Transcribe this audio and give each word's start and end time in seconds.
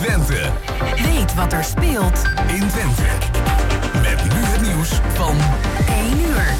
Twente. 0.00 0.50
Weet 0.96 1.34
wat 1.34 1.52
er 1.52 1.64
speelt 1.64 2.22
in 2.46 2.68
Twente. 2.68 3.02
Met 4.02 4.24
nu 4.24 4.40
het 4.40 4.60
nieuws 4.60 5.00
van 5.14 5.36
1 5.88 6.20
uur. 6.20 6.54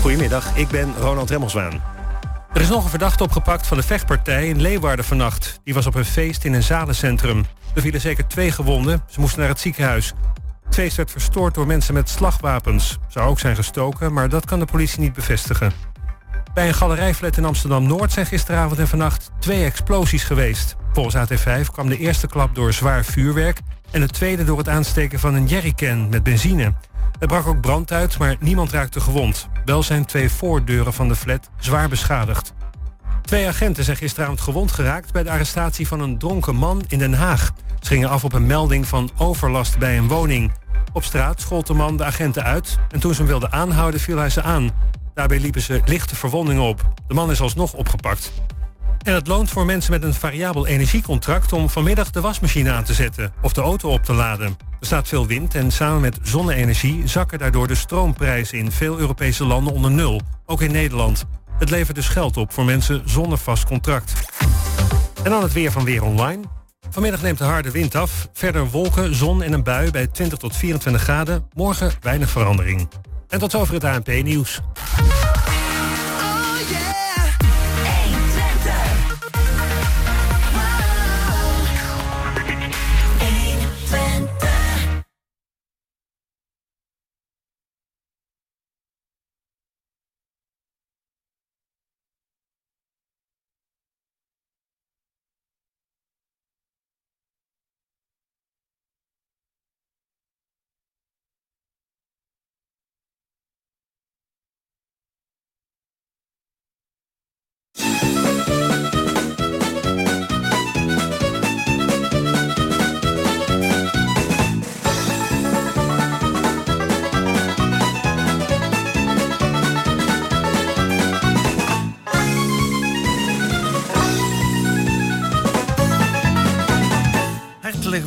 Goedemiddag, 0.00 0.56
ik 0.56 0.68
ben 0.68 0.94
Ronald 0.98 1.30
Remmelswaan. 1.30 1.82
Er 2.52 2.60
is 2.60 2.68
nog 2.68 2.84
een 2.84 2.90
verdachte 2.90 3.22
opgepakt 3.22 3.66
van 3.66 3.76
de 3.76 3.82
vechtpartij 3.82 4.48
in 4.48 4.60
Leeuwarden 4.60 5.04
vannacht. 5.04 5.60
Die 5.64 5.74
was 5.74 5.86
op 5.86 5.94
een 5.94 6.04
feest 6.04 6.44
in 6.44 6.52
een 6.52 6.62
zalencentrum. 6.62 7.44
Er 7.74 7.82
vielen 7.82 8.00
zeker 8.00 8.26
twee 8.26 8.50
gewonden. 8.50 9.02
Ze 9.08 9.20
moesten 9.20 9.40
naar 9.40 9.48
het 9.48 9.60
ziekenhuis. 9.60 10.12
Het 10.64 10.74
feest 10.74 10.96
werd 10.96 11.10
verstoord 11.10 11.54
door 11.54 11.66
mensen 11.66 11.94
met 11.94 12.08
slagwapens. 12.08 12.98
Zou 13.08 13.28
ook 13.28 13.38
zijn 13.38 13.56
gestoken, 13.56 14.12
maar 14.12 14.28
dat 14.28 14.44
kan 14.44 14.58
de 14.58 14.64
politie 14.64 15.00
niet 15.00 15.12
bevestigen. 15.12 15.89
Bij 16.54 16.68
een 16.68 16.74
galerijflat 16.74 17.36
in 17.36 17.44
Amsterdam-Noord 17.44 18.12
zijn 18.12 18.26
gisteravond 18.26 18.78
en 18.78 18.88
vannacht 18.88 19.30
twee 19.38 19.64
explosies 19.64 20.24
geweest. 20.24 20.76
Volgens 20.92 21.16
AT5 21.16 21.72
kwam 21.72 21.88
de 21.88 21.98
eerste 21.98 22.26
klap 22.26 22.54
door 22.54 22.72
zwaar 22.72 23.04
vuurwerk... 23.04 23.60
en 23.90 24.00
de 24.00 24.08
tweede 24.08 24.44
door 24.44 24.58
het 24.58 24.68
aansteken 24.68 25.18
van 25.18 25.34
een 25.34 25.46
jerrycan 25.46 26.08
met 26.08 26.22
benzine. 26.22 26.72
Er 27.18 27.26
brak 27.26 27.46
ook 27.46 27.60
brand 27.60 27.92
uit, 27.92 28.18
maar 28.18 28.36
niemand 28.40 28.72
raakte 28.72 29.00
gewond. 29.00 29.48
Wel 29.64 29.82
zijn 29.82 30.04
twee 30.04 30.30
voordeuren 30.30 30.92
van 30.92 31.08
de 31.08 31.16
flat 31.16 31.50
zwaar 31.58 31.88
beschadigd. 31.88 32.52
Twee 33.22 33.48
agenten 33.48 33.84
zijn 33.84 33.96
gisteravond 33.96 34.40
gewond 34.40 34.72
geraakt... 34.72 35.12
bij 35.12 35.22
de 35.22 35.30
arrestatie 35.30 35.88
van 35.88 36.00
een 36.00 36.18
dronken 36.18 36.56
man 36.56 36.82
in 36.88 36.98
Den 36.98 37.14
Haag. 37.14 37.50
Ze 37.80 37.88
gingen 37.88 38.08
af 38.08 38.24
op 38.24 38.32
een 38.32 38.46
melding 38.46 38.86
van 38.86 39.10
overlast 39.16 39.78
bij 39.78 39.98
een 39.98 40.08
woning. 40.08 40.52
Op 40.92 41.04
straat 41.04 41.40
schold 41.40 41.66
de 41.66 41.74
man 41.74 41.96
de 41.96 42.04
agenten 42.04 42.44
uit... 42.44 42.78
en 42.88 43.00
toen 43.00 43.12
ze 43.12 43.18
hem 43.18 43.30
wilden 43.30 43.52
aanhouden 43.52 44.00
viel 44.00 44.18
hij 44.18 44.30
ze 44.30 44.42
aan. 44.42 44.70
Daarbij 45.14 45.38
liepen 45.40 45.60
ze 45.60 45.80
lichte 45.84 46.16
verwondingen 46.16 46.62
op. 46.62 46.92
De 47.06 47.14
man 47.14 47.30
is 47.30 47.40
alsnog 47.40 47.72
opgepakt. 47.72 48.32
En 49.02 49.14
het 49.14 49.26
loont 49.26 49.50
voor 49.50 49.66
mensen 49.66 49.92
met 49.92 50.02
een 50.02 50.14
variabel 50.14 50.66
energiecontract... 50.66 51.52
om 51.52 51.68
vanmiddag 51.68 52.10
de 52.10 52.20
wasmachine 52.20 52.70
aan 52.70 52.84
te 52.84 52.94
zetten 52.94 53.32
of 53.42 53.52
de 53.52 53.60
auto 53.60 53.88
op 53.90 54.04
te 54.04 54.12
laden. 54.12 54.46
Er 54.80 54.86
staat 54.86 55.08
veel 55.08 55.26
wind 55.26 55.54
en 55.54 55.72
samen 55.72 56.00
met 56.00 56.18
zonne-energie... 56.22 57.08
zakken 57.08 57.38
daardoor 57.38 57.66
de 57.66 57.74
stroomprijzen 57.74 58.58
in 58.58 58.72
veel 58.72 58.98
Europese 58.98 59.44
landen 59.44 59.72
onder 59.72 59.90
nul. 59.90 60.20
Ook 60.46 60.60
in 60.60 60.72
Nederland. 60.72 61.24
Het 61.58 61.70
levert 61.70 61.96
dus 61.96 62.08
geld 62.08 62.36
op 62.36 62.52
voor 62.52 62.64
mensen 62.64 63.02
zonder 63.04 63.38
vast 63.38 63.64
contract. 63.64 64.12
En 65.22 65.30
dan 65.30 65.42
het 65.42 65.52
weer 65.52 65.72
van 65.72 65.84
Weer 65.84 66.02
Online. 66.02 66.42
Vanmiddag 66.90 67.22
neemt 67.22 67.38
de 67.38 67.44
harde 67.44 67.70
wind 67.70 67.94
af. 67.94 68.28
Verder 68.32 68.70
wolken, 68.70 69.14
zon 69.14 69.42
en 69.42 69.52
een 69.52 69.62
bui 69.62 69.90
bij 69.90 70.06
20 70.06 70.38
tot 70.38 70.56
24 70.56 71.02
graden. 71.02 71.46
Morgen 71.54 71.92
weinig 72.00 72.30
verandering. 72.30 72.88
En 73.30 73.38
tot 73.38 73.50
zover 73.50 73.74
het 73.74 73.84
ANP-nieuws. 73.84 74.60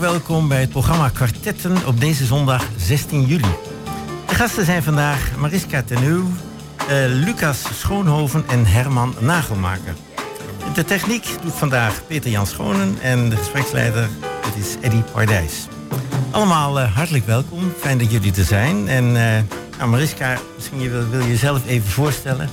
Welkom 0.03 0.47
bij 0.47 0.59
het 0.59 0.69
programma 0.69 1.09
Kwartetten 1.09 1.87
op 1.87 1.99
deze 1.99 2.25
zondag 2.25 2.67
16 2.77 3.25
juli. 3.25 3.55
De 4.27 4.35
gasten 4.35 4.65
zijn 4.65 4.83
vandaag 4.83 5.37
Mariska 5.37 5.83
Teneu, 5.83 6.23
eh, 6.77 6.95
Lucas 7.07 7.63
Schoonhoven 7.79 8.43
en 8.47 8.65
Herman 8.65 9.15
Nagelmaker. 9.19 9.93
De 10.73 10.83
techniek 10.83 11.27
doet 11.41 11.53
vandaag 11.53 12.01
Peter 12.07 12.31
Jan 12.31 12.47
Schonen 12.47 12.97
en 13.01 13.29
de 13.29 13.35
gespreksleider 13.35 14.09
is 14.59 14.75
Eddy 14.81 15.01
Pardijs. 15.11 15.67
Allemaal 16.31 16.79
eh, 16.79 16.95
hartelijk 16.95 17.25
welkom, 17.25 17.73
fijn 17.79 17.97
dat 17.97 18.11
jullie 18.11 18.35
er 18.35 18.43
zijn. 18.43 18.87
En 18.87 19.05
eh, 19.05 19.41
nou, 19.77 19.89
Mariska, 19.89 20.37
misschien 20.55 21.09
wil 21.09 21.19
je 21.19 21.27
jezelf 21.27 21.67
even 21.67 21.89
voorstellen. 21.89 22.49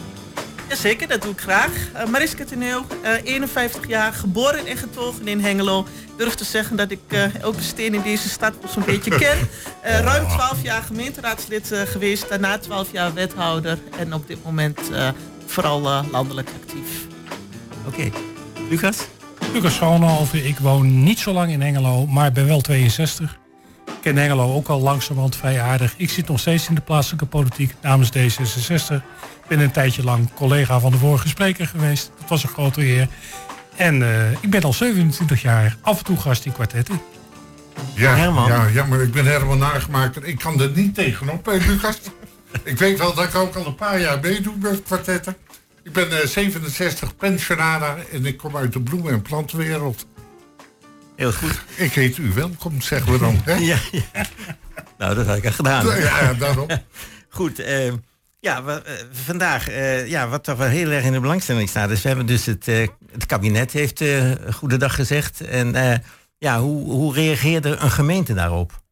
Jazeker, 0.70 1.08
dat 1.08 1.22
doe 1.22 1.32
ik 1.32 1.40
graag. 1.40 1.70
Uh, 1.94 2.06
Mariska 2.06 2.44
Teneel, 2.44 2.84
uh, 3.04 3.10
51 3.24 3.88
jaar, 3.88 4.12
geboren 4.12 4.66
en 4.66 4.76
getogen 4.76 5.28
in 5.28 5.40
Hengelo. 5.40 5.80
Ik 5.80 6.16
durf 6.16 6.34
te 6.34 6.44
zeggen 6.44 6.76
dat 6.76 6.90
ik 6.90 7.00
uh, 7.08 7.34
elke 7.34 7.62
steen 7.62 7.94
in 7.94 8.02
deze 8.02 8.28
stad 8.28 8.52
zo'n 8.68 8.82
beetje 8.86 9.18
ken. 9.18 9.38
ruim 10.04 10.28
12 10.28 10.62
jaar 10.62 10.82
gemeenteraadslid 10.82 11.72
geweest, 11.84 12.28
daarna 12.28 12.58
12 12.58 12.92
jaar 12.92 13.14
wethouder. 13.14 13.78
En 13.98 14.14
op 14.14 14.26
dit 14.26 14.44
moment 14.44 14.80
vooral 15.46 16.04
landelijk 16.10 16.50
actief. 16.62 17.06
Oké, 17.86 17.96
okay. 17.96 18.12
Lucas? 18.68 18.98
Lucas 19.52 19.74
Schoonhoven, 19.74 20.46
ik 20.46 20.58
woon 20.58 21.02
niet 21.02 21.18
zo 21.18 21.32
lang 21.32 21.50
in 21.50 21.60
Hengelo, 21.60 22.06
maar 22.06 22.32
ben 22.32 22.46
wel 22.46 22.60
62. 22.60 23.38
Ik 23.86 23.92
ken 24.00 24.16
Hengelo 24.16 24.54
ook 24.54 24.68
al 24.68 24.80
langzamerhand 24.80 25.36
vrij 25.36 25.60
aardig. 25.60 25.94
Ik 25.96 26.10
zit 26.10 26.28
nog 26.28 26.40
steeds 26.40 26.68
in 26.68 26.74
de 26.74 26.80
plaatselijke 26.80 27.26
politiek 27.26 27.74
namens 27.80 28.10
D66 28.16 29.02
ben 29.50 29.60
een 29.60 29.70
tijdje 29.70 30.04
lang 30.04 30.34
collega 30.34 30.80
van 30.80 30.90
de 30.90 30.98
vorige 30.98 31.28
spreker 31.28 31.66
geweest. 31.66 32.10
Dat 32.18 32.28
was 32.28 32.42
een 32.42 32.48
grote 32.48 32.86
eer. 32.86 33.08
En 33.76 34.00
uh, 34.00 34.32
ik 34.32 34.50
ben 34.50 34.62
al 34.62 34.72
27 34.72 35.42
jaar 35.42 35.76
af 35.80 35.98
en 35.98 36.04
toe 36.04 36.16
gast 36.16 36.44
in 36.44 36.52
kwartetten. 36.52 37.00
Ja, 37.94 38.14
Herman. 38.14 38.46
ja, 38.46 38.66
ja, 38.66 38.84
maar 38.84 39.00
ik 39.00 39.12
ben 39.12 39.24
Herman 39.24 39.58
nagemaakt. 39.58 40.26
Ik 40.26 40.38
kan 40.38 40.60
er 40.60 40.70
niet 40.70 40.94
tegenop, 40.94 41.46
hè, 41.46 41.52
Lucas. 41.52 41.98
ik 42.62 42.78
weet 42.78 42.98
wel 42.98 43.14
dat 43.14 43.24
ik 43.24 43.34
ook 43.34 43.54
al 43.54 43.66
een 43.66 43.74
paar 43.74 44.00
jaar 44.00 44.20
meedoe 44.20 44.54
met 44.58 44.82
kwartetten. 44.82 45.36
Ik 45.82 45.92
ben 45.92 46.10
uh, 46.10 46.18
67 46.18 47.16
pensionader 47.16 48.06
en 48.12 48.26
ik 48.26 48.36
kom 48.36 48.56
uit 48.56 48.72
de 48.72 48.80
bloemen- 48.80 49.12
en 49.12 49.22
plantenwereld. 49.22 50.06
Heel 51.16 51.32
goed. 51.32 51.62
Ik 51.76 51.92
heet 51.92 52.18
u 52.18 52.32
welkom, 52.32 52.80
zeggen 52.80 53.12
we 53.12 53.18
dan. 53.18 53.40
Hè? 53.44 53.54
ja, 53.72 53.78
ja. 53.90 54.26
Nou, 54.98 55.14
dat 55.14 55.26
had 55.26 55.36
ik 55.36 55.44
al 55.44 55.52
gedaan. 55.52 55.86
Ja, 55.86 55.94
ja 55.96 56.34
daarom. 56.34 56.66
goed, 57.28 57.60
uh, 57.60 57.92
ja, 58.40 58.64
we, 58.64 58.82
uh, 58.86 58.92
vandaag, 59.12 59.68
uh, 59.68 60.08
ja, 60.08 60.28
wat 60.28 60.44
toch 60.44 60.56
wel 60.56 60.68
heel 60.68 60.90
erg 60.90 61.04
in 61.04 61.12
de 61.12 61.20
belangstelling 61.20 61.68
staat, 61.68 61.90
is 61.90 62.02
we 62.02 62.08
hebben 62.08 62.26
dus 62.26 62.46
het, 62.46 62.68
uh, 62.68 62.88
het 63.12 63.26
kabinet 63.26 63.72
heeft 63.72 64.04
goedendag 64.54 64.94
gezegd. 64.94 65.40
En 65.40 66.02
ja, 66.38 66.60
hoe, 66.60 66.90
hoe 66.90 67.14
reageerde 67.14 67.76
een 67.76 67.90
gemeente 67.90 68.34
daarop? 68.34 68.82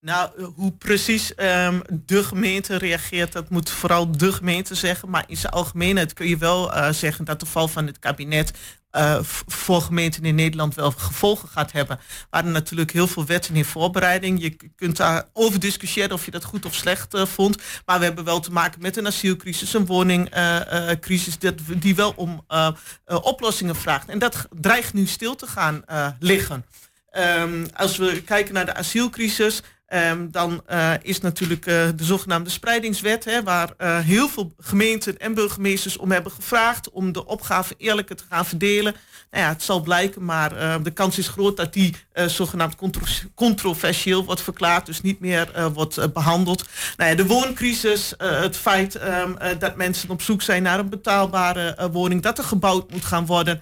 Nou, 0.00 0.52
hoe 0.54 0.72
precies 0.72 1.32
um, 1.36 1.82
de 1.90 2.24
gemeente 2.24 2.76
reageert, 2.76 3.32
dat 3.32 3.48
moet 3.48 3.70
vooral 3.70 4.10
de 4.10 4.32
gemeente 4.32 4.74
zeggen. 4.74 5.10
Maar 5.10 5.24
in 5.26 5.36
zijn 5.36 5.52
algemeenheid 5.52 6.12
kun 6.12 6.28
je 6.28 6.36
wel 6.36 6.92
zeggen 6.92 7.24
dat 7.24 7.40
de 7.40 7.46
val 7.46 7.68
van 7.68 7.86
het 7.86 7.98
kabinet 7.98 8.52
uh, 8.92 9.18
voor 9.46 9.80
gemeenten 9.80 10.24
in 10.24 10.34
Nederland 10.34 10.74
wel 10.74 10.90
gevolgen 10.90 11.48
gaat 11.48 11.72
hebben. 11.72 11.96
Er 11.96 12.26
waren 12.30 12.52
natuurlijk 12.52 12.90
heel 12.92 13.06
veel 13.06 13.26
wetten 13.26 13.56
in 13.56 13.64
voorbereiding. 13.64 14.42
Je 14.42 14.56
kunt 14.76 14.96
daarover 14.96 15.60
discussiëren 15.60 16.12
of 16.12 16.24
je 16.24 16.30
dat 16.30 16.44
goed 16.44 16.64
of 16.64 16.74
slecht 16.74 17.14
uh, 17.14 17.26
vond. 17.26 17.56
Maar 17.86 17.98
we 17.98 18.04
hebben 18.04 18.24
wel 18.24 18.40
te 18.40 18.52
maken 18.52 18.82
met 18.82 18.96
een 18.96 19.06
asielcrisis, 19.06 19.74
een 19.74 19.86
woningcrisis, 19.86 21.36
uh, 21.40 21.50
die 21.76 21.94
wel 21.94 22.12
om 22.16 22.44
oplossingen 23.06 23.76
vraagt. 23.76 24.08
En 24.08 24.18
dat 24.18 24.48
dreigt 24.50 24.92
nu 24.92 25.06
stil 25.06 25.34
te 25.34 25.46
gaan 25.46 25.84
liggen. 26.18 26.64
Um, 27.12 27.66
als 27.74 27.96
we 27.96 28.22
kijken 28.22 28.54
naar 28.54 28.66
de 28.66 28.74
asielcrisis, 28.74 29.62
Um, 29.94 30.30
dan 30.30 30.62
uh, 30.70 30.92
is 31.02 31.20
natuurlijk 31.20 31.66
uh, 31.66 31.74
de 31.96 32.04
zogenaamde 32.04 32.50
spreidingswet, 32.50 33.24
hè, 33.24 33.42
waar 33.42 33.70
uh, 33.78 33.98
heel 33.98 34.28
veel 34.28 34.54
gemeenten 34.58 35.18
en 35.18 35.34
burgemeesters 35.34 35.96
om 35.96 36.10
hebben 36.10 36.32
gevraagd 36.32 36.90
om 36.90 37.12
de 37.12 37.26
opgave 37.26 37.74
eerlijker 37.78 38.16
te 38.16 38.24
gaan 38.28 38.46
verdelen. 38.46 38.94
Nou 39.30 39.44
ja, 39.44 39.50
het 39.50 39.62
zal 39.62 39.80
blijken, 39.80 40.24
maar 40.24 40.82
de 40.82 40.90
kans 40.90 41.18
is 41.18 41.28
groot 41.28 41.56
dat 41.56 41.72
die 41.72 41.94
zogenaamd 42.26 42.76
contro 42.76 43.02
controversieel 43.34 44.24
wordt 44.24 44.42
verklaard, 44.42 44.86
dus 44.86 45.00
niet 45.00 45.20
meer 45.20 45.70
wordt 45.72 46.12
behandeld. 46.12 46.68
Nou 46.96 47.10
ja, 47.10 47.16
de 47.16 47.26
wooncrisis, 47.26 48.14
het 48.18 48.56
feit 48.56 48.94
um, 49.02 49.36
dat 49.58 49.76
mensen 49.76 50.10
op 50.10 50.22
zoek 50.22 50.42
zijn 50.42 50.62
naar 50.62 50.78
een 50.78 50.88
betaalbare 50.88 51.88
woning, 51.92 52.22
dat 52.22 52.38
er 52.38 52.44
gebouwd 52.44 52.90
moet 52.90 53.04
gaan 53.04 53.26
worden 53.26 53.60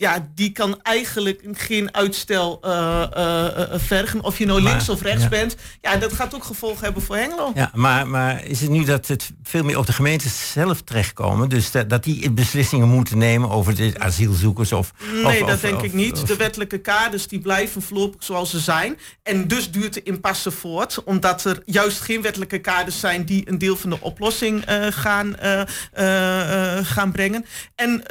ja, 0.00 0.28
die 0.34 0.52
kan 0.52 0.80
eigenlijk 0.82 1.42
geen 1.52 1.94
uitstel 1.94 2.60
uh, 2.64 3.04
uh, 3.16 3.48
vergen. 3.74 4.24
Of 4.24 4.38
je 4.38 4.46
nou 4.46 4.62
links 4.62 4.88
of 4.88 5.02
rechts 5.02 5.28
bent. 5.28 5.56
Ja, 5.80 5.96
dat 5.96 6.12
gaat 6.12 6.34
ook 6.34 6.44
gevolgen 6.44 6.84
hebben 6.84 7.02
voor 7.02 7.16
Hengelo. 7.16 7.52
Ja, 7.54 7.70
maar, 7.74 8.08
maar 8.08 8.44
is 8.44 8.60
het 8.60 8.70
nu 8.70 8.84
dat 8.84 9.06
het 9.06 9.30
veel 9.42 9.64
meer 9.64 9.78
op 9.78 9.86
de 9.86 9.92
gemeente 9.92 10.28
zelf 10.28 10.82
terechtkomen? 10.82 11.48
Dus 11.48 11.70
dat, 11.70 11.90
dat 11.90 12.04
die 12.04 12.30
beslissingen 12.30 12.88
moeten 12.88 13.18
nemen 13.18 13.50
over 13.50 13.74
de 13.74 13.92
asielzoekers? 13.98 14.72
Of, 14.72 14.92
nee, 15.24 15.44
dat 15.44 15.60
denk 15.60 15.82
ik 15.82 15.92
niet. 15.92 16.26
de 16.26 16.36
wettelijke 16.36 16.78
kaders 16.78 17.28
die 17.28 17.40
blijven 17.40 17.82
voorlopig 17.82 18.24
zoals 18.24 18.50
ze 18.50 18.58
zijn. 18.58 18.98
En 19.22 19.48
dus 19.48 19.70
duurt 19.70 19.94
de 19.94 20.02
impasse 20.02 20.50
voort. 20.50 21.04
Omdat 21.04 21.44
er 21.44 21.62
juist 21.64 22.00
geen 22.00 22.22
wettelijke 22.22 22.58
kaders 22.58 23.00
zijn 23.00 23.24
die 23.24 23.48
een 23.48 23.58
deel 23.58 23.76
van 23.76 23.90
de 23.90 24.00
oplossing 24.00 24.64
gaan, 24.90 25.36
gaan 26.82 27.12
brengen. 27.12 27.44
En 27.74 28.02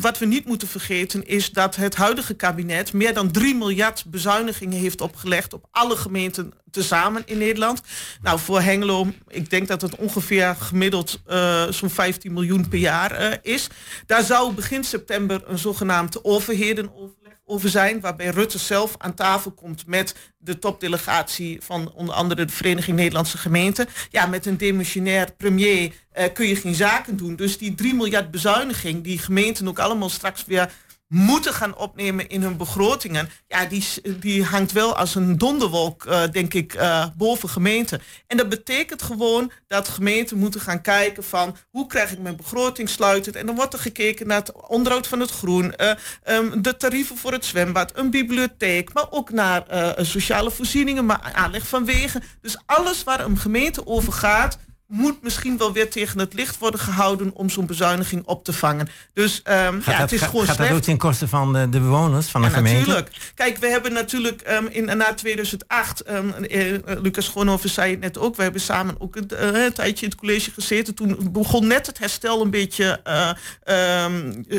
wat 0.00 0.18
we 0.18 0.26
niet 0.26 0.46
moeten 0.46 0.68
vergeten 0.68 0.94
is 1.04 1.50
dat 1.50 1.76
het 1.76 1.94
huidige 1.94 2.34
kabinet 2.34 2.92
meer 2.92 3.14
dan 3.14 3.30
3 3.30 3.54
miljard 3.54 4.04
bezuinigingen 4.06 4.78
heeft 4.78 5.00
opgelegd 5.00 5.52
op 5.52 5.66
alle 5.70 5.96
gemeenten 5.96 6.52
tezamen 6.70 7.22
in 7.26 7.38
Nederland. 7.38 7.82
Nou, 8.22 8.38
voor 8.38 8.60
Hengelo, 8.60 9.06
ik 9.28 9.50
denk 9.50 9.68
dat 9.68 9.82
het 9.82 9.96
ongeveer 9.96 10.56
gemiddeld 10.58 11.20
uh, 11.28 11.64
zo'n 11.70 11.90
15 11.90 12.32
miljoen 12.32 12.68
per 12.68 12.78
jaar 12.78 13.20
uh, 13.20 13.32
is. 13.42 13.68
Daar 14.06 14.22
zou 14.22 14.52
begin 14.52 14.84
september 14.84 15.42
een 15.46 15.58
zogenaamd 15.58 16.24
overheerdenoverleg 16.24 17.26
over 17.48 17.68
zijn, 17.68 18.00
waarbij 18.00 18.28
Rutte 18.28 18.58
zelf 18.58 18.94
aan 18.98 19.14
tafel 19.14 19.50
komt 19.50 19.86
met 19.86 20.14
de 20.38 20.58
topdelegatie 20.58 21.58
van 21.62 21.92
onder 21.92 22.14
andere 22.14 22.44
de 22.44 22.52
Vereniging 22.52 22.96
Nederlandse 22.96 23.38
Gemeenten. 23.38 23.88
Ja, 24.10 24.26
met 24.26 24.46
een 24.46 24.56
demissionair 24.56 25.32
premier 25.36 25.92
uh, 26.18 26.24
kun 26.32 26.46
je 26.46 26.56
geen 26.56 26.74
zaken 26.74 27.16
doen. 27.16 27.36
Dus 27.36 27.58
die 27.58 27.74
3 27.74 27.94
miljard 27.94 28.30
bezuiniging, 28.30 29.04
die 29.04 29.18
gemeenten 29.18 29.68
ook 29.68 29.78
allemaal 29.78 30.08
straks 30.08 30.44
weer 30.44 30.70
moeten 31.08 31.54
gaan 31.54 31.76
opnemen 31.76 32.28
in 32.28 32.42
hun 32.42 32.56
begrotingen, 32.56 33.30
ja, 33.46 33.64
die, 33.64 33.84
die 34.20 34.44
hangt 34.44 34.72
wel 34.72 34.96
als 34.96 35.14
een 35.14 35.38
donderwolk, 35.38 36.04
uh, 36.04 36.22
denk 36.30 36.54
ik, 36.54 36.74
uh, 36.74 37.06
boven 37.16 37.48
gemeenten. 37.48 38.02
En 38.26 38.36
dat 38.36 38.48
betekent 38.48 39.02
gewoon 39.02 39.52
dat 39.66 39.88
gemeenten 39.88 40.38
moeten 40.38 40.60
gaan 40.60 40.80
kijken 40.80 41.24
van 41.24 41.56
hoe 41.70 41.86
krijg 41.86 42.12
ik 42.12 42.18
mijn 42.18 42.36
begroting 42.36 42.88
sluitend. 42.88 43.36
En 43.36 43.46
dan 43.46 43.54
wordt 43.54 43.72
er 43.72 43.78
gekeken 43.78 44.26
naar 44.26 44.38
het 44.38 44.68
onderhoud 44.68 45.06
van 45.06 45.20
het 45.20 45.30
groen, 45.30 45.74
uh, 45.76 45.90
um, 46.36 46.62
de 46.62 46.76
tarieven 46.76 47.16
voor 47.16 47.32
het 47.32 47.44
zwembad, 47.44 47.92
een 47.94 48.10
bibliotheek, 48.10 48.92
maar 48.92 49.10
ook 49.10 49.30
naar 49.30 49.64
sociale 49.96 50.50
voorzieningen, 50.50 51.06
maar 51.06 51.30
aanleg 51.32 51.68
van 51.68 51.84
wegen. 51.84 52.22
Dus 52.40 52.58
alles 52.66 53.04
waar 53.04 53.20
een 53.20 53.38
gemeente 53.38 53.86
over 53.86 54.12
gaat, 54.12 54.58
moet 54.86 55.22
misschien 55.22 55.58
wel 55.58 55.72
weer 55.72 55.90
tegen 55.90 56.18
het 56.18 56.34
licht 56.34 56.58
worden 56.58 56.80
gehouden 56.80 57.30
om 57.34 57.50
zo'n 57.50 57.66
bezuiniging 57.66 58.26
op 58.26 58.44
te 58.44 58.52
vangen. 58.52 58.88
Dus 59.12 59.42
um, 59.44 59.52
ja, 59.52 59.92
het 59.92 60.12
is 60.12 60.20
gaat, 60.20 60.28
gewoon 60.28 60.46
gaat 60.46 60.54
slecht. 60.54 60.70
dat 60.70 60.78
ook 60.78 60.84
ten 60.84 60.96
koste 60.96 61.28
van 61.28 61.52
de, 61.52 61.68
de 61.68 61.80
bewoners 61.80 62.26
van 62.26 62.42
de 62.42 62.50
gemeente? 62.50 62.78
Natuurlijk. 62.78 63.10
Kijk, 63.34 63.56
we 63.56 63.66
hebben 63.66 63.92
natuurlijk 63.92 64.42
um, 64.50 64.66
in, 64.66 64.84
na 64.96 65.14
2008, 65.14 66.10
um, 66.10 66.34
uh, 66.50 66.78
Lucas 67.02 67.24
Schoonhoven 67.24 67.70
zei 67.70 67.90
het 67.90 68.00
net 68.00 68.18
ook, 68.18 68.36
we 68.36 68.42
hebben 68.42 68.60
samen 68.60 68.94
ook 68.98 69.16
een, 69.16 69.30
uh, 69.32 69.64
een 69.64 69.72
tijdje 69.72 70.04
in 70.04 70.10
het 70.10 70.20
college 70.20 70.50
gezeten. 70.50 70.94
Toen 70.94 71.28
begon 71.32 71.66
net 71.66 71.86
het 71.86 71.98
herstel 71.98 72.42
een 72.42 72.50
beetje 72.50 73.00
uh, 73.06 74.04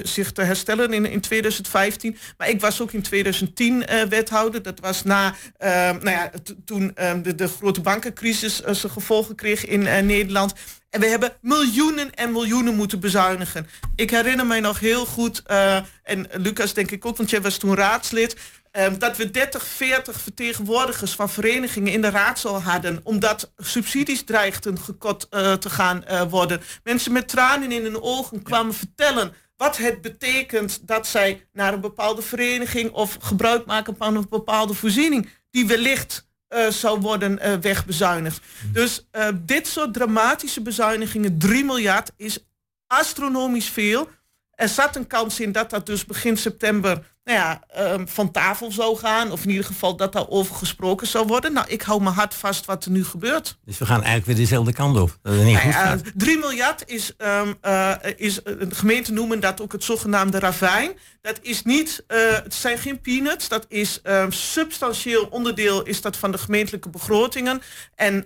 zich 0.03 0.31
te 0.31 0.41
herstellen 0.41 0.93
in, 0.93 1.05
in 1.05 1.21
2015. 1.21 2.17
Maar 2.37 2.49
ik 2.49 2.61
was 2.61 2.81
ook 2.81 2.91
in 2.91 3.01
2010 3.01 3.85
wethouder. 4.09 4.61
Dat 4.61 4.79
was 4.79 5.03
na, 5.03 5.35
nou 5.59 6.09
ja, 6.09 6.31
toen 6.65 6.91
de, 7.23 7.35
de 7.35 7.47
grote 7.47 7.81
bankencrisis 7.81 8.55
zijn 8.55 8.91
gevolgen 8.91 9.35
kreeg 9.35 9.65
in 9.65 9.79
Nederland 9.81 10.16
Nederland. 10.17 10.53
En 10.89 10.99
we 10.99 11.07
hebben 11.07 11.37
miljoenen 11.41 12.13
en 12.13 12.31
miljoenen 12.31 12.75
moeten 12.75 12.99
bezuinigen. 12.99 13.67
Ik 13.95 14.09
herinner 14.09 14.45
mij 14.45 14.59
nog 14.59 14.79
heel 14.79 15.05
goed, 15.05 15.43
uh, 15.47 15.75
en 16.03 16.27
Lucas 16.31 16.73
denk 16.73 16.91
ik 16.91 17.05
ook, 17.05 17.17
want 17.17 17.29
jij 17.29 17.41
was 17.41 17.57
toen 17.57 17.75
raadslid. 17.75 18.35
Uh, 18.77 18.85
dat 18.97 19.17
we 19.17 19.31
30, 19.31 19.65
40 19.65 20.21
vertegenwoordigers 20.21 21.11
van 21.11 21.29
verenigingen 21.29 21.93
in 21.93 22.01
de 22.01 22.09
raadzaal 22.09 22.61
hadden. 22.61 22.99
Omdat 23.03 23.51
subsidies 23.57 24.23
dreigden 24.23 24.79
gekort 24.79 25.27
uh, 25.29 25.53
te 25.53 25.69
gaan 25.69 26.03
worden. 26.29 26.61
Mensen 26.83 27.11
met 27.11 27.27
tranen 27.27 27.71
in 27.71 27.83
hun 27.83 28.01
ogen 28.01 28.43
kwamen 28.43 28.73
vertellen 28.73 29.33
wat 29.57 29.77
het 29.77 30.01
betekent 30.01 30.87
dat 30.87 31.07
zij 31.07 31.47
naar 31.53 31.73
een 31.73 31.81
bepaalde 31.81 32.21
vereniging 32.21 32.91
of 32.91 33.17
gebruik 33.21 33.65
maken 33.65 33.95
van 33.97 34.15
een 34.15 34.25
bepaalde 34.29 34.73
voorziening. 34.73 35.29
Die 35.51 35.67
wellicht 35.67 36.26
uh, 36.49 36.67
zou 36.67 36.99
worden 36.99 37.39
uh, 37.45 37.53
wegbezuinigd. 37.53 38.41
Dus 38.73 39.07
uh, 39.11 39.27
dit 39.41 39.67
soort 39.67 39.93
dramatische 39.93 40.61
bezuinigingen, 40.61 41.37
3 41.39 41.65
miljard, 41.65 42.11
is 42.15 42.39
astronomisch 42.87 43.69
veel. 43.69 44.09
Er 44.57 44.69
zat 44.69 44.95
een 44.95 45.07
kans 45.07 45.39
in 45.39 45.51
dat 45.51 45.69
dat 45.69 45.85
dus 45.85 46.05
begin 46.05 46.37
september 46.37 47.03
nou 47.23 47.39
ja, 47.39 47.61
um, 47.93 48.07
van 48.07 48.31
tafel 48.31 48.71
zou 48.71 48.97
gaan. 48.97 49.31
Of 49.31 49.43
in 49.43 49.49
ieder 49.49 49.65
geval 49.65 49.95
dat 49.95 50.13
daarover 50.13 50.55
gesproken 50.55 51.07
zou 51.07 51.27
worden. 51.27 51.53
Nou, 51.53 51.67
ik 51.67 51.81
hou 51.81 52.01
me 52.01 52.09
hard 52.09 52.33
vast 52.33 52.65
wat 52.65 52.85
er 52.85 52.91
nu 52.91 53.05
gebeurt. 53.05 53.57
Dus 53.65 53.77
we 53.77 53.85
gaan 53.85 53.95
eigenlijk 53.97 54.25
weer 54.25 54.35
dezelfde 54.35 54.73
kant 54.73 54.97
op. 54.97 55.17
Dat 55.21 55.33
is 55.33 55.43
niet 55.43 55.57
goed 55.57 55.73
uh, 55.73 55.91
3 56.15 56.37
miljard 56.37 56.83
is, 56.85 57.13
um, 57.17 57.57
uh, 57.65 57.93
is 58.15 58.35
de 58.43 58.67
gemeente 58.69 59.13
noemen 59.13 59.39
dat 59.39 59.61
ook 59.61 59.71
het 59.71 59.83
zogenaamde 59.83 60.39
ravijn. 60.39 60.91
Dat 61.21 61.39
is 61.41 61.63
niet, 61.63 62.03
uh, 62.07 62.17
het 62.43 62.53
zijn 62.53 62.77
geen 62.77 63.01
peanuts. 63.01 63.47
Dat 63.47 63.65
is 63.69 63.99
um, 64.03 64.31
substantieel 64.31 65.25
onderdeel 65.25 65.83
is 65.83 66.01
dat 66.01 66.17
van 66.17 66.31
de 66.31 66.37
gemeentelijke 66.37 66.89
begrotingen. 66.89 67.61
En 67.95 68.25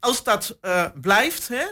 als 0.00 0.24
dat 0.24 0.58
blijft, 0.94 1.48
hè, 1.48 1.64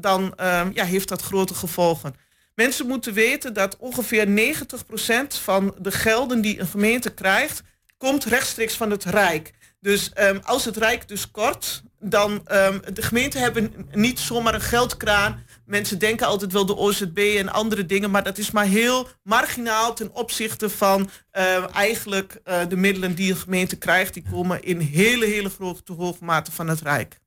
dan 0.00 0.32
ja, 0.72 0.84
heeft 0.84 1.08
dat 1.08 1.22
grote 1.22 1.54
gevolgen. 1.54 2.25
Mensen 2.56 2.86
moeten 2.86 3.12
weten 3.12 3.52
dat 3.52 3.76
ongeveer 3.76 4.26
90% 4.26 5.40
van 5.42 5.74
de 5.78 5.90
gelden 5.90 6.40
die 6.40 6.60
een 6.60 6.66
gemeente 6.66 7.10
krijgt, 7.10 7.62
komt 7.96 8.24
rechtstreeks 8.24 8.74
van 8.74 8.90
het 8.90 9.04
Rijk. 9.04 9.52
Dus 9.80 10.10
um, 10.18 10.40
als 10.42 10.64
het 10.64 10.76
Rijk 10.76 11.08
dus 11.08 11.30
kort, 11.30 11.82
dan 12.00 12.30
um, 12.32 12.80
de 12.92 13.02
gemeenten 13.02 13.40
hebben 13.40 13.88
niet 13.92 14.18
zomaar 14.18 14.54
een 14.54 14.60
geldkraan. 14.60 15.44
Mensen 15.66 15.98
denken 15.98 16.26
altijd 16.26 16.52
wel 16.52 16.66
de 16.66 16.76
OZB 16.76 17.34
en 17.38 17.48
andere 17.48 17.86
dingen, 17.86 18.10
maar 18.10 18.24
dat 18.24 18.38
is 18.38 18.50
maar 18.50 18.64
heel 18.64 19.08
marginaal 19.22 19.94
ten 19.94 20.14
opzichte 20.14 20.70
van 20.70 21.10
uh, 21.32 21.74
eigenlijk 21.74 22.40
uh, 22.44 22.60
de 22.68 22.76
middelen 22.76 23.14
die 23.14 23.30
een 23.30 23.36
gemeente 23.36 23.76
krijgt. 23.76 24.14
Die 24.14 24.24
komen 24.30 24.62
in 24.62 24.80
hele, 24.80 25.26
hele 25.26 25.50
grote 25.50 25.92
hoge 25.92 26.24
mate 26.24 26.52
van 26.52 26.68
het 26.68 26.80
Rijk. 26.80 27.20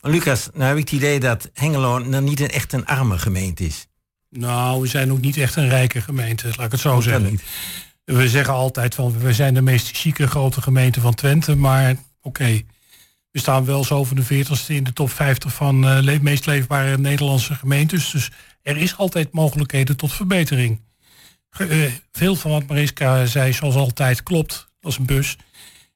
Lucas, 0.00 0.48
nou 0.52 0.64
heb 0.64 0.76
ik 0.76 0.82
het 0.82 0.92
idee 0.92 1.20
dat 1.20 1.50
Hengelo 1.52 1.98
nou 1.98 2.22
niet 2.22 2.40
echt 2.40 2.72
een 2.72 2.86
arme 2.86 3.18
gemeente 3.18 3.64
is. 3.64 3.86
Nou, 4.30 4.80
we 4.80 4.86
zijn 4.86 5.12
ook 5.12 5.20
niet 5.20 5.36
echt 5.36 5.56
een 5.56 5.68
rijke 5.68 6.00
gemeente, 6.00 6.46
laat 6.46 6.66
ik 6.66 6.72
het 6.72 6.80
zo 6.80 7.00
zeggen. 7.00 7.40
We 8.04 8.28
zeggen 8.28 8.54
altijd 8.54 8.94
van 8.94 9.18
we 9.18 9.34
zijn 9.34 9.54
de 9.54 9.62
meest 9.62 9.96
chique 9.96 10.26
grote 10.26 10.62
gemeente 10.62 11.00
van 11.00 11.14
Twente, 11.14 11.56
maar 11.56 11.90
oké. 11.90 11.98
Okay. 12.20 12.66
We 13.36 13.42
staan 13.42 13.64
wel 13.64 13.84
zo 13.84 14.04
van 14.04 14.16
de 14.16 14.44
40ste 14.44 14.66
in 14.66 14.84
de 14.84 14.92
top 14.92 15.10
50 15.10 15.52
van 15.52 16.06
uh, 16.08 16.20
meest 16.20 16.46
leefbare 16.46 16.98
Nederlandse 16.98 17.54
gemeentes. 17.54 18.10
Dus 18.10 18.30
er 18.62 18.76
is 18.76 18.96
altijd 18.96 19.32
mogelijkheden 19.32 19.96
tot 19.96 20.12
verbetering. 20.12 20.80
Uh, 21.58 21.92
veel 22.12 22.36
van 22.36 22.50
wat 22.50 22.66
Mariska 22.66 23.26
zei, 23.26 23.52
zoals 23.52 23.74
altijd, 23.74 24.22
klopt. 24.22 24.68
als 24.80 24.98
een 24.98 25.06
bus. 25.06 25.36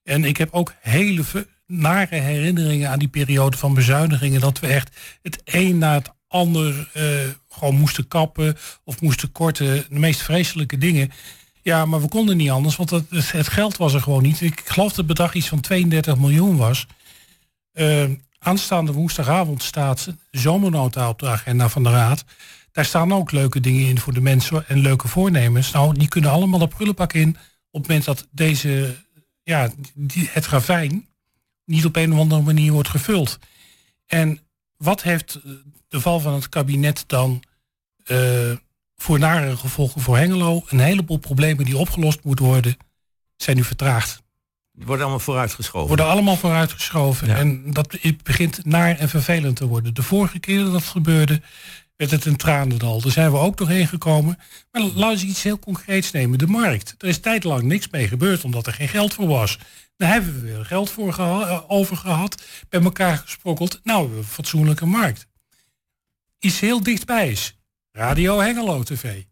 En 0.03 0.25
ik 0.25 0.37
heb 0.37 0.49
ook 0.53 0.75
hele 0.81 1.25
nare 1.67 2.17
herinneringen 2.17 2.91
aan 2.91 2.99
die 2.99 3.09
periode 3.09 3.57
van 3.57 3.75
bezuinigingen. 3.75 4.41
Dat 4.41 4.59
we 4.59 4.67
echt 4.67 4.97
het 5.23 5.41
een 5.45 5.79
na 5.79 5.95
het 5.95 6.13
ander 6.31 6.91
uh, 6.97 7.05
gewoon 7.49 7.75
moesten 7.75 8.09
kappen 8.09 8.57
of 8.85 9.01
moesten 9.01 9.33
korten. 9.33 9.85
De 9.89 9.99
meest 9.99 10.23
vreselijke 10.23 10.79
dingen. 10.79 11.11
Ja, 11.63 11.85
maar 11.85 12.01
we 12.01 12.09
konden 12.09 12.37
niet 12.37 12.51
anders, 12.51 12.77
want 12.77 12.91
het, 12.91 13.05
het 13.11 13.49
geld 13.49 13.77
was 13.77 13.95
er 13.95 14.01
gewoon 14.01 14.23
niet. 14.23 14.41
Ik 14.41 14.63
geloof 14.65 14.89
dat 14.89 14.97
het 14.97 15.07
bedrag 15.07 15.35
iets 15.35 15.49
van 15.49 15.61
32 15.61 16.17
miljoen 16.17 16.57
was. 16.57 16.87
Uh, 17.75 18.05
aanstaande 18.39 18.93
woensdagavond 18.93 19.63
staat 19.63 20.15
zomernota 20.31 21.09
op 21.09 21.19
de 21.19 21.29
agenda 21.29 21.69
van 21.69 21.83
de 21.83 21.91
Raad. 21.91 22.25
Daar 22.73 22.85
staan 22.85 23.13
ook 23.13 23.31
leuke 23.31 23.61
dingen 23.61 23.89
in 23.89 23.99
voor 23.99 24.13
de 24.13 24.21
mensen 24.21 24.69
en 24.69 24.79
leuke 24.79 25.09
voornemens. 25.09 25.71
Nou, 25.71 25.99
die 25.99 26.09
kunnen 26.09 26.31
allemaal 26.31 26.59
de 26.59 26.69
prullenbak 26.69 27.13
in 27.13 27.37
op 27.71 27.81
het 27.81 27.89
moment 27.89 28.05
dat 28.05 28.27
deze, 28.31 28.97
ja, 29.43 29.71
die, 29.95 30.29
het 30.33 30.47
ravijn 30.47 31.09
niet 31.65 31.85
op 31.85 31.97
een 31.97 32.13
of 32.13 32.19
andere 32.19 32.43
manier 32.43 32.73
wordt 32.73 32.89
gevuld. 32.89 33.39
En 34.07 34.41
wat 34.83 35.03
heeft 35.03 35.41
de 35.89 36.01
val 36.01 36.21
van 36.21 36.35
het 36.35 36.49
kabinet 36.49 37.05
dan 37.07 37.43
uh, 38.07 38.53
voor 38.97 39.19
nare 39.19 39.57
gevolgen 39.57 40.01
voor 40.01 40.17
Hengelo? 40.17 40.63
Een 40.69 40.81
heleboel 40.81 41.17
problemen 41.17 41.65
die 41.65 41.77
opgelost 41.77 42.25
moeten 42.25 42.45
worden, 42.45 42.77
zijn 43.37 43.57
nu 43.57 43.65
vertraagd. 43.65 44.23
Worden 44.73 45.01
allemaal 45.01 45.25
vooruitgeschoven. 45.25 45.89
Worden 45.89 46.07
allemaal 46.07 46.37
vooruitgeschoven. 46.37 47.29
Ja. 47.29 47.37
En 47.37 47.73
dat 47.73 47.99
begint 48.23 48.65
naar 48.65 48.99
en 48.99 49.09
vervelend 49.09 49.57
te 49.57 49.67
worden. 49.67 49.95
De 49.95 50.03
vorige 50.03 50.39
keer 50.39 50.63
dat 50.63 50.73
dat 50.73 50.85
gebeurde, 50.85 51.43
werd 52.01 52.13
het 52.13 52.25
een 52.25 52.37
tranendal. 52.37 53.01
Daar 53.01 53.13
zijn 53.13 53.31
we 53.31 53.39
ook 53.39 53.57
doorheen 53.57 53.87
gekomen. 53.87 54.39
Maar 54.73 54.83
laten 54.83 55.21
we 55.21 55.27
iets 55.27 55.43
heel 55.43 55.59
concreets 55.59 56.11
nemen. 56.11 56.39
De 56.39 56.47
markt. 56.47 56.95
Er 56.99 57.09
is 57.09 57.21
tijdlang 57.21 57.63
niks 57.63 57.89
mee 57.89 58.09
gebeurd 58.09 58.45
omdat 58.45 58.67
er 58.67 58.73
geen 58.73 58.89
geld 58.89 59.15
voor 59.15 59.27
was. 59.27 59.59
Daar 59.97 60.13
hebben 60.13 60.35
we 60.35 60.41
weer 60.41 60.65
geld 60.65 60.91
voor 60.91 61.13
geha 61.13 61.65
over 61.69 61.97
gehad. 61.97 62.43
Bij 62.69 62.81
elkaar 62.81 63.17
gesprokkeld. 63.17 63.81
Nou, 63.83 63.99
we 63.99 64.05
hebben 64.05 64.19
een 64.19 64.31
fatsoenlijke 64.31 64.87
markt. 64.87 65.27
Iets 66.39 66.61
heel 66.61 66.83
dichtbij 66.83 67.31
is. 67.31 67.59
Radio 67.93 68.39
Hengelo 68.39 68.83
TV. 68.83 69.23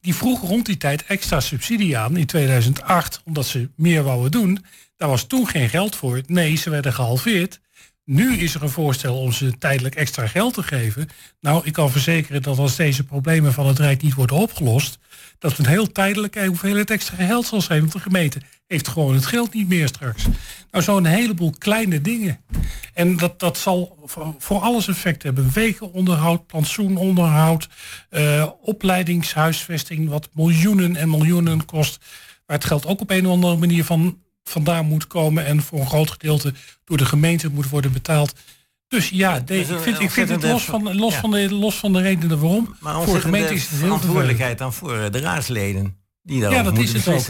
die 0.00 0.14
vroeg 0.14 0.40
rond 0.40 0.66
die 0.66 0.76
tijd 0.76 1.04
extra 1.04 1.40
subsidie 1.40 1.98
aan 1.98 2.16
in 2.16 2.26
2008, 2.26 3.22
omdat 3.24 3.46
ze 3.46 3.70
meer 3.76 4.02
wouden 4.02 4.30
doen. 4.30 4.64
Daar 4.96 5.08
was 5.08 5.24
toen 5.26 5.48
geen 5.48 5.68
geld 5.68 5.96
voor. 5.96 6.20
Nee, 6.26 6.56
ze 6.56 6.70
werden 6.70 6.92
gehalveerd. 6.92 7.60
Nu 8.12 8.36
is 8.36 8.54
er 8.54 8.62
een 8.62 8.70
voorstel 8.70 9.18
om 9.20 9.32
ze 9.32 9.58
tijdelijk 9.58 9.94
extra 9.94 10.26
geld 10.26 10.54
te 10.54 10.62
geven. 10.62 11.08
Nou, 11.40 11.62
ik 11.64 11.72
kan 11.72 11.90
verzekeren 11.90 12.42
dat 12.42 12.58
als 12.58 12.76
deze 12.76 13.04
problemen 13.04 13.52
van 13.52 13.66
het 13.66 13.78
Rijk 13.78 14.02
niet 14.02 14.14
worden 14.14 14.36
opgelost, 14.36 14.98
dat 15.38 15.58
een 15.58 15.66
heel 15.66 15.92
tijdelijke 15.92 16.46
hoeveelheid 16.46 16.90
extra 16.90 17.26
geld 17.26 17.46
zal 17.46 17.60
zijn. 17.60 17.80
Want 17.80 17.92
de 17.92 18.00
gemeente 18.00 18.40
heeft 18.66 18.88
gewoon 18.88 19.14
het 19.14 19.26
geld 19.26 19.54
niet 19.54 19.68
meer 19.68 19.88
straks. 19.88 20.24
Nou, 20.70 20.84
zo'n 20.84 21.04
heleboel 21.04 21.54
kleine 21.58 22.00
dingen. 22.00 22.40
En 22.94 23.16
dat, 23.16 23.40
dat 23.40 23.58
zal 23.58 24.08
voor, 24.38 24.60
alles 24.60 24.88
effect 24.88 25.22
hebben. 25.22 25.50
Wegenonderhoud, 25.52 26.46
plantsoenonderhoud, 26.46 27.68
uh, 28.10 28.46
opleidingshuisvesting, 28.62 30.08
wat 30.08 30.28
miljoenen 30.32 30.96
en 30.96 31.10
miljoenen 31.10 31.64
kost. 31.64 32.04
Waar 32.46 32.56
het 32.56 32.66
geld 32.66 32.86
ook 32.86 33.00
op 33.00 33.10
een 33.10 33.26
of 33.26 33.32
andere 33.32 33.56
manier 33.56 33.84
van 33.84 34.18
vandaan 34.50 34.86
moet 34.86 35.06
komen 35.06 35.46
en 35.46 35.62
voor 35.62 35.80
een 35.80 35.86
groot 35.86 36.10
gedeelte 36.10 36.52
door 36.84 36.96
de 36.96 37.04
gemeente 37.04 37.50
moet 37.50 37.68
worden 37.68 37.92
betaald. 37.92 38.32
Dus 38.88 39.08
ja, 39.08 39.42
ik 39.46 39.66
vind, 39.66 40.00
ik 40.00 40.10
vind 40.10 40.28
het 40.28 40.42
los 40.42 40.64
van, 40.64 40.96
los, 40.96 41.14
van 41.14 41.30
de, 41.30 41.54
los 41.54 41.76
van 41.76 41.92
de 41.92 42.00
redenen 42.00 42.40
waarom. 42.40 42.76
Maar 42.80 43.02
voor 43.02 43.14
de 43.14 43.20
gemeente 43.20 43.54
is 43.54 43.62
het 43.62 43.70
heel 43.70 43.78
verantwoordelijkheid 43.78 44.58
dan 44.58 44.72
voor 44.72 44.96
eh, 44.96 45.10
de 45.10 45.20
raadsleden. 45.20 45.96
Die 46.22 46.40
ja, 46.40 46.62
dat 46.62 46.78
is 46.78 46.92
het 46.92 47.08
ook. 47.08 47.26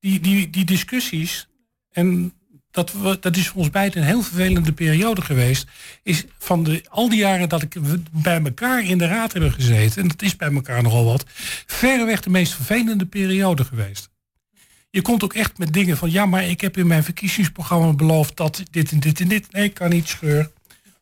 Die, 0.00 0.20
die, 0.20 0.50
die 0.50 0.64
discussies, 0.64 1.48
en 1.90 2.32
dat, 2.70 2.92
dat 3.20 3.36
is 3.36 3.48
voor 3.48 3.60
ons 3.60 3.70
beiden 3.70 4.00
een 4.00 4.06
heel 4.06 4.22
vervelende 4.22 4.72
periode 4.72 5.22
geweest. 5.22 5.66
Is 6.02 6.24
van 6.38 6.62
de, 6.62 6.84
al 6.88 7.08
die 7.08 7.18
jaren 7.18 7.48
dat 7.48 7.62
ik 7.62 7.76
bij 8.12 8.42
elkaar 8.42 8.84
in 8.84 8.98
de 8.98 9.06
raad 9.06 9.32
hebben 9.32 9.52
gezeten, 9.52 10.02
en 10.02 10.08
dat 10.08 10.22
is 10.22 10.36
bij 10.36 10.52
elkaar 10.52 10.82
nogal 10.82 11.04
wat, 11.04 11.24
verreweg 11.66 12.20
de 12.20 12.30
meest 12.30 12.54
vervelende 12.54 13.06
periode 13.06 13.64
geweest 13.64 14.11
je 14.92 15.02
komt 15.02 15.24
ook 15.24 15.34
echt 15.34 15.58
met 15.58 15.72
dingen 15.72 15.96
van 15.96 16.10
ja, 16.10 16.26
maar 16.26 16.44
ik 16.44 16.60
heb 16.60 16.76
in 16.76 16.86
mijn 16.86 17.04
verkiezingsprogramma 17.04 17.92
beloofd 17.92 18.36
dat 18.36 18.62
dit 18.70 18.90
en 18.92 19.00
dit 19.00 19.20
en 19.20 19.28
dit. 19.28 19.52
Nee, 19.52 19.68
kan 19.68 19.90
niet 19.90 20.08
scheur. 20.08 20.50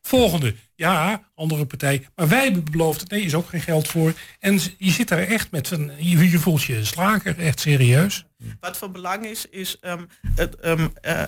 Volgende, 0.01 0.55
ja, 0.75 1.23
andere 1.35 1.65
partij. 1.65 2.07
Maar 2.15 2.27
wij 2.27 2.43
hebben 2.43 2.63
beloofd, 2.71 3.09
nee, 3.09 3.21
is 3.21 3.33
ook 3.33 3.49
geen 3.49 3.61
geld 3.61 3.87
voor. 3.87 4.13
En 4.39 4.59
je 4.77 4.91
zit 4.91 5.07
daar 5.07 5.19
echt 5.19 5.51
met 5.51 5.71
een, 5.71 5.91
je, 5.97 6.39
voelt 6.39 6.63
je 6.63 6.85
slager, 6.85 7.39
echt 7.39 7.59
serieus. 7.59 8.25
Wat 8.59 8.77
van 8.77 8.91
belang 8.91 9.25
is, 9.25 9.45
is 9.49 9.77
um, 9.81 10.07
het, 10.35 10.65
um, 10.65 10.93
uh, 11.05 11.23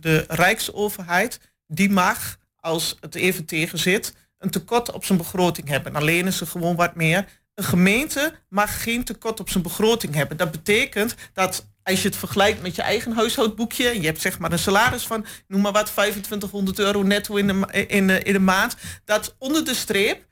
de 0.00 0.24
Rijksoverheid, 0.28 1.40
die 1.66 1.90
mag, 1.90 2.38
als 2.56 2.96
het 3.00 3.14
even 3.14 3.44
tegen 3.44 3.78
zit, 3.78 4.14
een 4.38 4.50
tekort 4.50 4.92
op 4.92 5.04
zijn 5.04 5.18
begroting 5.18 5.68
hebben. 5.68 5.94
Alleen 5.94 6.26
is 6.26 6.40
er 6.40 6.46
gewoon 6.46 6.76
wat 6.76 6.94
meer. 6.94 7.28
Een 7.54 7.64
gemeente 7.64 8.34
mag 8.48 8.82
geen 8.82 9.04
tekort 9.04 9.40
op 9.40 9.50
zijn 9.50 9.62
begroting 9.62 10.14
hebben. 10.14 10.36
Dat 10.36 10.50
betekent 10.50 11.14
dat 11.32 11.66
als 11.82 12.02
je 12.02 12.08
het 12.08 12.16
vergelijkt 12.16 12.62
met 12.62 12.74
je 12.74 12.82
eigen 12.82 13.12
huishoudboekje, 13.12 14.00
je 14.00 14.06
hebt 14.06 14.20
zeg 14.20 14.38
maar 14.38 14.52
een 14.52 14.58
salaris 14.58 15.06
van, 15.06 15.26
noem 15.48 15.60
maar 15.60 15.72
wat, 15.72 15.86
2500 15.86 16.78
euro 16.78 17.02
netto 17.02 17.36
in 17.36 17.46
de, 17.46 17.86
in 17.86 18.06
de, 18.06 18.22
in 18.22 18.32
de 18.32 18.38
maand, 18.38 18.76
dat 19.04 19.34
onder 19.38 19.64
de 19.64 19.74
streep 19.74 20.26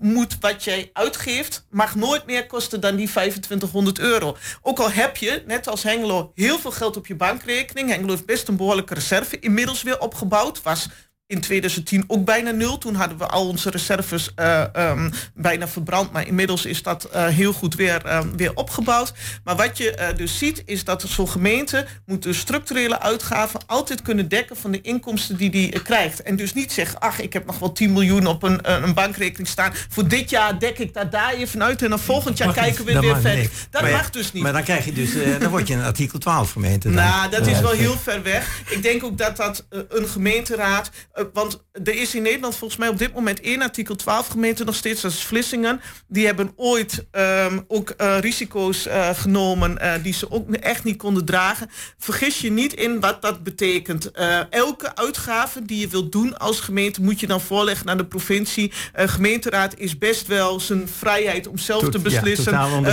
moet 0.00 0.36
wat 0.40 0.64
jij 0.64 0.90
uitgeeft, 0.92 1.66
mag 1.70 1.94
nooit 1.94 2.26
meer 2.26 2.46
kosten 2.46 2.80
dan 2.80 2.96
die 2.96 3.08
2500 3.08 3.98
euro. 3.98 4.36
Ook 4.62 4.78
al 4.78 4.90
heb 4.90 5.16
je, 5.16 5.42
net 5.46 5.68
als 5.68 5.82
Hengelo, 5.82 6.32
heel 6.34 6.58
veel 6.58 6.70
geld 6.70 6.96
op 6.96 7.06
je 7.06 7.14
bankrekening. 7.14 7.88
Hengelo 7.88 8.10
heeft 8.10 8.26
best 8.26 8.48
een 8.48 8.56
behoorlijke 8.56 8.94
reserve 8.94 9.38
inmiddels 9.38 9.82
weer 9.82 10.00
opgebouwd. 10.00 10.62
Was 10.62 10.88
in 11.26 11.40
2010 11.40 12.04
ook 12.06 12.24
bijna 12.24 12.50
nul. 12.50 12.78
Toen 12.78 12.94
hadden 12.94 13.18
we 13.18 13.26
al 13.26 13.48
onze 13.48 13.70
reserves 13.70 14.30
uh, 14.36 14.64
um, 14.76 15.10
bijna 15.34 15.68
verbrand. 15.68 16.12
Maar 16.12 16.26
inmiddels 16.26 16.66
is 16.66 16.82
dat 16.82 17.08
uh, 17.14 17.26
heel 17.26 17.52
goed 17.52 17.74
weer, 17.74 18.16
um, 18.16 18.36
weer 18.36 18.54
opgebouwd. 18.54 19.12
Maar 19.44 19.56
wat 19.56 19.78
je 19.78 19.96
uh, 19.98 20.16
dus 20.16 20.38
ziet 20.38 20.62
is 20.64 20.84
dat 20.84 21.02
zo'n 21.02 21.28
gemeente 21.28 21.86
moet 22.06 22.22
de 22.22 22.32
structurele 22.32 23.00
uitgaven 23.00 23.60
altijd 23.66 24.02
kunnen 24.02 24.28
dekken 24.28 24.56
van 24.56 24.70
de 24.70 24.80
inkomsten 24.80 25.36
die 25.36 25.50
die 25.50 25.82
krijgt. 25.82 26.22
En 26.22 26.36
dus 26.36 26.52
niet 26.52 26.72
zeggen, 26.72 26.98
ach 27.00 27.20
ik 27.20 27.32
heb 27.32 27.46
nog 27.46 27.58
wel 27.58 27.72
10 27.72 27.92
miljoen 27.92 28.26
op 28.26 28.42
een, 28.42 28.84
een 28.84 28.94
bankrekening 28.94 29.48
staan. 29.48 29.72
Voor 29.88 30.08
dit 30.08 30.30
jaar 30.30 30.58
dek 30.58 30.78
ik 30.78 30.94
dat 30.94 31.12
daar 31.12 31.32
even 31.32 31.62
uit 31.62 31.82
en 31.82 31.90
dan 31.90 31.98
volgend 31.98 32.38
jaar 32.38 32.52
kijken 32.52 32.84
we 32.84 33.00
weer 33.00 33.20
verder. 33.20 33.50
Dat 33.70 33.90
mag 33.90 34.10
dus 34.10 34.32
niet. 34.32 34.42
Maar 34.42 34.52
dan 34.52 34.62
krijg 34.62 34.84
je 34.84 34.92
dus, 34.92 35.10
dan 35.38 35.50
word 35.50 35.68
je 35.68 35.74
een 35.74 35.84
artikel 35.92 36.18
12 36.18 36.52
gemeente. 36.52 36.88
Dan. 36.88 37.04
Nou, 37.04 37.30
dat 37.30 37.46
is 37.46 37.60
wel 37.60 37.70
heel 37.70 37.96
ver 37.96 38.22
weg. 38.22 38.62
Ik 38.68 38.82
denk 38.82 39.04
ook 39.04 39.18
dat 39.18 39.36
dat 39.36 39.66
een 39.88 40.08
gemeenteraad 40.08 40.90
eh, 41.13 41.13
want 41.32 41.64
er 41.84 41.94
is 41.94 42.14
in 42.14 42.22
Nederland 42.22 42.56
volgens 42.56 42.80
mij 42.80 42.88
op 42.88 42.98
dit 42.98 43.14
moment 43.14 43.40
één 43.40 43.62
artikel 43.62 43.96
12 43.96 44.26
gemeente 44.26 44.64
nog 44.64 44.74
steeds, 44.74 45.00
dat 45.00 45.10
is 45.10 45.24
Vlissingen. 45.24 45.80
Die 46.08 46.26
hebben 46.26 46.52
ooit 46.56 47.06
ehm, 47.10 47.58
ook 47.68 47.94
uh, 47.96 48.18
risico's 48.18 48.86
uh, 48.86 49.10
genomen 49.14 50.02
die 50.02 50.12
ze 50.12 50.30
ook 50.30 50.50
echt 50.54 50.84
niet 50.84 50.96
konden 50.96 51.24
dragen. 51.24 51.70
Vergis 51.98 52.40
je 52.40 52.50
niet 52.50 52.72
in 52.72 53.00
wat 53.00 53.22
dat 53.22 53.42
betekent. 53.42 54.10
elke 54.50 54.96
uitgave 54.96 55.64
die 55.64 55.80
je 55.80 55.88
wilt 55.88 56.12
doen 56.12 56.38
als 56.38 56.60
gemeente 56.60 57.02
moet 57.02 57.20
je 57.20 57.26
dan 57.26 57.40
voorleggen 57.40 57.86
naar 57.86 57.96
de 57.96 58.06
provincie. 58.06 58.72
gemeenteraad 58.94 59.78
is 59.78 59.98
best 59.98 60.26
wel 60.26 60.60
zijn 60.60 60.88
vrijheid 60.88 61.46
om 61.46 61.58
zelf 61.58 61.88
te 61.88 61.98
beslissen. 61.98 62.52
Ja, 62.52 62.62
totaal 62.62 62.76
onder 62.76 62.92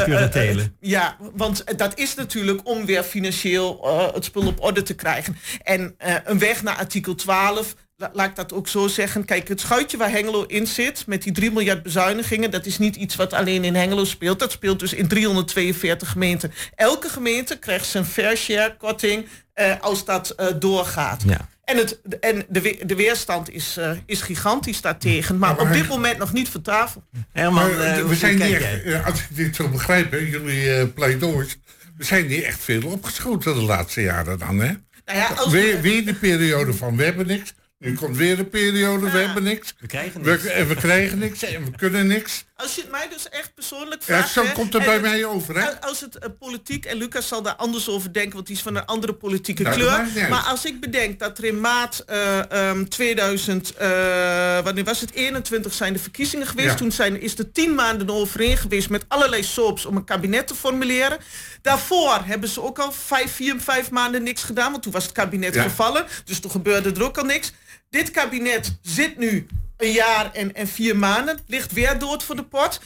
ja, 0.79 1.17
want 1.33 1.77
dat 1.77 1.99
is 1.99 2.15
natuurlijk 2.15 2.61
om 2.63 2.85
weer 2.85 3.03
financieel 3.03 3.87
het 4.13 4.25
spul 4.25 4.47
op 4.47 4.63
orde 4.63 4.81
te 4.81 4.93
krijgen. 4.93 5.37
En 5.63 5.95
een 6.25 6.39
weg 6.39 6.63
naar 6.63 6.75
artikel 6.75 7.15
12 7.15 7.75
laat 8.13 8.29
ik 8.29 8.35
dat 8.35 8.53
ook 8.53 8.67
zo 8.67 8.87
zeggen. 8.87 9.25
Kijk, 9.25 9.47
het 9.47 9.59
schuitje 9.59 9.97
waar 9.97 10.11
Hengelo 10.11 10.43
in 10.43 10.67
zit, 10.67 11.07
met 11.07 11.23
die 11.23 11.31
3 11.31 11.51
miljard 11.51 11.83
bezuinigingen, 11.83 12.51
dat 12.51 12.65
is 12.65 12.77
niet 12.77 12.95
iets 12.95 13.15
wat 13.15 13.33
alleen 13.33 13.63
in 13.63 13.75
Hengelo 13.75 14.05
speelt. 14.05 14.39
Dat 14.39 14.51
speelt 14.51 14.79
dus 14.79 14.93
in 14.93 15.07
342 15.07 16.09
gemeenten. 16.09 16.53
Elke 16.75 17.09
gemeente 17.09 17.59
krijgt 17.59 17.85
zijn 17.85 18.05
fair 18.05 18.37
share 18.37 18.75
korting 18.77 19.25
uh, 19.55 19.73
als 19.81 20.05
dat 20.05 20.35
uh, 20.39 20.47
doorgaat. 20.59 21.23
Ja. 21.25 21.49
En, 21.63 21.77
het, 21.77 21.99
en 22.19 22.45
de, 22.49 22.77
de 22.85 22.95
weerstand 22.95 23.49
is, 23.49 23.75
uh, 23.79 23.91
is 24.05 24.21
gigantisch 24.21 24.81
daartegen, 24.81 25.37
maar, 25.37 25.55
maar 25.55 25.65
op 25.65 25.73
dit 25.73 25.87
moment 25.87 26.17
nog 26.17 26.33
niet 26.33 26.49
van 26.49 26.61
tafel. 26.61 27.03
Herman, 27.31 27.69
we 28.07 28.15
zijn 28.15 28.37
niet 28.37 28.53
echt, 28.53 29.05
als 29.05 29.19
ik 29.19 29.27
dit 29.35 29.55
zo 29.55 29.69
begrijp, 29.69 30.11
hè, 30.11 30.17
jullie 30.17 30.87
pleidoois, 30.87 31.57
we 31.97 32.03
zijn 32.03 32.27
niet 32.27 32.43
echt 32.43 32.59
veel 32.63 32.81
opgeschoten 32.85 33.53
de 33.53 33.61
laatste 33.61 34.01
jaren 34.01 34.39
dan, 34.39 34.59
hè? 34.59 34.73
Nou 35.05 35.17
ja, 35.17 35.27
als 35.27 35.51
weer, 35.51 35.81
weer 35.81 36.05
de 36.05 36.13
periode 36.13 36.73
van 36.73 36.97
we 36.97 37.03
hebben 37.03 37.27
niks. 37.27 37.53
Nu 37.81 37.93
komt 37.93 38.17
weer 38.17 38.39
een 38.39 38.49
periode, 38.49 39.09
we 39.09 39.17
hebben 39.17 39.43
niks. 39.43 39.73
We 39.79 39.87
krijgen 39.87 40.21
niks. 40.21 40.43
We, 40.43 40.49
en 40.49 40.67
we 40.67 40.75
krijgen 40.75 41.19
niks 41.19 41.43
en 41.43 41.65
we 41.65 41.71
kunnen 41.71 42.07
niks. 42.07 42.45
Als 42.55 42.75
je 42.75 42.81
het 42.81 42.91
mij 42.91 43.09
dus 43.09 43.29
echt 43.29 43.53
persoonlijk 43.55 44.03
vraagt... 44.03 44.33
Ja, 44.33 44.43
zo 44.43 44.51
komt 44.53 44.73
het 44.73 44.85
bij 44.85 44.99
mij 44.99 45.25
over, 45.25 45.61
hè? 45.61 45.81
Als 45.81 46.01
het 46.01 46.15
uh, 46.15 46.29
politiek, 46.39 46.85
en 46.85 46.97
Lucas 46.97 47.27
zal 47.27 47.41
daar 47.41 47.55
anders 47.55 47.89
over 47.89 48.13
denken... 48.13 48.33
want 48.33 48.47
die 48.47 48.55
is 48.55 48.61
van 48.61 48.75
een 48.75 48.85
andere 48.85 49.13
politieke 49.13 49.63
nou, 49.63 49.75
kleur. 49.75 50.29
Maar 50.29 50.43
als 50.43 50.65
ik 50.65 50.79
bedenk 50.79 51.19
dat 51.19 51.37
er 51.37 51.43
in 51.43 51.59
maart 51.59 52.03
uh, 52.09 52.69
um, 52.69 52.89
2000... 52.89 53.73
Uh, 53.81 54.59
wanneer 54.59 54.83
was 54.83 55.01
het? 55.01 55.11
21 55.13 55.73
zijn 55.73 55.93
de 55.93 55.99
verkiezingen 55.99 56.47
geweest. 56.47 56.69
Ja. 56.69 56.75
Toen 56.75 56.91
zijn, 56.91 57.21
is 57.21 57.37
er 57.37 57.51
tien 57.51 57.75
maanden 57.75 58.09
overeen 58.09 58.57
geweest... 58.57 58.89
met 58.89 59.05
allerlei 59.07 59.43
soaps 59.43 59.85
om 59.85 59.95
een 59.95 60.05
kabinet 60.05 60.47
te 60.47 60.55
formuleren. 60.55 61.17
Daarvoor 61.61 62.21
hebben 62.23 62.49
ze 62.49 62.61
ook 62.61 62.79
al 62.79 62.91
vijf, 62.91 63.31
vier, 63.31 63.55
vijf 63.59 63.91
maanden 63.91 64.23
niks 64.23 64.43
gedaan... 64.43 64.71
want 64.71 64.83
toen 64.83 64.91
was 64.91 65.03
het 65.03 65.11
kabinet 65.11 65.53
ja. 65.53 65.63
gevallen. 65.63 66.05
Dus 66.25 66.39
toen 66.39 66.51
gebeurde 66.51 66.91
er 66.91 67.03
ook 67.03 67.17
al 67.17 67.25
niks. 67.25 67.51
Dit 67.91 68.11
kabinet 68.11 68.77
zit 68.81 69.17
nu 69.17 69.47
een 69.77 69.91
jaar 69.91 70.31
en, 70.31 70.55
en 70.55 70.67
vier 70.67 70.97
maanden. 70.97 71.39
Ligt 71.47 71.71
weer 71.71 71.99
dood 71.99 72.23
voor 72.23 72.35
de 72.35 72.43
pot. 72.43 72.81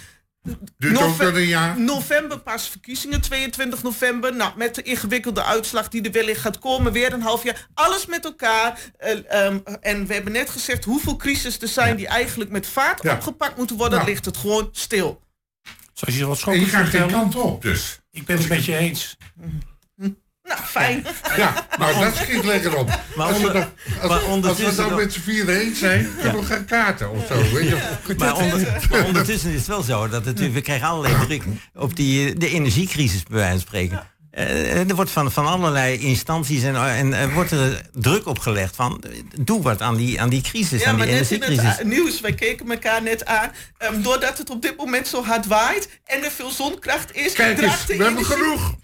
November, 0.77 1.41
een 1.41 1.47
jaar. 1.47 1.79
november 1.79 2.39
pas 2.39 2.69
verkiezingen, 2.69 3.21
22 3.21 3.83
november. 3.83 4.35
Nou, 4.35 4.57
met 4.57 4.75
de 4.75 4.81
ingewikkelde 4.81 5.43
uitslag 5.43 5.89
die 5.89 6.01
er 6.01 6.11
wellicht 6.11 6.41
gaat 6.41 6.59
komen, 6.59 6.91
weer 6.91 7.13
een 7.13 7.21
half 7.21 7.43
jaar. 7.43 7.67
Alles 7.73 8.05
met 8.05 8.25
elkaar. 8.25 8.79
Uh, 9.03 9.45
um, 9.45 9.63
en 9.81 10.05
we 10.05 10.13
hebben 10.13 10.33
net 10.33 10.49
gezegd 10.49 10.85
hoeveel 10.85 11.15
crisis 11.15 11.61
er 11.61 11.67
zijn 11.67 11.95
die 11.95 12.07
eigenlijk 12.07 12.49
met 12.49 12.67
vaart 12.67 13.03
ja. 13.03 13.13
opgepakt 13.13 13.57
moeten 13.57 13.75
worden. 13.77 13.97
Nou. 13.97 14.09
ligt 14.09 14.25
het 14.25 14.37
gewoon 14.37 14.69
stil. 14.71 15.21
Zoals 15.93 16.17
je 16.17 16.25
wat 16.25 16.37
schoon 16.37 16.53
En 16.53 16.59
je 16.59 16.65
gaat 16.65 16.87
geen 16.87 17.11
kant 17.11 17.35
op, 17.35 17.61
dus. 17.61 17.99
Ik 18.11 18.25
ben 18.25 18.37
het 18.37 18.49
met 18.49 18.65
je 18.65 18.75
eens. 18.75 19.17
Nou, 20.45 20.59
fijn. 20.63 21.05
Ja, 21.37 21.67
nou 21.77 21.99
dat 21.99 22.15
schiet 22.15 22.43
lekker 22.43 22.77
op. 22.77 22.99
Maar 23.15 23.27
als, 23.27 23.41
we, 23.41 23.51
dan, 23.51 23.65
als, 24.01 24.45
als 24.45 24.57
we 24.57 24.75
dan 24.75 24.95
met 24.95 25.13
z'n 25.13 25.19
vier 25.19 25.49
eens 25.49 25.79
zijn, 25.79 26.09
kunnen 26.21 26.39
we 26.39 26.45
gaan 26.45 26.65
kaarten 26.65 27.11
of 27.11 27.25
zo. 27.27 27.35
Weet 27.35 27.67
je? 27.67 27.77
Maar, 28.17 28.35
onder, 28.35 28.87
maar, 28.89 29.05
ondertussen 29.05 29.49
is 29.49 29.57
het 29.57 29.67
wel 29.67 29.81
zo 29.81 30.07
dat 30.07 30.25
het, 30.25 30.51
we 30.51 30.61
krijgen 30.61 30.87
allerlei 30.87 31.25
druk 31.25 31.43
op 31.75 31.95
die, 31.95 32.33
de 32.33 32.49
energiecrisis 32.49 33.23
bij 33.23 33.37
wijze 33.37 33.51
van 33.51 33.59
spreken. 33.59 34.13
Uh, 34.37 34.89
er 34.89 34.95
wordt 34.95 35.11
van, 35.11 35.31
van 35.31 35.45
allerlei 35.45 35.99
instanties 35.99 36.63
en, 36.63 36.75
en 36.75 37.07
uh, 37.07 37.33
wordt 37.33 37.51
er 37.51 37.81
druk 37.93 38.27
opgelegd 38.27 38.75
van 38.75 39.03
doe 39.39 39.61
wat 39.61 39.81
aan 39.81 39.95
die, 39.95 40.21
aan 40.21 40.29
die 40.29 40.41
crisis, 40.41 40.81
ja, 40.81 40.89
aan 40.89 40.95
die 40.95 41.05
energiecrisis. 41.05 41.77
Het 41.77 41.87
nieuws, 41.87 42.19
wij 42.19 42.33
keken 42.33 42.71
elkaar 42.71 43.01
net 43.01 43.25
aan. 43.25 43.51
Um, 43.91 44.01
doordat 44.01 44.37
het 44.37 44.49
op 44.49 44.61
dit 44.61 44.77
moment 44.77 45.07
zo 45.07 45.23
hard 45.23 45.47
waait 45.47 45.89
en 46.05 46.23
er 46.23 46.31
veel 46.31 46.51
zonkracht 46.51 47.15
is. 47.15 47.33
Kijk 47.33 47.61
eens, 47.61 47.85
we 47.85 48.03
hebben 48.03 48.25
genoeg. 48.25 48.75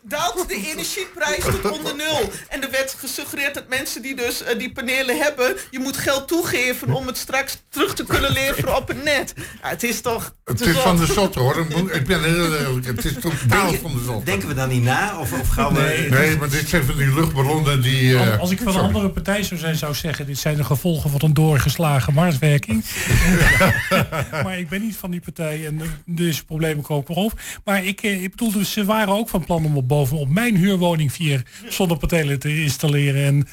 Daalt 0.00 0.48
de 0.48 0.54
energieprijs 0.54 1.44
tot 1.44 1.70
onder 1.70 1.96
nul. 1.96 2.30
En 2.48 2.62
er 2.62 2.70
werd 2.70 2.94
gesuggereerd 2.98 3.54
dat 3.54 3.68
mensen 3.68 4.02
die 4.02 4.16
dus 4.16 4.42
uh, 4.42 4.58
die 4.58 4.72
panelen 4.72 5.18
hebben, 5.18 5.56
je 5.70 5.78
moet 5.78 5.96
geld 5.96 6.28
toegeven 6.28 6.92
om 6.92 7.06
het 7.06 7.16
straks 7.16 7.62
terug 7.68 7.94
te 7.94 8.04
kunnen 8.04 8.32
leveren 8.32 8.76
op 8.76 8.88
het 8.88 9.04
net. 9.04 9.34
Ja, 9.62 9.68
het 9.68 9.82
is 9.82 10.00
toch... 10.00 10.34
Het 10.44 10.60
is 10.60 10.76
van 10.76 10.96
de 10.96 11.06
zot 11.06 11.34
hoor. 11.34 11.66
Ik 11.92 12.06
ben 12.06 12.24
heel 12.24 12.56
eerlijk. 12.56 12.86
Het 12.86 13.04
is 13.04 13.12
totaal 13.20 13.72
van 13.72 13.92
de 13.92 14.02
zot. 14.06 14.26
Denken 14.26 14.48
we 14.48 14.54
dan 14.54 14.68
niet 14.68 14.82
na? 14.82 15.18
Of, 15.18 15.32
of 15.32 15.48
gaan 15.48 15.74
we... 15.74 15.80
Nee, 15.80 16.10
nee, 16.10 16.36
maar 16.36 16.48
dit 16.48 16.68
zijn 16.68 16.84
van 16.84 16.96
die 16.96 17.14
luchtballonnen 17.14 17.82
die... 17.82 18.02
Uh, 18.02 18.38
als, 18.38 18.50
ik 18.50 18.60
van 18.60 18.74
een 18.74 18.80
andere 18.80 19.10
partij 19.10 19.42
zou 19.42 19.60
zijn, 19.60 19.76
zou 19.76 19.94
zeggen... 19.94 20.26
dit 20.26 20.38
zijn 20.38 20.56
de 20.56 20.64
gevolgen 20.64 21.10
van 21.10 21.20
een 21.22 21.34
doorgeslagen 21.34 22.14
marswerking. 22.14 22.84
maar 24.44 24.58
ik 24.58 24.68
ben 24.68 24.80
niet 24.80 24.96
van 24.96 25.10
die 25.10 25.20
partij 25.20 25.66
en 25.66 25.80
deze 26.04 26.44
problemen 26.44 26.84
komen 26.84 27.14
op. 27.14 27.40
Maar 27.64 27.84
ik, 27.84 28.02
ik 28.02 28.30
bedoel, 28.30 28.52
dus 28.52 28.72
ze 28.72 28.84
waren 28.84 29.14
ook 29.14 29.28
van 29.28 29.44
plan 29.44 29.59
om 29.64 29.76
op 29.76 29.88
bovenop 29.88 30.28
mijn 30.28 30.56
huurwoning 30.56 31.12
vier 31.12 31.42
zonnepanelen 31.68 32.38
te 32.38 32.62
installeren. 32.62 33.24
En 33.24 33.48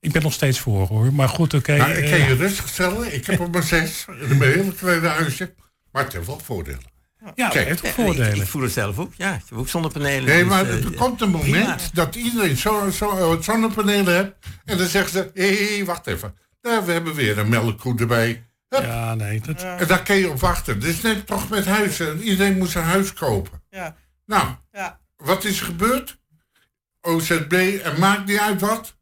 ik 0.00 0.12
ben 0.12 0.22
nog 0.22 0.32
steeds 0.32 0.58
voor 0.58 0.86
hoor. 0.86 1.12
Maar 1.12 1.28
goed, 1.28 1.54
oké. 1.54 1.72
Okay, 1.72 1.88
nou, 1.88 2.02
ik 2.02 2.10
kan 2.10 2.28
je 2.28 2.34
rustig 2.34 2.68
stellen. 2.68 3.14
Ik 3.14 3.26
heb 3.26 3.40
er 3.40 3.50
maar 3.50 3.62
zes. 3.62 4.04
In 4.20 4.30
een 4.30 4.42
hele 4.42 4.74
kleine 4.74 5.08
huisje. 5.08 5.54
Maar 5.92 6.04
het 6.04 6.12
heeft 6.12 6.26
wel 6.26 6.40
voordelen. 6.44 6.90
Ja, 7.34 7.48
het 7.48 7.54
heeft 7.54 7.86
ook 7.86 7.92
voordelen. 7.92 8.36
Ik, 8.36 8.46
voel 8.46 8.62
het 8.62 8.72
zelf 8.72 8.98
ook. 8.98 9.12
Ja, 9.16 9.26
je 9.26 9.32
hebt 9.32 9.52
ook 9.52 9.68
zonnepanelen. 9.68 10.24
Nee, 10.24 10.38
dus, 10.38 10.48
maar 10.48 10.66
er 10.66 10.90
uh, 10.90 10.96
komt 10.96 11.20
een 11.20 11.30
moment 11.30 11.94
dat 11.94 12.14
iedereen 12.14 12.56
zo, 12.56 12.90
zo, 12.90 13.38
zonnepanelen 13.40 14.14
heeft. 14.14 14.32
En 14.64 14.78
dan 14.78 14.86
zeggen 14.86 15.10
ze, 15.10 15.30
hé, 15.34 15.74
hey, 15.74 15.84
wacht 15.84 16.06
even. 16.06 16.34
Daar, 16.60 16.84
we 16.84 16.92
hebben 16.92 17.14
weer 17.14 17.38
een 17.38 17.48
melkkoe 17.48 17.98
erbij. 17.98 18.44
Hup. 18.68 18.82
Ja, 18.82 19.14
nee. 19.14 19.40
Dat... 19.40 19.62
En 19.62 19.86
daar 19.86 20.02
kun 20.02 20.16
je 20.16 20.30
op 20.30 20.40
wachten. 20.40 20.80
Dus 20.80 21.00
net 21.00 21.26
toch 21.26 21.48
met 21.48 21.64
huizen. 21.64 22.22
Iedereen 22.22 22.58
moet 22.58 22.70
zijn 22.70 22.84
huis 22.84 23.12
kopen. 23.12 23.62
Ja. 23.70 23.96
Nou. 24.26 24.46
Wat 25.24 25.44
is 25.44 25.60
er 25.60 25.66
gebeurd? 25.66 26.20
OZB, 27.00 27.80
en 27.82 27.98
maakt 27.98 28.26
niet 28.26 28.38
uit 28.38 28.60
wat. 28.60 28.96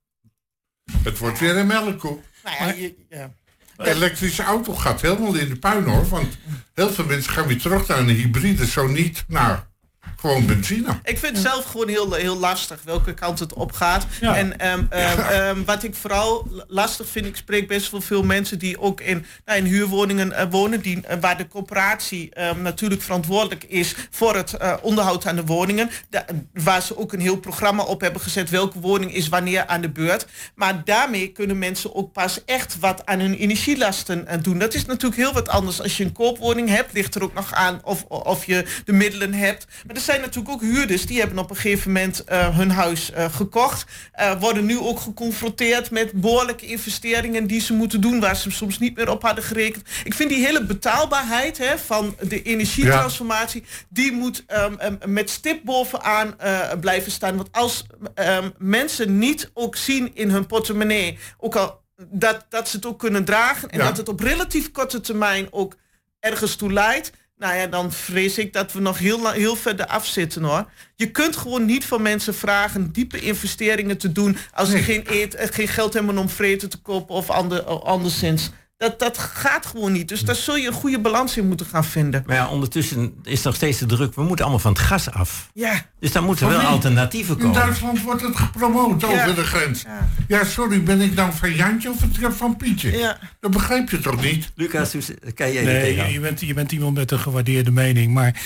Het 1.03 1.19
wordt 1.19 1.39
weer 1.39 1.57
een 1.57 1.67
melkkoe. 1.67 2.21
Nou 2.45 2.57
ja, 2.57 2.73
je, 2.73 2.95
ja. 3.09 3.33
De 3.77 3.91
elektrische 3.91 4.43
auto 4.43 4.75
gaat 4.75 5.00
helemaal 5.00 5.35
in 5.35 5.49
de 5.49 5.59
puin 5.59 5.85
hoor. 5.85 6.09
Want 6.09 6.39
heel 6.75 6.91
veel 6.91 7.05
mensen 7.05 7.33
gaan 7.33 7.47
weer 7.47 7.61
terug 7.61 7.87
naar 7.87 7.99
een 7.99 8.09
hybride. 8.09 8.67
Zo 8.67 8.87
niet 8.87 9.25
naar 9.29 9.70
gewoon 10.16 10.47
benzine. 10.47 11.00
Ik 11.04 11.19
vind 11.19 11.37
het 11.37 11.47
zelf 11.47 11.64
gewoon 11.64 11.88
heel, 11.88 12.12
heel 12.12 12.37
lastig 12.37 12.80
welke 12.85 13.14
kant 13.14 13.38
het 13.38 13.52
op 13.52 13.73
gaat. 13.73 14.07
En 14.21 14.69
um, 14.73 14.88
um, 15.33 15.64
wat 15.64 15.83
ik 15.83 15.95
vooral 15.95 16.49
lastig 16.69 17.09
vind, 17.09 17.26
ik 17.26 17.37
spreek 17.37 17.69
best 17.69 17.90
wel 17.90 18.00
veel 18.00 18.23
mensen 18.23 18.59
die 18.59 18.80
ook 18.80 19.00
in, 19.00 19.26
nou, 19.45 19.59
in 19.59 19.64
huurwoningen 19.64 20.28
uh, 20.28 20.42
wonen, 20.50 20.80
die, 20.80 20.97
uh, 20.97 21.16
waar 21.21 21.37
de 21.37 21.49
coöperatie 21.49 22.40
um, 22.40 22.62
natuurlijk 22.62 23.02
verantwoordelijk 23.02 23.64
is 23.64 23.95
voor 24.11 24.37
het 24.37 24.54
uh, 24.62 24.75
onderhoud 24.83 25.26
aan 25.26 25.37
de 25.37 25.45
woningen. 25.45 25.90
Da 26.11 26.25
waar 26.54 26.83
ze 26.83 26.99
ook 26.99 27.12
een 27.12 27.21
heel 27.21 27.37
programma 27.37 27.83
op 27.83 28.00
hebben 28.00 28.21
gezet 28.21 28.50
welke 28.50 28.80
woning 28.80 29.14
is 29.14 29.28
wanneer 29.28 29.66
aan 29.66 29.80
de 29.80 29.90
beurt. 29.90 30.26
Maar 30.54 30.85
daarmee 30.85 31.28
kunnen 31.28 31.59
mensen 31.59 31.95
ook 31.95 32.12
pas 32.12 32.45
echt 32.45 32.78
wat 32.78 33.07
aan 33.07 33.21
hun 33.21 33.35
energielasten 33.35 34.42
doen. 34.42 34.59
Dat 34.59 34.75
is 34.75 34.85
natuurlijk 34.85 35.21
heel 35.21 35.33
wat 35.33 35.49
anders 35.49 35.83
als 35.83 35.97
je 35.97 36.04
een 36.04 36.12
koopwoning 36.12 36.69
hebt. 36.69 36.92
Ligt 36.92 37.14
er 37.14 37.23
ook 37.23 37.35
nog 37.35 37.54
aan 37.54 37.80
of, 37.85 38.04
of 38.04 38.45
je 38.45 38.64
de 38.85 38.92
middelen 38.92 39.35
hebt. 39.35 39.66
Maar 39.91 39.99
er 39.99 40.05
zijn 40.05 40.21
natuurlijk 40.21 40.55
ook 40.55 40.61
huurders 40.61 41.07
die 41.07 41.19
hebben 41.19 41.39
op 41.39 41.51
een 41.51 41.57
gegeven 41.57 41.93
moment 41.93 42.25
uh, 42.29 42.57
hun 42.57 42.71
huis 42.71 43.11
uh, 43.11 43.33
gekocht. 43.35 43.85
Uh, 44.21 44.41
worden 44.41 44.65
nu 44.65 44.79
ook 44.79 45.01
geconfronteerd 45.01 45.91
met 45.91 46.13
behoorlijke 46.13 46.67
investeringen 46.67 47.47
die 47.47 47.61
ze 47.61 47.73
moeten 47.73 48.01
doen, 48.01 48.21
waar 48.21 48.37
ze 48.37 48.51
soms 48.51 48.79
niet 48.79 48.97
meer 48.97 49.11
op 49.11 49.23
hadden 49.23 49.45
gerekend. 49.45 49.89
Ik 50.05 50.15
vind 50.15 50.31
die 50.31 50.45
hele 50.45 50.65
betaalbaarheid 50.65 51.59
hè, 51.59 51.79
van 51.79 52.17
de 52.21 52.43
energietransformatie, 52.43 53.63
ja. 53.63 53.69
die 53.89 54.13
moet 54.13 54.45
um, 54.49 54.79
um, 54.83 55.13
met 55.13 55.31
stip 55.31 55.65
bovenaan 55.65 56.37
blijven 56.81 57.13
staan. 57.13 57.37
Want 57.37 57.53
als 57.53 57.87
um, 58.15 58.53
mensen 58.59 59.19
niet 59.19 59.51
ook 59.55 59.77
zien 59.77 60.11
in 60.15 60.31
hun 60.31 60.47
portemonnee, 60.47 61.19
ook 61.39 61.57
al 61.57 61.81
dat, 61.97 62.47
dat 62.49 62.69
ze 62.69 62.77
het 62.77 62.87
ook 62.87 62.99
kunnen 62.99 63.25
dragen 63.25 63.69
en 63.69 63.79
ja. 63.79 63.85
dat 63.85 63.97
het 63.97 64.09
op 64.09 64.21
relatief 64.21 64.71
korte 64.71 65.01
termijn 65.01 65.49
ook 65.51 65.77
ergens 66.21 66.57
toe 66.57 66.73
leidt, 66.73 67.13
nou 67.41 67.55
ja, 67.55 67.67
dan 67.67 67.93
vrees 67.93 68.39
ik 68.39 68.53
dat 68.53 68.73
we 68.73 68.81
nog 68.81 68.99
heel, 68.99 69.31
heel 69.31 69.57
verder 69.57 69.87
afzitten 69.87 70.43
hoor. 70.43 70.71
Je 70.97 71.11
kunt 71.11 71.37
gewoon 71.37 71.65
niet 71.65 71.85
van 71.85 72.03
mensen 72.03 72.35
vragen 72.35 72.93
diepe 72.93 73.21
investeringen 73.21 73.99
te 73.99 74.13
doen 74.13 74.37
als 74.53 74.71
ze 74.71 74.79
geen, 74.79 75.05
eet, 75.07 75.37
geen 75.39 75.69
geld 75.69 75.95
hebben 75.95 76.19
om 76.19 76.29
vreten 76.29 76.69
te 76.69 76.79
kopen 76.79 77.15
of 77.15 77.31
ander, 77.31 77.63
anderszins. 77.63 78.51
Dat, 78.81 78.99
dat 78.99 79.19
gaat 79.19 79.67
gewoon 79.67 79.93
niet. 79.93 80.09
Dus 80.09 80.21
daar 80.21 80.35
zul 80.35 80.57
je 80.57 80.67
een 80.67 80.73
goede 80.73 81.01
balans 81.01 81.37
in 81.37 81.49
moeten 81.49 81.67
gaan 81.67 81.85
vinden. 81.85 82.23
Maar 82.27 82.37
ja, 82.37 82.49
ondertussen 82.49 83.15
is 83.23 83.43
nog 83.43 83.55
steeds 83.55 83.79
de 83.79 83.87
druk. 83.87 84.15
We 84.15 84.23
moeten 84.23 84.45
allemaal 84.45 84.63
van 84.63 84.73
het 84.73 84.81
gas 84.81 85.11
af. 85.11 85.51
Ja. 85.55 85.87
Dus 85.99 86.13
daar 86.13 86.23
moeten 86.23 86.49
wel 86.49 86.61
alternatieven 86.61 87.37
komen. 87.37 87.55
In 87.55 87.61
Duitsland 87.61 88.03
wordt 88.03 88.23
het 88.23 88.37
gepromoot 88.37 89.01
ja. 89.01 89.07
over 89.07 89.35
de 89.35 89.45
grens. 89.45 89.83
Ja. 89.83 90.09
ja. 90.29 90.45
sorry, 90.45 90.83
ben 90.83 91.01
ik 91.01 91.17
dan 91.17 91.35
van 91.35 91.55
Jantje 91.55 91.91
of 91.91 92.37
van 92.37 92.57
Pietje? 92.57 92.99
Ja. 92.99 93.19
Dat 93.41 93.50
begrijp 93.50 93.91
je 93.91 93.99
toch 93.99 94.23
niet? 94.23 94.50
Lucas, 94.54 94.95
kan 95.35 95.52
jij 95.52 95.65
nee, 95.65 95.97
je, 95.97 96.13
je, 96.13 96.21
bent, 96.21 96.41
je 96.41 96.54
bent 96.54 96.73
iemand 96.73 96.95
met 96.95 97.11
een 97.11 97.19
gewaardeerde 97.19 97.71
mening, 97.71 98.13
maar... 98.13 98.43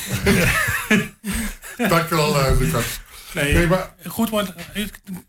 Dankjewel, 1.88 2.40
uh, 2.40 2.58
Lucas. 2.58 3.00
Nee, 3.34 3.66
maar... 3.66 3.94
Goed, 4.06 4.30
maar 4.30 4.54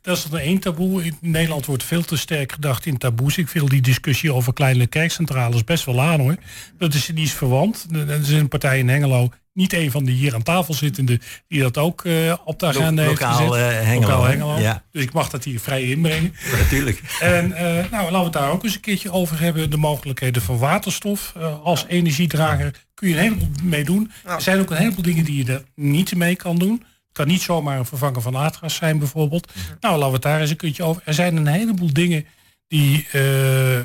dat 0.02 0.18
is 0.18 0.24
er 0.24 0.40
één 0.40 0.60
taboe. 0.60 1.04
In 1.04 1.18
Nederland 1.22 1.66
wordt 1.66 1.84
veel 1.84 2.04
te 2.04 2.18
sterk 2.18 2.52
gedacht 2.52 2.86
in 2.86 2.98
taboes. 2.98 3.38
Ik 3.38 3.48
vind 3.48 3.70
die 3.70 3.82
discussie 3.82 4.34
over 4.34 4.54
kleine 4.54 4.88
kerkcentrales 4.88 5.64
best 5.64 5.86
wel 5.86 6.02
aan 6.02 6.20
hoor. 6.20 6.36
Dat 6.78 6.94
is, 6.94 7.06
die 7.06 7.26
is 7.26 7.34
verwant. 7.34 7.86
Er 7.92 8.10
is 8.10 8.30
een 8.30 8.48
partij 8.48 8.80
in 8.80 8.90
Hengelo, 8.90 9.30
niet 9.54 9.74
een 9.74 9.92
van 9.92 10.06
de 10.06 10.12
hier 10.12 10.34
aan 10.34 10.44
tafel 10.44 10.74
zittende, 10.74 11.20
die 11.48 11.62
dat 11.62 11.78
ook 11.78 12.04
uh, 12.04 12.34
op 12.46 12.60
de 12.60 12.66
agenda 12.66 13.02
Lo 13.02 13.08
heeft 13.08 13.24
gezet. 13.24 13.48
Uh, 13.48 13.82
Hengelo, 13.82 14.02
lokaal 14.02 14.24
Hengelo. 14.24 14.60
Ja. 14.60 14.84
Dus 14.92 15.04
ik 15.04 15.14
mag 15.14 15.30
dat 15.30 15.44
hier 15.44 15.60
vrij 15.60 15.84
inbrengen. 15.84 16.34
Natuurlijk. 16.62 17.02
En 17.20 17.50
uh, 17.50 17.58
nou, 17.92 17.92
laten 17.92 18.18
we 18.18 18.24
het 18.24 18.34
daar 18.34 18.52
ook 18.52 18.64
eens 18.64 18.76
een 18.76 18.80
keertje 18.80 19.12
over 19.12 19.40
hebben. 19.40 19.70
De 19.70 19.78
mogelijkheden 19.78 20.42
van 20.42 20.58
waterstof. 20.58 21.34
als 21.64 21.86
energiedrager 21.88 22.74
kun 22.94 23.10
je 23.10 23.16
een 23.16 23.22
heleboel 23.22 23.50
mee 23.64 23.84
doen. 23.84 24.12
Er 24.24 24.42
zijn 24.42 24.60
ook 24.60 24.70
een 24.70 24.78
heleboel 24.78 25.04
dingen 25.04 25.26
die 25.26 25.46
je 25.46 25.54
er 25.54 25.64
niet 25.76 26.16
mee 26.16 26.36
kan 26.36 26.58
doen 26.58 26.84
kan 27.16 27.28
niet 27.28 27.42
zomaar 27.42 27.78
een 27.78 27.86
vervanger 27.86 28.22
van 28.22 28.38
aardgas 28.38 28.76
zijn 28.76 29.00
bijvoorbeeld. 29.00 29.52
Nou, 29.80 29.94
laten 29.94 30.08
we 30.08 30.14
het 30.14 30.22
daar 30.22 30.42
eens 30.42 30.50
een 30.50 30.56
keertje 30.56 30.84
over. 30.84 31.02
Er 31.06 31.14
zijn 31.14 31.38
een 31.38 31.48
heleboel 31.48 31.94
dingen 31.94 32.26
die... 32.68 33.08
Uh, 33.14 33.80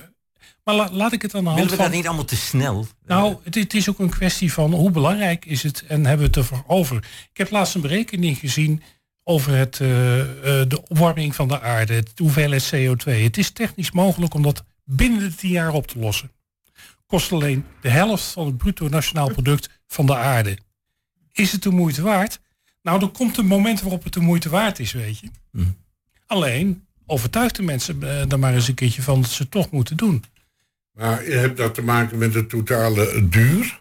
maar 0.65 0.75
la, 0.75 0.89
laat 0.93 1.13
ik 1.13 1.23
het 1.23 1.35
aan 1.35 1.45
de 1.45 1.49
hand 1.49 1.61
Willen 1.61 1.77
we 1.77 1.83
dat 1.83 1.93
niet 1.93 2.07
allemaal 2.07 2.25
te 2.25 2.37
snel? 2.37 2.87
Nou, 3.07 3.37
het, 3.45 3.55
het, 3.55 3.75
is 3.75 3.89
ook 3.89 3.99
een 3.99 4.11
kwestie 4.11 4.53
van 4.53 4.73
hoe 4.73 4.91
belangrijk 4.91 5.45
is 5.45 5.63
het 5.63 5.85
en 5.87 6.07
hebben 6.07 6.19
we 6.19 6.27
het 6.27 6.37
ervoor 6.37 6.65
over. 6.67 6.97
Ik 7.33 7.37
heb 7.37 7.51
laatst 7.51 7.75
een 7.75 7.81
berekening 7.81 8.39
gezien 8.39 8.83
over 9.25 9.55
het, 9.55 9.79
uh, 9.79 10.19
uh, 10.19 10.25
de 10.45 10.83
opwarming 10.89 11.35
van 11.35 11.49
de 11.49 11.61
aarde, 11.61 11.95
het 11.95 12.13
hoeveelheid 12.17 12.73
CO2. 12.75 13.23
Het 13.23 13.39
is 13.39 13.51
technisch 13.51 13.91
mogelijk 13.91 14.35
om 14.35 14.43
dat 14.43 14.65
binnen 14.85 15.21
de 15.21 15.35
tien 15.35 15.51
jaar 15.51 15.73
op 15.73 15.87
te 15.87 15.99
lossen. 15.99 16.33
Kost 17.07 17.33
alleen 17.33 17.65
de 17.81 17.89
helft 17.89 18.25
van 18.25 18.47
het 18.47 18.57
bruto 18.57 18.89
nationaal 18.89 19.33
product 19.33 19.69
van 19.87 20.07
de 20.07 20.17
aarde. 20.17 20.59
Is 21.33 21.53
het 21.53 21.63
de 21.63 21.71
moeite 21.71 22.03
waard? 22.03 22.41
Nou, 22.83 23.03
er 23.03 23.09
komt 23.09 23.37
een 23.37 23.47
moment 23.47 23.81
waarop 23.81 24.05
het 24.05 24.13
de 24.13 24.21
moeite 24.21 24.49
waard 24.49 24.79
is, 24.79 24.93
weet 24.93 25.19
je. 25.19 25.29
Hm. 25.53 25.65
Alleen, 26.27 26.87
overtuigt 27.07 27.57
de 27.57 27.63
mensen 27.63 27.99
uh, 28.03 28.33
er 28.33 28.39
maar 28.39 28.55
eens 28.55 28.69
een 28.69 28.75
keertje 28.75 29.03
van 29.03 29.21
dat 29.21 29.31
ze 29.31 29.43
het 29.43 29.51
toch 29.51 29.71
moeten 29.71 29.97
doen. 29.97 30.25
Maar 30.93 31.25
je 31.25 31.37
hebt 31.37 31.57
dat 31.57 31.75
te 31.75 31.83
maken 31.83 32.19
met 32.19 32.33
de 32.33 32.47
totale 32.47 33.29
duur? 33.29 33.81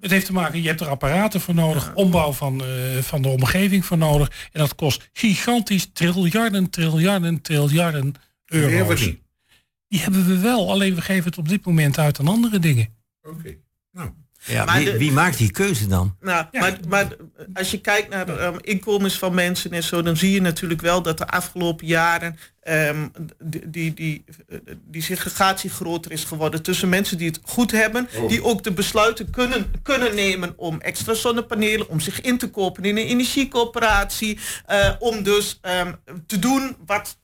Het 0.00 0.10
heeft 0.10 0.26
te 0.26 0.32
maken, 0.32 0.62
je 0.62 0.68
hebt 0.68 0.80
er 0.80 0.88
apparaten 0.88 1.40
voor 1.40 1.54
nodig, 1.54 1.94
ombouw 1.94 2.32
van, 2.32 2.62
uh, 2.64 2.98
van 2.98 3.22
de 3.22 3.28
omgeving 3.28 3.84
voor 3.84 3.98
nodig. 3.98 4.48
En 4.52 4.60
dat 4.60 4.74
kost 4.74 5.08
gigantisch 5.12 5.90
triljarden, 5.92 6.70
triljarden, 6.70 7.40
triljarden 7.40 8.14
euro's. 8.46 9.00
Die, 9.00 9.22
die 9.88 10.00
hebben 10.00 10.26
we 10.26 10.38
wel, 10.38 10.70
alleen 10.70 10.94
we 10.94 11.00
geven 11.00 11.24
het 11.24 11.38
op 11.38 11.48
dit 11.48 11.64
moment 11.64 11.98
uit 11.98 12.18
aan 12.18 12.28
andere 12.28 12.58
dingen. 12.58 12.96
Oké, 13.22 13.38
okay. 13.38 13.58
nou. 13.90 14.10
Ja, 14.44 14.76
wie, 14.76 14.84
de, 14.84 14.98
wie, 14.98 15.12
maakt 15.12 15.38
die 15.38 15.50
keuze 15.50 15.86
dan? 15.86 16.16
Nou, 16.20 16.46
ja. 16.50 16.60
maar, 16.60 16.78
maar, 16.88 17.06
als 17.54 17.70
je 17.70 17.80
kijkt 17.80 18.08
naar 18.08 18.46
um, 18.46 18.56
inkomens 18.60 19.18
van 19.18 19.34
mensen 19.34 19.70
en 19.70 19.82
zo, 19.82 20.02
dan 20.02 20.16
zie 20.16 20.32
je 20.32 20.40
natuurlijk 20.40 20.80
wel 20.80 21.02
dat 21.02 21.18
de 21.18 21.26
afgelopen 21.26 21.86
jaren 21.86 22.38
um, 22.68 23.12
die, 23.38 23.70
die, 23.70 23.94
die, 23.94 24.24
die 24.84 25.02
segregatie 25.02 25.70
groter 25.70 26.12
is 26.12 26.24
geworden 26.24 26.62
tussen 26.62 26.88
mensen 26.88 27.18
die 27.18 27.28
het 27.28 27.40
goed 27.42 27.70
hebben, 27.70 28.08
oh. 28.16 28.28
die 28.28 28.44
ook 28.44 28.62
de 28.62 28.72
besluiten 28.72 29.30
kunnen, 29.30 29.72
kunnen 29.82 30.14
nemen 30.14 30.52
om 30.56 30.80
extra 30.80 31.14
zonnepanelen, 31.14 31.88
om 31.88 32.00
zich 32.00 32.20
in 32.20 32.38
te 32.38 32.50
kopen 32.50 32.84
in 32.84 32.96
een 32.96 33.06
energiecoöperatie, 33.06 34.38
uh, 34.70 34.92
om 34.98 35.22
dus 35.22 35.60
um, 35.80 35.96
te 36.26 36.38
doen 36.38 36.76
wat 36.86 37.16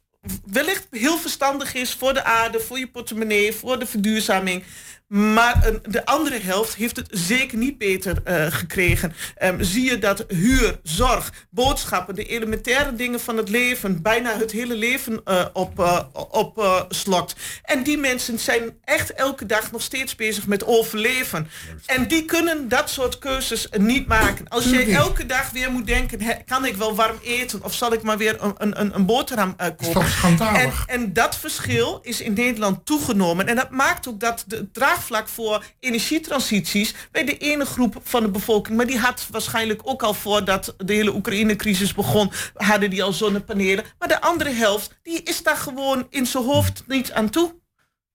wellicht 0.46 0.86
heel 0.90 1.18
verstandig 1.18 1.74
is 1.74 1.92
voor 1.94 2.14
de 2.14 2.24
aarde, 2.24 2.60
voor 2.60 2.78
je 2.78 2.88
portemonnee, 2.88 3.52
voor 3.52 3.78
de 3.78 3.86
verduurzaming. 3.86 4.64
Maar 5.06 5.70
de 5.88 6.06
andere 6.06 6.40
helft 6.40 6.74
heeft 6.74 6.96
het 6.96 7.08
zeker 7.10 7.58
niet 7.58 7.78
beter 7.78 8.22
gekregen. 8.52 9.14
Um, 9.42 9.62
zie 9.62 9.90
je 9.90 9.98
dat 9.98 10.24
huur, 10.28 10.78
zorg, 10.82 11.32
boodschappen, 11.50 12.14
de 12.14 12.24
elementaire 12.24 12.94
dingen 12.94 13.20
van 13.20 13.36
het 13.36 13.48
leven, 13.48 14.02
bijna 14.02 14.36
het 14.38 14.50
hele 14.50 14.74
leven 14.74 15.22
op, 15.52 15.78
op 16.12 16.86
slokt. 16.88 17.34
En 17.62 17.82
die 17.82 17.98
mensen 17.98 18.38
zijn 18.38 18.76
echt 18.84 19.12
elke 19.12 19.46
dag 19.46 19.72
nog 19.72 19.82
steeds 19.82 20.14
bezig 20.14 20.46
met 20.46 20.64
overleven. 20.64 21.48
En 21.86 22.08
die 22.08 22.24
kunnen 22.24 22.68
dat 22.68 22.90
soort 22.90 23.18
keuzes 23.18 23.68
niet 23.78 24.06
maken. 24.06 24.48
Als 24.48 24.64
je 24.64 24.84
elke 24.84 25.26
dag 25.26 25.50
weer 25.50 25.70
moet 25.70 25.86
denken, 25.86 26.20
kan 26.46 26.64
ik 26.64 26.76
wel 26.76 26.94
warm 26.94 27.18
eten 27.22 27.64
of 27.64 27.74
zal 27.74 27.92
ik 27.92 28.02
maar 28.02 28.18
weer 28.18 28.36
een, 28.42 28.80
een, 28.80 28.94
een 28.94 29.06
boterham 29.06 29.54
uh, 29.60 29.66
kopen? 29.76 30.38
En, 30.54 30.72
en 30.86 31.12
dat 31.12 31.36
verschil 31.36 31.98
is 32.02 32.20
in 32.20 32.32
Nederland 32.32 32.86
toegenomen. 32.86 33.48
En 33.48 33.56
dat 33.56 33.70
maakt 33.70 34.08
ook 34.08 34.20
dat 34.20 34.44
de 34.46 34.70
draagvlak 34.94 35.28
voor 35.28 35.64
energietransities 35.80 36.94
bij 37.10 37.24
de 37.24 37.36
ene 37.36 37.64
groep 37.64 38.00
van 38.02 38.22
de 38.22 38.30
bevolking, 38.30 38.76
maar 38.76 38.86
die 38.86 38.98
had 38.98 39.26
waarschijnlijk 39.30 39.80
ook 39.84 40.02
al 40.02 40.14
voordat 40.14 40.74
de 40.78 40.92
hele 40.92 41.14
Oekraïne-crisis 41.14 41.94
begon, 41.94 42.32
hadden 42.54 42.90
die 42.90 43.02
al 43.02 43.12
zonnepanelen. 43.12 43.84
Maar 43.98 44.08
de 44.08 44.20
andere 44.20 44.50
helft, 44.50 44.98
die 45.02 45.22
is 45.22 45.42
daar 45.42 45.56
gewoon 45.56 46.06
in 46.10 46.26
zijn 46.26 46.44
hoofd 46.44 46.84
niet 46.86 47.12
aan 47.12 47.30
toe. 47.30 47.60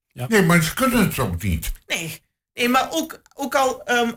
Ja. 0.07 0.25
Nee, 0.27 0.41
maar 0.41 0.63
ze 0.63 0.73
kunnen 0.73 1.05
het 1.05 1.19
ook 1.19 1.43
niet. 1.43 1.71
Nee. 1.87 2.21
Nee, 2.53 2.69
maar 2.69 2.87
ook, 2.91 3.21
ook 3.39 3.55
al 3.55 3.81
um, 3.85 4.15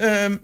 um, 0.00 0.40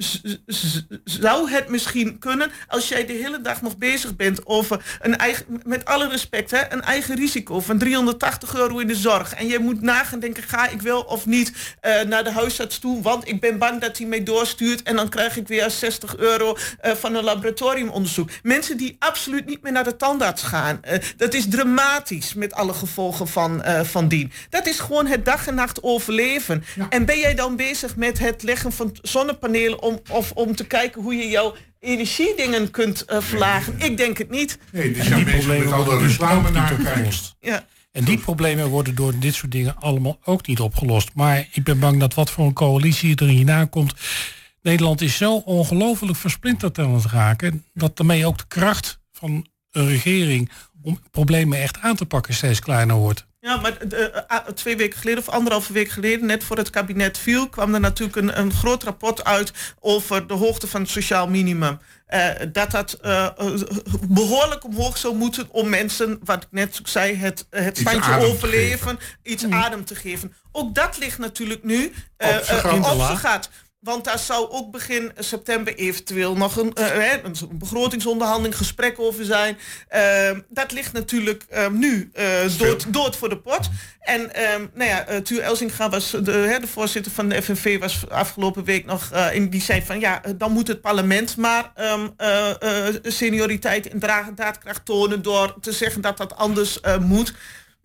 zou 1.05 1.51
het 1.51 1.69
misschien 1.69 2.19
kunnen 2.19 2.51
als 2.69 2.89
jij 2.89 3.07
de 3.07 3.13
hele 3.13 3.41
dag 3.41 3.63
nog 3.63 3.77
bezig 3.79 4.17
bent 4.17 4.47
over 4.47 4.99
een 5.01 5.17
eigen, 5.17 5.45
met 5.65 5.85
alle 5.85 6.09
respect, 6.09 6.51
hè, 6.51 6.73
een 6.73 6.83
eigen 6.83 7.17
risico 7.17 7.61
van 7.61 7.79
380 7.79 8.55
euro 8.55 8.79
in 8.79 8.87
de 8.87 8.95
zorg. 8.95 9.35
En 9.35 9.47
je 9.47 9.59
moet 9.59 9.81
nagaan 9.81 10.21
denken, 10.21 10.43
ga 10.43 10.69
ik 10.69 10.83
wel 10.83 11.01
of 11.01 11.27
niet 11.27 11.53
uh, 11.83 12.01
naar 12.03 12.25
de 12.25 12.31
huisarts 12.31 12.79
toe, 12.79 13.03
want 13.03 13.29
ik 13.29 13.41
ben 13.41 13.59
bang 13.59 13.81
dat 13.81 13.99
hij 13.99 14.07
mij 14.07 14.23
doorstuurt 14.23 14.83
en 14.83 14.97
dan 14.97 15.09
krijg 15.09 15.37
ik 15.37 15.49
weer 15.49 15.71
60 15.71 16.17
euro 16.17 16.57
uh, 16.85 16.93
van 16.93 17.15
een 17.15 17.25
laboratoriumonderzoek. 17.25 18.31
Mensen 18.43 18.77
die 18.77 18.97
absoluut 18.99 19.47
niet 19.47 19.63
meer 19.63 19.73
naar 19.73 19.85
de 19.85 19.97
tandarts 19.97 20.43
gaan. 20.43 20.81
Uh, 20.91 20.99
dat 21.17 21.35
is 21.35 21.49
dramatisch 21.49 22.35
met 22.35 22.53
alle 22.53 22.73
gevolgen 22.73 23.29
van, 23.29 23.65
van 23.83 24.09
dien. 24.09 24.33
Dat 24.51 24.67
is 24.67 24.79
gewoon 24.79 25.07
het 25.07 25.25
dag 25.25 25.47
en 25.47 25.55
nacht 25.55 25.83
overleven. 25.83 26.65
Ja. 26.75 26.87
En 26.89 27.05
ben 27.05 27.19
jij 27.19 27.35
dan 27.35 27.57
bezig 27.57 27.97
met 27.99 28.19
het 28.19 28.43
leggen 28.43 28.73
van 28.73 28.97
zonnepanelen 29.03 29.83
om, 29.83 30.01
of 30.11 30.33
om 30.33 30.57
te 30.57 30.67
kijken 30.67 31.03
hoe 31.03 31.15
je 31.15 31.29
jouw 31.29 31.55
energiedingen 31.81 32.71
kunt 32.71 33.05
uh, 33.09 33.21
verlagen? 33.21 33.81
Ik 33.81 33.97
denk 33.97 34.19
het 34.19 34.31
niet. 34.31 34.59
Nee, 34.73 34.93
die 34.93 35.03
zijn 35.03 35.25
problemen 35.25 35.65
met 35.65 35.73
alle 35.73 36.07
reclame 36.07 36.51
naar 36.51 36.73
opgelost. 36.73 37.37
Ja. 37.41 37.67
En 37.93 38.05
die 38.05 38.19
problemen 38.19 38.69
worden 38.69 38.95
door 38.95 39.19
dit 39.19 39.35
soort 39.35 39.53
dingen 39.53 39.77
allemaal 39.79 40.19
ook 40.25 40.47
niet 40.47 40.61
opgelost. 40.61 41.11
Maar 41.15 41.49
ik 41.53 41.65
ben 41.65 41.79
bang 41.79 42.01
dat 42.01 42.15
wat 42.15 42.31
voor 42.31 42.47
een 42.47 42.53
coalitie 42.53 43.17
er 43.17 43.27
hierna 43.27 43.65
komt. 43.65 43.95
Nederland 44.63 45.01
is 45.01 45.17
zo 45.17 45.37
ongelooflijk 45.37 46.17
versplinterd 46.17 46.79
aan 46.79 46.95
het 46.95 47.07
raken. 47.07 47.65
dat 47.75 47.97
daarmee 47.97 48.27
ook 48.27 48.39
de 48.39 48.47
kracht 48.49 49.01
van 49.13 49.47
een 49.71 49.87
regering 49.87 50.51
om 50.83 51.01
problemen 51.11 51.61
echt 51.61 51.79
aan 51.81 51.97
te 51.97 52.07
pakken 52.07 52.35
steeds 52.35 52.61
kleiner 52.61 52.97
wordt. 52.97 53.28
Ja, 53.41 53.57
maar 53.57 53.77
uh, 53.93 54.37
twee 54.55 54.77
weken 54.77 54.99
geleden 54.99 55.23
of 55.23 55.29
anderhalve 55.29 55.73
week 55.73 55.89
geleden, 55.89 56.27
net 56.27 56.45
voor 56.45 56.57
het 56.57 56.71
kabinet 56.71 57.19
viel, 57.19 57.49
kwam 57.49 57.75
er 57.75 57.81
natuurlijk 57.81 58.17
een, 58.17 58.39
een 58.39 58.53
groot 58.53 58.83
rapport 58.83 59.25
uit 59.25 59.53
over 59.81 60.27
de 60.27 60.35
hoogte 60.35 60.67
van 60.67 60.81
het 60.81 60.91
sociaal 60.91 61.29
minimum. 61.29 61.79
Uh, 62.09 62.29
dat 62.53 62.71
dat 62.71 62.99
uh, 63.03 63.29
behoorlijk 64.09 64.65
omhoog 64.65 64.99
zou 64.99 65.15
moeten 65.15 65.49
om 65.51 65.69
mensen, 65.69 66.19
wat 66.25 66.43
ik 66.43 66.49
net 66.51 66.81
zei, 66.85 67.17
het, 67.17 67.47
het 67.51 67.79
standje 67.79 68.17
overleven, 68.17 68.99
iets 69.23 69.45
mm. 69.45 69.53
adem 69.53 69.85
te 69.85 69.95
geven. 69.95 70.35
Ook 70.53 70.75
dat 70.75 70.99
ligt 70.99 71.19
natuurlijk 71.19 71.65
nu 71.65 71.93
op 72.17 72.45
zijn 72.45 73.19
gat. 73.19 73.51
Want 73.81 74.05
daar 74.05 74.19
zou 74.19 74.51
ook 74.51 74.71
begin 74.71 75.13
september 75.19 75.75
eventueel 75.75 76.37
nog 76.37 76.57
een, 76.57 76.73
uh, 76.79 77.13
een 77.23 77.35
begrotingsonderhandeling, 77.53 78.57
gesprek 78.57 78.99
over 78.99 79.25
zijn. 79.25 79.59
Uh, 79.95 80.39
dat 80.49 80.73
ligt 80.73 80.93
natuurlijk 80.93 81.45
uh, 81.53 81.69
nu 81.69 82.11
dood, 82.59 82.93
dood, 82.93 83.17
voor 83.17 83.29
de 83.29 83.39
pot. 83.39 83.69
En 84.01 84.35
ehm, 84.35 84.67
nou 84.75 84.91
ja, 84.91 85.11
uh, 85.11 85.17
Tuur 85.17 85.41
Elzinga 85.41 85.89
was 85.89 86.11
de, 86.11 86.23
de, 86.23 86.67
voorzitter 86.67 87.13
van 87.13 87.29
de 87.29 87.43
FNV, 87.43 87.79
was 87.79 88.09
afgelopen 88.09 88.65
week 88.65 88.87
nog 88.87 89.11
in 89.33 89.51
die 89.51 89.63
zei 89.63 89.83
van 89.83 90.01
ja, 90.01 90.23
dan 90.37 90.53
moet 90.53 90.69
het 90.69 90.81
parlement 90.81 91.37
maar 91.37 91.73
um, 91.77 92.15
senioriteit 93.03 93.89
en 93.89 93.99
daadkracht 94.35 94.85
tonen 94.85 95.23
door 95.23 95.55
te 95.61 95.73
zeggen 95.73 96.01
dat 96.01 96.17
dat 96.17 96.37
anders 96.37 96.81
moet. 97.01 97.35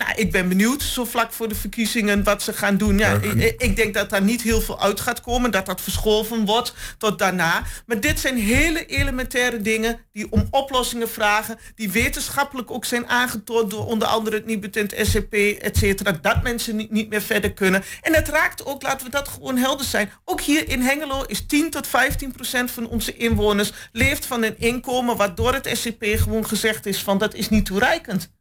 Nou, 0.06 0.16
ik 0.16 0.32
ben 0.32 0.48
benieuwd, 0.50 0.82
zo 0.82 1.06
vlak 1.06 1.32
voor 1.32 1.48
de 1.48 1.56
verkiezingen, 1.56 2.24
wat 2.24 2.44
ze 2.44 2.54
gaan 2.54 2.78
doen. 2.78 2.98
Ja, 2.98 3.20
ik, 3.22 3.62
ik, 3.62 3.76
denk 3.76 3.94
dat 3.94 4.10
daar 4.10 4.22
niet 4.22 4.42
heel 4.42 4.62
veel 4.62 4.82
uit 4.82 5.00
gaat 5.00 5.22
komen, 5.22 5.52
dat 5.52 5.66
dat 5.66 5.82
verschoven 5.82 6.46
wordt 6.46 6.74
tot 6.98 7.20
daarna. 7.20 7.64
Maar 7.86 8.00
dit 8.00 8.20
zijn 8.20 8.38
hele 8.38 8.86
elementaire 8.86 9.62
dingen 9.62 10.00
die 10.12 10.32
om 10.32 10.48
oplossingen 10.50 11.10
vragen, 11.10 11.60
die 11.76 11.92
wetenschappelijk 11.92 12.72
ook 12.72 12.86
zijn 12.86 13.08
aangetoond 13.08 13.72
door 13.72 13.86
onder 13.86 14.08
andere 14.08 14.36
het 14.36 14.46
Nibudent 14.46 14.94
SCP, 15.02 15.34
et 15.34 15.78
cetera, 15.78 16.12
dat 16.12 16.44
mensen 16.44 16.76
niet, 16.76 16.92
niet 16.92 17.10
meer 17.10 17.22
verder 17.22 17.54
kunnen. 17.54 17.84
En 18.02 18.14
het 18.14 18.28
raakt 18.28 18.66
ook, 18.66 18.82
laten 18.82 19.06
we 19.06 19.12
dat 19.12 19.28
gewoon 19.28 19.58
helder 19.58 19.86
zijn, 19.86 20.12
ook 20.26 20.42
hier 20.42 20.70
in 20.70 20.82
Hengelo 20.82 21.24
is 21.28 21.46
10 21.46 21.70
tot 21.70 21.88
15 21.88 22.32
procent 22.32 22.72
van 22.72 22.88
onze 22.88 23.16
inwoners 23.16 23.72
leeft 23.92 24.26
van 24.26 24.44
een 24.44 24.60
inkomen 24.60 25.18
waardoor 25.18 25.54
het 25.54 25.70
SCP 25.74 26.04
gewoon 26.04 26.48
gezegd 26.48 26.86
is 26.86 27.04
van 27.04 27.18
dat 27.18 27.34
is 27.34 27.50
niet 27.50 27.66
toereikend. 27.66 28.32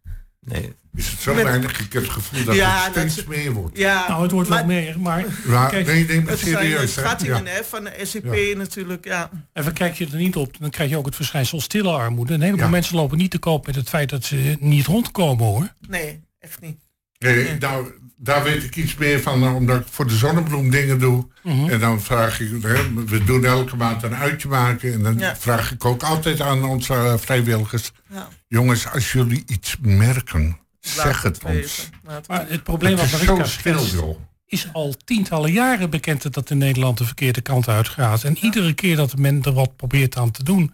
Nee. 0.47 0.73
Is 0.95 1.09
het 1.09 1.21
zo 1.21 1.35
weinig? 1.35 1.81
Ik 1.81 1.93
heb 1.93 2.03
het 2.03 2.13
gevoel 2.13 2.45
dat 2.45 2.57
het 2.57 2.91
steeds 2.91 3.25
meer 3.25 3.53
wordt. 3.53 3.79
Ja, 3.79 4.09
nou, 4.09 4.23
het 4.23 4.31
wordt 4.31 4.49
wel 4.49 4.65
meer, 4.65 5.01
maar... 5.01 5.25
Ja, 5.47 5.67
kijk, 5.67 5.87
nee, 5.87 6.07
neem 6.07 6.27
het 6.27 6.39
serieus. 6.39 6.81
Het 6.81 6.91
schattingen 6.91 7.45
ja. 7.45 7.63
van 7.65 7.85
de 7.85 7.93
SCP 8.03 8.57
natuurlijk, 8.57 9.05
ja. 9.05 9.31
En 9.53 9.73
kijk 9.73 9.95
je 9.95 10.07
er 10.07 10.17
niet 10.17 10.37
op, 10.37 10.59
dan 10.61 10.71
krijg 10.71 10.91
je 10.91 10.97
ook 10.97 11.07
het 11.07 11.17
verschijnsel 11.17 11.61
stille 11.61 11.91
armoede. 11.91 12.35
Een 12.35 12.43
heleboel 12.43 12.69
mensen 12.69 12.97
lopen 12.97 13.19
niet 13.19 13.31
te 13.31 13.39
koop 13.39 13.67
met 13.67 13.75
het 13.75 13.89
feit 13.89 14.11
dat 14.11 14.25
ze 14.25 14.57
niet 14.61 14.87
rondkomen, 14.87 15.45
hoor. 15.45 15.75
Nee, 15.89 16.21
echt 16.39 16.61
niet. 16.61 16.79
Nee, 17.19 17.59
nou, 17.59 17.93
daar 18.23 18.43
weet 18.43 18.63
ik 18.63 18.77
iets 18.77 18.95
meer 18.95 19.21
van, 19.21 19.43
eh, 19.43 19.55
omdat 19.55 19.81
ik 19.81 19.87
voor 19.91 20.07
de 20.07 20.17
zonnebloem 20.17 20.71
dingen 20.71 20.99
doe. 20.99 21.27
Mhm. 21.43 21.69
En 21.69 21.81
dan 21.81 22.01
vraag 22.01 22.41
ik, 22.41 22.51
we 23.07 23.25
doen 23.25 23.45
elke 23.45 23.77
maand 23.77 24.03
een 24.03 24.15
uitje 24.15 24.49
maken. 24.49 24.93
En 24.93 25.03
dan 25.03 25.37
vraag 25.39 25.73
ik 25.73 25.85
ook 25.85 26.03
altijd 26.03 26.41
aan 26.41 26.65
onze 26.65 26.95
eh, 26.95 27.15
vrijwilligers. 27.17 27.93
Ja. 28.11 28.29
Jongens, 28.49 28.89
als 28.89 29.13
jullie 29.13 29.43
iets 29.47 29.77
merken, 29.81 30.59
zeg 30.81 31.23
het, 31.23 31.45
ons. 31.45 31.89
Maar 32.27 32.47
het 32.49 32.63
probleem 32.63 32.97
wat 32.97 33.11
Marika 33.13 33.45
schetst, 33.45 33.97
is 34.47 34.69
al 34.73 34.95
tientallen 35.05 35.53
jaren 35.53 35.91
bekend 35.91 36.33
dat 36.33 36.51
in 36.51 36.59
Nederland 36.59 36.99
de 36.99 37.05
verkeerde 37.05 37.41
kant 37.41 37.69
uitgaat. 37.69 38.25
En 38.25 38.39
iedere 38.39 38.73
keer 38.73 38.97
dat 38.97 39.17
men 39.17 39.43
er 39.43 39.53
wat 39.53 39.77
probeert 39.77 40.17
aan 40.17 40.31
te 40.31 40.45
doen, 40.45 40.73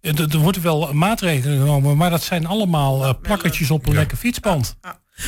eh, 0.00 0.18
er, 0.18 0.30
er 0.30 0.38
worden 0.38 0.62
wel 0.62 0.92
maatregelen 0.92 1.58
genomen, 1.58 1.96
maar 1.96 2.10
dat 2.10 2.22
zijn 2.22 2.46
allemaal 2.46 3.04
uh, 3.04 3.12
plakketjes 3.22 3.70
op 3.70 3.86
een 3.86 3.94
lekker 3.94 4.16
fietsband. 4.16 4.76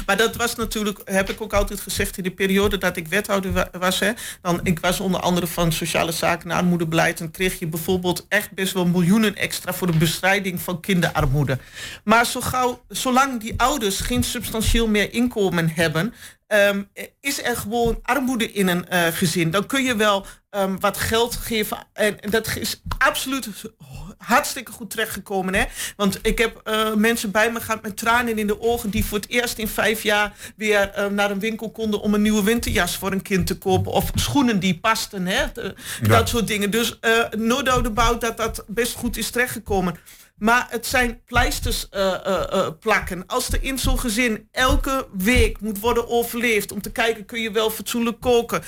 Maar 0.06 0.16
dat 0.16 0.36
was 0.36 0.54
natuurlijk, 0.54 1.00
heb 1.04 1.30
ik 1.30 1.40
ook 1.40 1.52
altijd 1.52 1.80
gezegd 1.80 2.16
in 2.16 2.22
de 2.22 2.30
periode 2.30 2.78
dat 2.78 2.96
ik 2.96 3.08
wethouder 3.08 3.68
was. 3.78 3.98
Hè, 3.98 4.12
dan, 4.42 4.60
ik 4.62 4.78
was 4.78 5.00
onder 5.00 5.20
andere 5.20 5.46
van 5.46 5.72
sociale 5.72 6.12
zaken 6.12 6.50
en 6.50 6.56
armoedebeleid. 6.56 7.20
En 7.20 7.30
kreeg 7.30 7.58
je 7.58 7.66
bijvoorbeeld 7.66 8.26
echt 8.28 8.52
best 8.52 8.72
wel 8.72 8.86
miljoenen 8.86 9.36
extra 9.36 9.72
voor 9.72 9.86
de 9.92 9.98
bestrijding 9.98 10.60
van 10.60 10.80
kinderarmoede. 10.80 11.58
Maar 12.04 12.26
zo 12.26 12.40
gauw, 12.40 12.82
zolang 12.88 13.40
die 13.40 13.54
ouders 13.56 14.00
geen 14.00 14.22
substantieel 14.24 14.88
meer 14.88 15.12
inkomen 15.12 15.68
hebben, 15.68 16.14
um, 16.48 16.88
is 17.20 17.42
er 17.42 17.56
gewoon 17.56 17.98
armoede 18.02 18.52
in 18.52 18.68
een 18.68 18.86
uh, 18.92 19.06
gezin. 19.06 19.50
Dan 19.50 19.66
kun 19.66 19.82
je 19.82 19.96
wel 19.96 20.26
um, 20.50 20.80
wat 20.80 20.96
geld 20.96 21.36
geven. 21.36 21.78
En 21.92 22.16
dat 22.30 22.56
is 22.56 22.82
absoluut 22.98 23.48
hartstikke 24.18 24.72
goed 24.72 24.90
terechtgekomen. 24.90 25.54
Hè? 25.54 25.64
Want 25.96 26.18
ik 26.22 26.38
heb 26.38 26.60
uh, 26.64 26.94
mensen 26.94 27.30
bij 27.30 27.52
me 27.52 27.60
gehad 27.60 27.82
met 27.82 27.96
tranen 27.96 28.38
in 28.38 28.46
de 28.46 28.60
ogen... 28.60 28.90
die 28.90 29.04
voor 29.04 29.18
het 29.18 29.28
eerst 29.28 29.58
in 29.58 29.68
vijf 29.68 30.02
jaar 30.02 30.32
weer 30.56 30.92
uh, 30.98 31.06
naar 31.06 31.30
een 31.30 31.40
winkel 31.40 31.70
konden... 31.70 32.00
om 32.00 32.14
een 32.14 32.22
nieuwe 32.22 32.42
winterjas 32.42 32.96
voor 32.96 33.12
een 33.12 33.22
kind 33.22 33.46
te 33.46 33.58
kopen. 33.58 33.92
Of 33.92 34.10
schoenen 34.14 34.58
die 34.58 34.78
pasten. 34.78 35.26
Hè? 35.26 35.44
De, 35.52 35.74
ja. 36.02 36.08
Dat 36.08 36.28
soort 36.28 36.46
dingen. 36.46 36.70
Dus 36.70 36.98
uh, 37.00 37.24
no 37.36 37.62
doubt 37.62 37.86
about 37.86 38.20
dat 38.20 38.36
dat 38.36 38.64
best 38.66 38.94
goed 38.94 39.16
is 39.16 39.30
terechtgekomen. 39.30 39.96
Maar 40.38 40.66
het 40.70 40.86
zijn 40.86 41.20
pleisters 41.26 41.86
uh, 41.90 42.14
uh, 42.26 42.42
uh, 42.52 42.68
plakken. 42.80 43.26
Als 43.26 43.48
er 43.48 43.62
in 43.62 43.78
zo'n 43.78 43.98
gezin 43.98 44.48
elke 44.52 45.08
week 45.12 45.60
moet 45.60 45.80
worden 45.80 46.08
overleefd... 46.08 46.72
om 46.72 46.82
te 46.82 46.92
kijken, 46.92 47.24
kun 47.24 47.40
je 47.40 47.50
wel 47.50 47.70
fatsoenlijk 47.70 48.20
koken? 48.20 48.62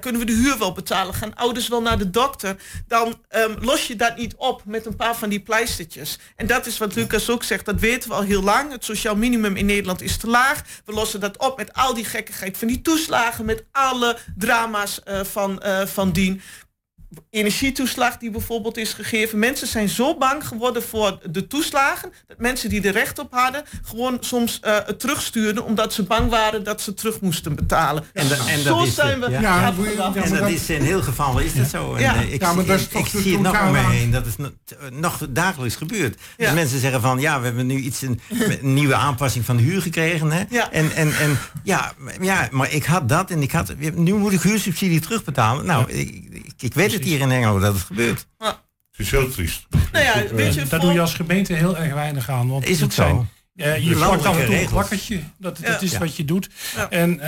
kunnen 0.00 0.20
we 0.20 0.26
de 0.26 0.32
huur 0.32 0.58
wel 0.58 0.72
betalen? 0.72 1.14
Gaan 1.14 1.34
ouders 1.34 1.68
wel 1.68 1.82
naar 1.82 1.98
de 1.98 2.10
dokter? 2.10 2.56
Dan 2.86 3.14
um, 3.30 3.56
los 3.60 3.86
je 3.86 3.96
dat 3.96 4.16
niet 4.16 4.34
op 4.36 4.62
met 4.64 4.86
een 4.86 4.96
paar 4.96 5.16
van 5.16 5.28
die 5.28 5.40
pleistertjes. 5.40 6.18
En 6.36 6.46
dat 6.46 6.66
is 6.66 6.78
wat 6.78 6.94
Lucas 6.94 7.30
ook 7.30 7.42
zegt. 7.42 7.64
Dat 7.64 7.80
weten 7.80 8.08
we 8.08 8.14
al 8.14 8.22
heel 8.22 8.42
lang. 8.42 8.72
Het 8.72 8.84
sociaal 8.84 9.16
minimum 9.16 9.56
in 9.56 9.66
Nederland 9.66 10.02
is 10.02 10.16
te 10.16 10.26
laag. 10.26 10.62
We 10.84 10.92
lossen 10.92 11.20
dat 11.20 11.38
op 11.38 11.56
met 11.56 11.72
al 11.72 11.94
die 11.94 12.04
gekkigheid 12.04 12.58
van 12.58 12.68
die 12.68 12.82
toeslagen... 12.82 13.44
met 13.44 13.64
alle 13.72 14.18
drama's 14.36 15.00
van, 15.22 15.62
van 15.86 16.12
dien 16.12 16.42
energietoeslag 17.30 18.16
die 18.16 18.30
bijvoorbeeld 18.30 18.76
is 18.76 18.92
gegeven. 18.92 19.38
Mensen 19.38 19.66
zijn 19.66 19.88
zo 19.88 20.16
bang 20.16 20.46
geworden 20.46 20.82
voor 20.82 21.18
de 21.30 21.46
toeslagen... 21.46 22.12
dat 22.26 22.38
mensen 22.38 22.68
die 22.68 22.82
er 22.82 22.92
recht 22.92 23.18
op 23.18 23.32
hadden... 23.32 23.62
gewoon 23.82 24.16
soms 24.20 24.60
uh, 24.64 24.76
terugstuurden... 24.76 25.64
omdat 25.64 25.92
ze 25.92 26.02
bang 26.02 26.30
waren 26.30 26.64
dat 26.64 26.80
ze 26.80 26.94
terug 26.94 27.20
moesten 27.20 27.54
betalen. 27.54 28.04
En, 28.12 28.30
en 28.30 28.60
zo 28.60 28.78
dat 28.78 28.88
zijn 28.88 29.20
we 29.20 29.30
ja, 29.30 29.74
En 30.14 30.30
dat 30.30 30.48
is 30.48 30.70
in 30.70 30.82
heel 30.82 31.02
gevallen 31.02 31.44
is 31.44 31.54
dat 31.54 31.68
zo. 31.68 31.94
En, 31.94 32.02
ja. 32.02 32.14
ik, 32.14 32.40
ja, 32.40 32.52
maar 32.52 32.64
dat 32.64 32.80
is 32.80 32.88
ik, 32.88 33.06
zie 33.06 33.32
het 33.32 33.40
nog 33.40 33.62
om 33.62 33.72
me 33.72 33.78
heen. 33.78 34.10
Dat 34.10 34.26
is 34.26 34.34
nog 34.92 35.26
dagelijks 35.30 35.76
gebeurd. 35.76 36.18
Dus 36.36 36.52
mensen 36.52 36.80
zeggen 36.80 37.00
van... 37.00 37.20
ja, 37.20 37.38
we 37.38 37.44
hebben 37.44 37.66
nu 37.66 37.76
iets 37.76 38.02
een, 38.02 38.20
een 38.60 38.74
nieuwe 38.74 38.94
aanpassing 38.94 39.44
van 39.44 39.56
de 39.56 39.62
huur 39.62 39.82
gekregen. 39.82 40.32
Hè? 40.32 40.44
En, 40.70 40.92
en, 40.94 41.18
en 41.18 41.38
ja, 41.62 41.92
ja, 42.20 42.48
maar 42.50 42.72
ik 42.72 42.84
had 42.84 43.08
dat 43.08 43.30
en 43.30 43.42
ik 43.42 43.52
had... 43.52 43.74
nu 43.94 44.14
moet 44.14 44.32
ik 44.32 44.40
huursubsidie 44.40 45.00
terugbetalen. 45.00 45.66
Nou, 45.66 45.90
ik, 45.90 46.25
ik 46.58 46.74
weet 46.74 46.92
het 46.92 47.04
hier 47.04 47.20
in 47.20 47.30
Engeland 47.30 47.60
dat 47.60 47.74
het 47.74 47.82
gebeurt. 47.82 48.26
Het 48.38 49.06
is 49.06 49.10
heel 49.10 49.30
triest. 49.30 49.66
Nou 49.92 50.04
ja, 50.04 50.34
weet 50.34 50.54
je, 50.54 50.64
Daar 50.64 50.80
doe 50.80 50.92
je 50.92 51.00
als 51.00 51.14
gemeente 51.14 51.52
heel 51.52 51.76
erg 51.76 51.94
weinig 51.94 52.28
aan. 52.30 52.48
Want 52.48 52.66
is 52.66 52.80
het 52.80 52.94
zo? 52.94 53.26
Uh, 53.56 53.84
je 53.84 53.94
plakt 53.94 54.24
af 54.24 54.38
en 54.38 54.46
toe 54.46 54.60
een 54.60 54.68
plakkertje. 54.68 55.20
Dat, 55.38 55.58
dat 55.62 55.82
is 55.82 55.98
wat 55.98 56.16
je 56.16 56.24
doet. 56.24 56.48
En 56.90 57.10
uh, 57.14 57.20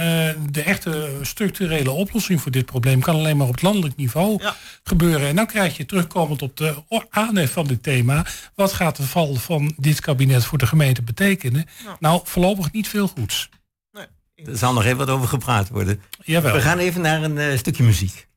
de 0.51 0.63
echte 0.63 1.19
structurele 1.23 1.91
oplossing 1.91 2.41
voor 2.41 2.53
dit 2.53 2.67
probleem 2.67 3.01
kan 3.01 3.15
alleen 3.15 3.37
maar 3.37 3.47
op 3.47 3.53
het 3.53 3.63
landelijk 3.63 3.97
niveau 3.97 4.43
gebeuren. 4.83 5.29
En 5.29 5.37
dan 5.37 5.47
krijg 5.47 5.77
je 5.77 5.87
terugkomend 5.87 6.43
op 6.43 6.57
de 6.57 6.75
aanhef 7.11 7.53
van 7.53 7.67
dit 7.67 7.83
thema. 7.83 8.27
Wat 8.55 8.73
gaat 8.73 8.97
de 8.97 9.03
val 9.03 9.35
van 9.35 9.75
dit 9.77 10.01
kabinet 10.01 10.45
voor 10.45 10.59
de 10.59 10.67
gemeente 10.67 11.03
betekenen? 11.03 11.67
Nou, 12.01 12.21
voorlopig 12.25 12.73
niet 12.73 12.89
veel 12.89 13.09
goeds. 13.09 13.49
Er 14.35 14.57
zal 14.57 14.73
nog 14.73 14.85
even 14.85 14.97
wat 14.97 15.09
over 15.09 15.29
gepraat 15.29 15.69
worden. 15.69 16.01
Jawel. 16.25 16.55
We 16.55 16.61
gaan 16.61 16.79
even 16.79 17.01
naar 17.01 17.23
een 17.23 17.37
uh, 17.37 17.57
stukje 17.57 17.83
muziek. 17.83 18.29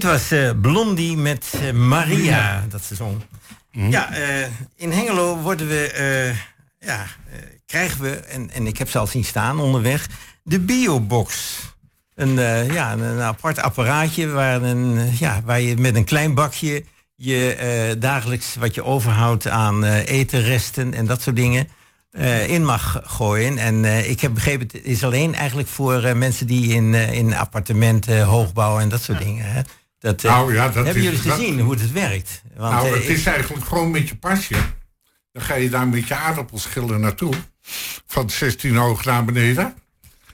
Dit 0.00 0.10
was 0.10 0.32
uh, 0.32 0.50
Blondie 0.60 1.16
met 1.16 1.52
uh, 1.62 1.70
Maria, 1.72 2.66
dat 2.68 2.82
ze 2.82 2.94
zong. 2.94 3.20
Mhm. 3.72 3.90
Ja, 3.90 4.14
in 4.76 4.92
Hengelo 4.92 5.36
worden 5.36 5.68
we, 5.68 6.34
ja, 6.78 7.06
krijgen 7.66 8.00
we, 8.00 8.10
en, 8.10 8.50
en 8.50 8.66
ik 8.66 8.78
heb 8.78 8.90
ze 8.90 8.98
al 8.98 9.06
zien 9.06 9.24
staan 9.24 9.60
onderweg, 9.60 10.08
de 10.42 10.60
biobox. 10.60 11.58
Een, 12.14 12.34
ja, 12.72 12.92
een, 12.92 13.20
apart 13.20 13.58
apparaatje 13.58 14.28
waar, 14.28 14.62
een, 14.62 15.10
ja, 15.18 15.40
waar 15.44 15.60
je 15.60 15.76
met 15.76 15.94
een 15.96 16.04
klein 16.04 16.34
bakje 16.34 16.84
je 17.14 17.96
dagelijks 17.98 18.54
wat 18.54 18.74
je 18.74 18.84
overhoudt 18.84 19.48
aan 19.48 19.84
etenresten 19.84 20.94
en 20.94 21.06
dat 21.06 21.22
soort 21.22 21.36
dingen 21.36 21.68
uh, 22.12 22.48
in 22.48 22.64
mag 22.64 23.00
gooien. 23.04 23.58
En 23.58 23.84
uh, 23.84 24.10
ik 24.10 24.20
heb 24.20 24.34
begrepen, 24.34 24.66
het 24.72 24.84
is 24.84 25.04
alleen 25.04 25.34
eigenlijk 25.34 25.68
voor 25.68 26.04
uh, 26.04 26.12
mensen 26.12 26.46
die 26.46 26.74
in, 26.74 26.94
in 26.94 27.34
appartementen, 27.34 28.22
hoogbouw 28.22 28.78
en 28.78 28.88
dat 28.88 29.02
soort 29.02 29.18
dingen. 29.18 29.52
Hè. 29.52 29.60
Dat, 30.06 30.22
nou, 30.22 30.54
ja, 30.54 30.64
dat 30.64 30.74
hebben 30.74 30.94
is, 30.94 31.02
jullie 31.02 31.18
gezien 31.18 31.60
hoe 31.60 31.74
het 31.74 31.92
werkt? 31.92 32.42
Want, 32.56 32.74
nou, 32.74 32.96
het 32.96 33.08
is 33.08 33.26
eigenlijk 33.26 33.64
gewoon 33.64 33.90
met 33.90 34.08
je 34.08 34.16
pasje. 34.16 34.54
Dan 35.32 35.42
ga 35.42 35.54
je 35.54 35.70
daar 35.70 35.88
met 35.88 36.08
je 36.08 36.14
aardappelschillen 36.14 37.00
naartoe. 37.00 37.34
Van 38.06 38.30
16 38.30 38.76
hoog 38.76 39.04
naar 39.04 39.24
beneden. 39.24 39.74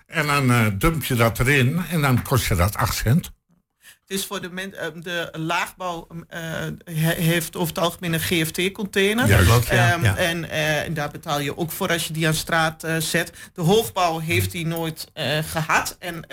En 0.07 0.27
dan 0.27 0.79
dump 0.79 1.05
je 1.05 1.15
dat 1.15 1.39
erin 1.39 1.83
en 1.91 2.01
dan 2.01 2.23
kost 2.23 2.47
je 2.47 2.55
dat 2.55 2.77
8 2.77 2.97
cent 2.97 3.33
is 4.07 4.27
voor 4.27 4.41
de, 4.41 4.51
men, 4.51 4.71
de 5.03 5.29
laagbouw 5.33 6.07
uh, 6.11 7.09
heeft 7.17 7.57
over 7.57 7.75
het 7.75 7.85
algemeen 7.85 8.13
een 8.13 8.21
GFT-container. 8.21 9.29
Ja, 9.29 9.41
ja. 9.71 10.17
En, 10.17 10.45
uh, 10.45 10.85
en, 10.85 10.95
daar 10.95 11.11
betaal 11.11 11.41
je 11.41 11.57
ook 11.57 11.71
voor 11.71 11.89
als 11.89 12.07
je 12.07 12.13
die 12.13 12.27
aan 12.27 12.35
straat 12.35 12.85
uh, 12.85 12.97
zet. 12.97 13.33
De 13.55 13.63
hoogbouw 13.63 14.19
heeft 14.19 14.51
die 14.51 14.67
nooit 14.67 15.11
gehad. 15.51 15.97
En 15.99 16.25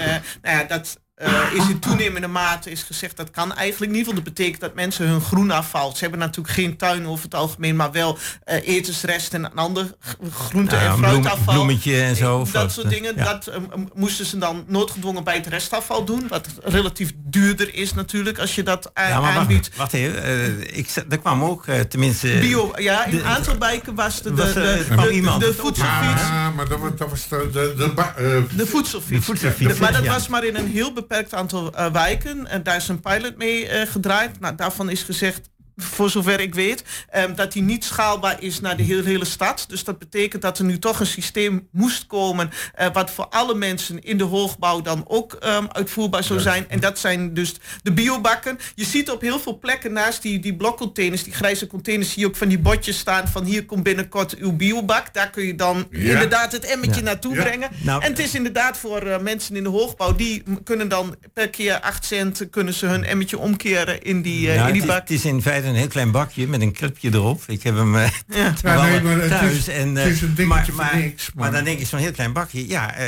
nou 0.41 0.57
ja, 0.57 0.63
dat 0.63 0.99
uh, 1.21 1.53
is 1.53 1.69
in 1.69 1.79
toenemende 1.79 2.27
mate 2.27 2.71
is 2.71 2.83
gezegd 2.83 3.17
dat 3.17 3.31
kan 3.31 3.55
eigenlijk 3.55 3.91
niet. 3.91 4.05
Want 4.05 4.15
dat 4.15 4.25
betekent 4.25 4.61
dat 4.61 4.73
mensen 4.73 5.07
hun 5.07 5.21
groenafval. 5.21 5.91
Ze 5.91 5.97
hebben 5.99 6.19
natuurlijk 6.19 6.55
geen 6.55 6.77
tuin 6.77 7.07
over 7.07 7.23
het 7.23 7.35
algemeen, 7.35 7.75
maar 7.75 7.91
wel 7.91 8.17
uh, 8.17 8.67
etensresten 8.67 9.45
en 9.45 9.53
ander 9.53 9.93
groente- 10.31 10.75
en 10.75 10.97
fruitafval. 10.97 11.53
bloemetje 11.53 12.01
en 12.01 12.15
zo. 12.15 12.47
Dat 12.51 12.71
soort 12.71 12.89
dingen. 12.89 13.17
Dat 13.17 13.47
uh, 13.47 13.55
moesten 13.93 14.25
ze 14.25 14.37
dan 14.37 14.63
noodgedwongen 14.67 15.23
bij 15.23 15.35
het 15.35 15.47
restafval 15.47 16.05
doen. 16.05 16.27
Wat 16.27 16.47
relatief 16.63 17.11
duurder 17.15 17.75
is 17.75 17.93
natuurlijk 17.93 18.39
als 18.39 18.55
je 18.55 18.63
dat 18.63 18.91
ja, 18.93 19.09
aanbiedt. 19.09 19.67
Wacht, 19.67 19.77
wacht 19.77 19.93
even. 19.93 20.77
ik, 20.77 20.89
er 21.09 21.19
kwam 21.19 21.43
ook 21.43 21.65
tenminste. 21.89 22.37
Bio, 22.39 22.71
ja, 22.75 23.05
in 23.05 23.17
een 23.17 23.25
aantal 23.25 23.57
wijken 23.57 23.95
was 23.95 24.21
de, 24.21 24.33
de, 24.33 24.53
de, 24.53 24.85
de, 24.95 25.39
de 25.39 25.53
voedselfiets. 25.53 26.21
Ja, 26.21 26.49
maar 26.49 26.67
dat, 26.67 26.79
was 27.09 27.27
de, 27.27 27.49
de, 27.51 27.73
de, 27.77 28.45
de 28.55 28.65
voedselfiets. 28.65 29.79
Maar 29.79 29.91
dat 29.91 30.07
was 30.07 30.27
maar 30.27 30.43
in 30.43 30.55
een 30.55 30.67
heel 30.67 30.93
beperkt 30.93 31.07
beperkt 31.09 31.33
aantal 31.33 31.73
uh, 31.75 31.91
wijken. 31.91 32.47
En 32.47 32.63
daar 32.63 32.75
is 32.75 32.87
een 32.87 32.99
pilot 32.99 33.37
mee 33.37 33.69
uh, 33.69 33.81
gedraaid. 33.81 34.39
Nou, 34.39 34.55
daarvan 34.55 34.89
is 34.89 35.03
gezegd, 35.03 35.49
voor 35.83 36.09
zover 36.09 36.39
ik 36.39 36.55
weet, 36.55 36.83
um, 37.15 37.35
dat 37.35 37.51
die 37.51 37.61
niet 37.61 37.85
schaalbaar 37.85 38.43
is 38.43 38.59
naar 38.59 38.77
de 38.77 38.83
hele, 38.83 39.03
hele 39.03 39.25
stad. 39.25 39.65
Dus 39.67 39.83
dat 39.83 39.99
betekent 39.99 40.41
dat 40.41 40.59
er 40.59 40.65
nu 40.65 40.79
toch 40.79 40.99
een 40.99 41.05
systeem 41.05 41.67
moest 41.71 42.07
komen 42.07 42.49
uh, 42.79 42.87
wat 42.93 43.11
voor 43.11 43.27
alle 43.27 43.55
mensen 43.55 44.03
in 44.03 44.17
de 44.17 44.23
hoogbouw 44.23 44.81
dan 44.81 45.03
ook 45.07 45.37
um, 45.43 45.67
uitvoerbaar 45.71 46.23
zou 46.23 46.39
zijn. 46.39 46.69
En 46.69 46.79
dat 46.79 46.99
zijn 46.99 47.33
dus 47.33 47.53
de 47.83 47.91
biobakken. 47.91 48.59
Je 48.75 48.85
ziet 48.85 49.09
op 49.09 49.21
heel 49.21 49.39
veel 49.39 49.59
plekken 49.59 49.93
naast 49.93 50.21
die, 50.21 50.39
die 50.39 50.55
blokcontainers, 50.55 51.23
die 51.23 51.33
grijze 51.33 51.67
containers, 51.67 52.11
zie 52.11 52.21
je 52.21 52.27
ook 52.27 52.35
van 52.35 52.47
die 52.47 52.59
bordjes 52.59 52.97
staan 52.97 53.27
van 53.27 53.43
hier 53.43 53.65
komt 53.65 53.83
binnenkort 53.83 54.37
uw 54.37 54.55
biobak. 54.55 55.13
Daar 55.13 55.29
kun 55.29 55.45
je 55.45 55.55
dan 55.55 55.87
ja. 55.91 56.11
inderdaad 56.11 56.51
het 56.51 56.65
emmertje 56.65 56.99
ja. 56.99 57.05
naartoe 57.05 57.35
ja. 57.35 57.43
brengen. 57.43 57.69
Nou, 57.81 58.03
en 58.03 58.09
het 58.09 58.19
is 58.19 58.35
inderdaad 58.35 58.77
voor 58.77 59.07
uh, 59.07 59.19
mensen 59.19 59.55
in 59.55 59.63
de 59.63 59.69
hoogbouw, 59.69 60.15
die 60.15 60.43
kunnen 60.63 60.87
dan 60.87 61.15
per 61.33 61.49
keer 61.49 61.79
8 61.79 62.05
cent 62.05 62.47
kunnen 62.49 62.73
ze 62.73 62.85
hun 62.85 63.03
emmertje 63.03 63.37
omkeren 63.37 64.01
in 64.01 64.21
die, 64.21 64.47
uh, 64.47 64.67
in 64.67 64.73
die 64.73 64.85
bak. 64.85 64.99
Het 64.99 65.09
is 65.09 65.25
in 65.25 65.41
feite 65.41 65.68
een 65.69 65.75
heel 65.75 65.87
klein 65.87 66.11
bakje 66.11 66.47
met 66.47 66.61
een 66.61 66.73
clipje 66.73 67.13
erop. 67.13 67.43
Ik 67.47 67.63
heb 67.63 67.75
hem 67.75 67.95
uh, 67.95 68.07
ja. 68.27 68.53
ja 68.63 68.85
nee, 68.85 69.01
maar 69.01 69.27
thuis. 69.27 69.57
Is, 69.57 69.67
en, 69.67 69.95
uh, 69.95 70.21
een 70.21 70.47
maar, 70.47 70.69
maar, 70.73 70.95
niks. 70.97 71.31
Maar. 71.33 71.43
maar 71.43 71.51
dan 71.51 71.63
denk 71.63 71.79
je 71.79 71.85
zo'n 71.85 71.99
heel 71.99 72.11
klein 72.11 72.33
bakje. 72.33 72.67
Ja, 72.67 72.99
uh, 72.99 73.07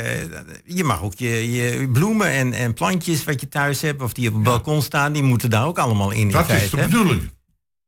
je 0.64 0.84
mag 0.84 1.02
ook 1.02 1.14
je, 1.14 1.52
je 1.52 1.88
bloemen 1.88 2.26
en, 2.26 2.52
en 2.52 2.74
plantjes 2.74 3.24
wat 3.24 3.40
je 3.40 3.48
thuis 3.48 3.80
hebt... 3.80 4.02
of 4.02 4.12
die 4.12 4.28
op 4.28 4.34
het 4.34 4.42
balkon 4.42 4.82
staan, 4.82 5.12
die 5.12 5.22
moeten 5.22 5.50
daar 5.50 5.66
ook 5.66 5.78
allemaal 5.78 6.10
in. 6.10 6.30
Dat 6.30 6.48
in 6.48 6.54
is 6.54 6.70
de 6.70 6.76
bedoeling. 6.76 7.30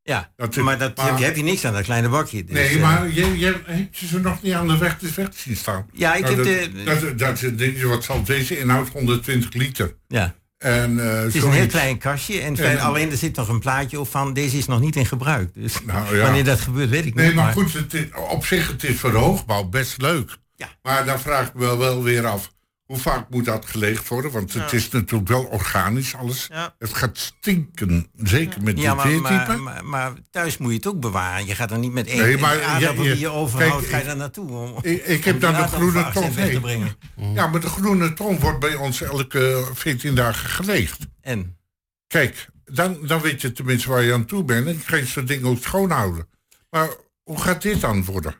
Ja, 0.02 0.32
dat 0.36 0.56
maar 0.56 0.78
dat 0.78 0.96
maar, 0.96 1.18
heb 1.20 1.36
je 1.36 1.42
niks 1.42 1.64
aan 1.64 1.72
dat 1.72 1.82
kleine 1.82 2.08
bakje. 2.08 2.44
Dus, 2.44 2.54
nee, 2.54 2.78
maar 2.78 3.12
je, 3.12 3.38
je, 3.38 3.60
heb 3.64 3.94
je 3.94 4.06
ze 4.06 4.20
nog 4.20 4.42
niet 4.42 4.52
aan 4.52 4.68
de 4.68 4.78
weg, 4.78 4.98
de 4.98 5.12
weg 5.14 5.28
zien 5.34 5.56
staan? 5.56 5.86
Ja, 5.92 6.14
ik 6.14 6.22
nou, 6.22 6.36
heb 6.36 6.44
dat, 6.44 6.74
de... 6.74 6.84
Dat, 6.84 7.18
dat, 7.18 7.58
dat, 7.58 7.80
wat 7.82 8.04
zal 8.04 8.22
deze 8.22 8.58
inhoud? 8.58 8.88
120 8.88 9.52
liter. 9.52 9.96
Ja. 10.08 10.34
En, 10.64 10.92
uh, 10.96 11.20
het 11.20 11.34
is 11.34 11.42
een 11.42 11.52
heel 11.52 11.66
klein 11.66 11.98
kastje 11.98 12.40
en, 12.40 12.56
en, 12.56 12.80
alleen 12.80 13.10
er 13.10 13.16
zit 13.16 13.36
nog 13.36 13.48
een 13.48 13.60
plaatje 13.60 14.00
op 14.00 14.08
van 14.08 14.32
deze 14.32 14.58
is 14.58 14.66
nog 14.66 14.80
niet 14.80 14.96
in 14.96 15.06
gebruik. 15.06 15.54
Dus 15.54 15.84
nou, 15.84 16.16
ja. 16.16 16.22
wanneer 16.22 16.44
dat 16.44 16.60
gebeurt 16.60 16.90
weet 16.90 17.04
ik 17.04 17.14
nee, 17.14 17.26
niet. 17.26 17.34
Nee, 17.34 17.44
maar, 17.44 17.54
maar, 17.54 17.64
goed, 17.64 17.72
het 17.72 17.94
is, 17.94 18.04
op 18.30 18.46
zich 18.46 18.68
het 18.68 18.84
is 18.84 19.00
voor 19.00 19.10
de 19.10 19.16
hoogbouw 19.16 19.64
best 19.64 20.00
leuk. 20.00 20.36
Ja. 20.56 20.68
Maar 20.82 21.04
dan 21.04 21.20
vraag 21.20 21.46
ik 21.46 21.54
me 21.54 21.60
wel, 21.60 21.78
wel 21.78 22.02
weer 22.02 22.26
af. 22.26 22.52
Hoe 22.84 22.98
vaak 22.98 23.30
moet 23.30 23.44
dat 23.44 23.66
geleegd 23.66 24.08
worden? 24.08 24.30
Want 24.30 24.52
het 24.52 24.72
is 24.72 24.90
natuurlijk 24.90 25.28
wel 25.28 25.44
organisch 25.44 26.14
alles. 26.14 26.48
Het 26.78 26.94
gaat 26.94 27.18
stinken, 27.18 28.08
zeker 28.16 28.62
met 28.62 28.78
ja, 28.78 29.04
die 29.04 29.20
maar, 29.20 29.60
maar, 29.60 29.84
maar, 29.84 30.12
thuis 30.30 30.58
moet 30.58 30.70
je 30.70 30.76
het 30.76 30.86
ook 30.86 31.00
bewaren. 31.00 31.46
Je 31.46 31.54
gaat 31.54 31.70
er 31.70 31.78
niet 31.78 31.92
met 31.92 32.06
één 32.06 32.18
nee, 32.18 32.38
maar, 32.38 32.62
aardappel 32.62 33.02
die 33.02 33.18
je 33.18 33.28
overhoudt, 33.28 33.76
kijk, 33.76 33.92
ga 33.92 33.98
je 33.98 34.04
daar 34.04 34.16
naartoe. 34.16 34.50
Om, 34.50 34.78
ik, 34.80 35.06
ik 35.06 35.24
heb 35.24 35.40
dan 35.40 35.54
de 35.54 35.62
groene 35.62 36.10
ton 36.12 36.32
te 36.32 36.58
brengen. 36.60 36.96
Ja, 37.34 37.46
maar 37.46 37.60
de 37.60 37.68
groene 37.68 38.12
ton 38.12 38.38
wordt 38.40 38.60
bij 38.60 38.74
ons 38.74 39.02
elke 39.02 39.70
14 39.74 40.14
dagen 40.14 40.48
geleegd. 40.48 40.98
En? 41.20 41.56
Kijk, 42.06 42.48
dan, 42.64 43.06
dan 43.06 43.20
weet 43.20 43.40
je 43.40 43.52
tenminste 43.52 43.88
waar 43.88 44.02
je 44.02 44.12
aan 44.12 44.24
toe 44.24 44.44
bent. 44.44 44.66
En 44.66 44.84
kan 44.84 44.98
je 44.98 45.06
zo'n 45.06 45.24
ding 45.24 45.44
ook 45.44 45.62
schoonhouden. 45.62 46.28
Maar 46.70 46.88
hoe 47.22 47.40
gaat 47.40 47.62
dit 47.62 47.80
dan 47.80 48.04
worden? 48.04 48.34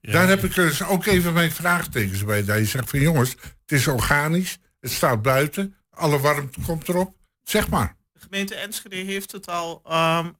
Daar 0.00 0.28
heb 0.28 0.44
ik 0.44 0.54
dus 0.54 0.82
ook 0.82 1.06
even 1.06 1.32
mijn 1.32 1.50
vraagtekens 1.50 2.24
bij. 2.24 2.44
Dat 2.44 2.58
je 2.58 2.64
zegt 2.64 2.90
van 2.90 3.00
jongens, 3.00 3.30
het 3.30 3.72
is 3.72 3.86
organisch, 3.86 4.58
het 4.80 4.90
staat 4.90 5.22
buiten, 5.22 5.74
alle 5.90 6.18
warmte 6.18 6.60
komt 6.66 6.88
erop. 6.88 7.14
Zeg 7.42 7.68
maar. 7.68 7.96
De 8.12 8.20
gemeente 8.20 8.54
Enschede 8.54 8.96
heeft 8.96 9.32
het 9.32 9.48
al 9.48 9.82
um, 9.86 10.36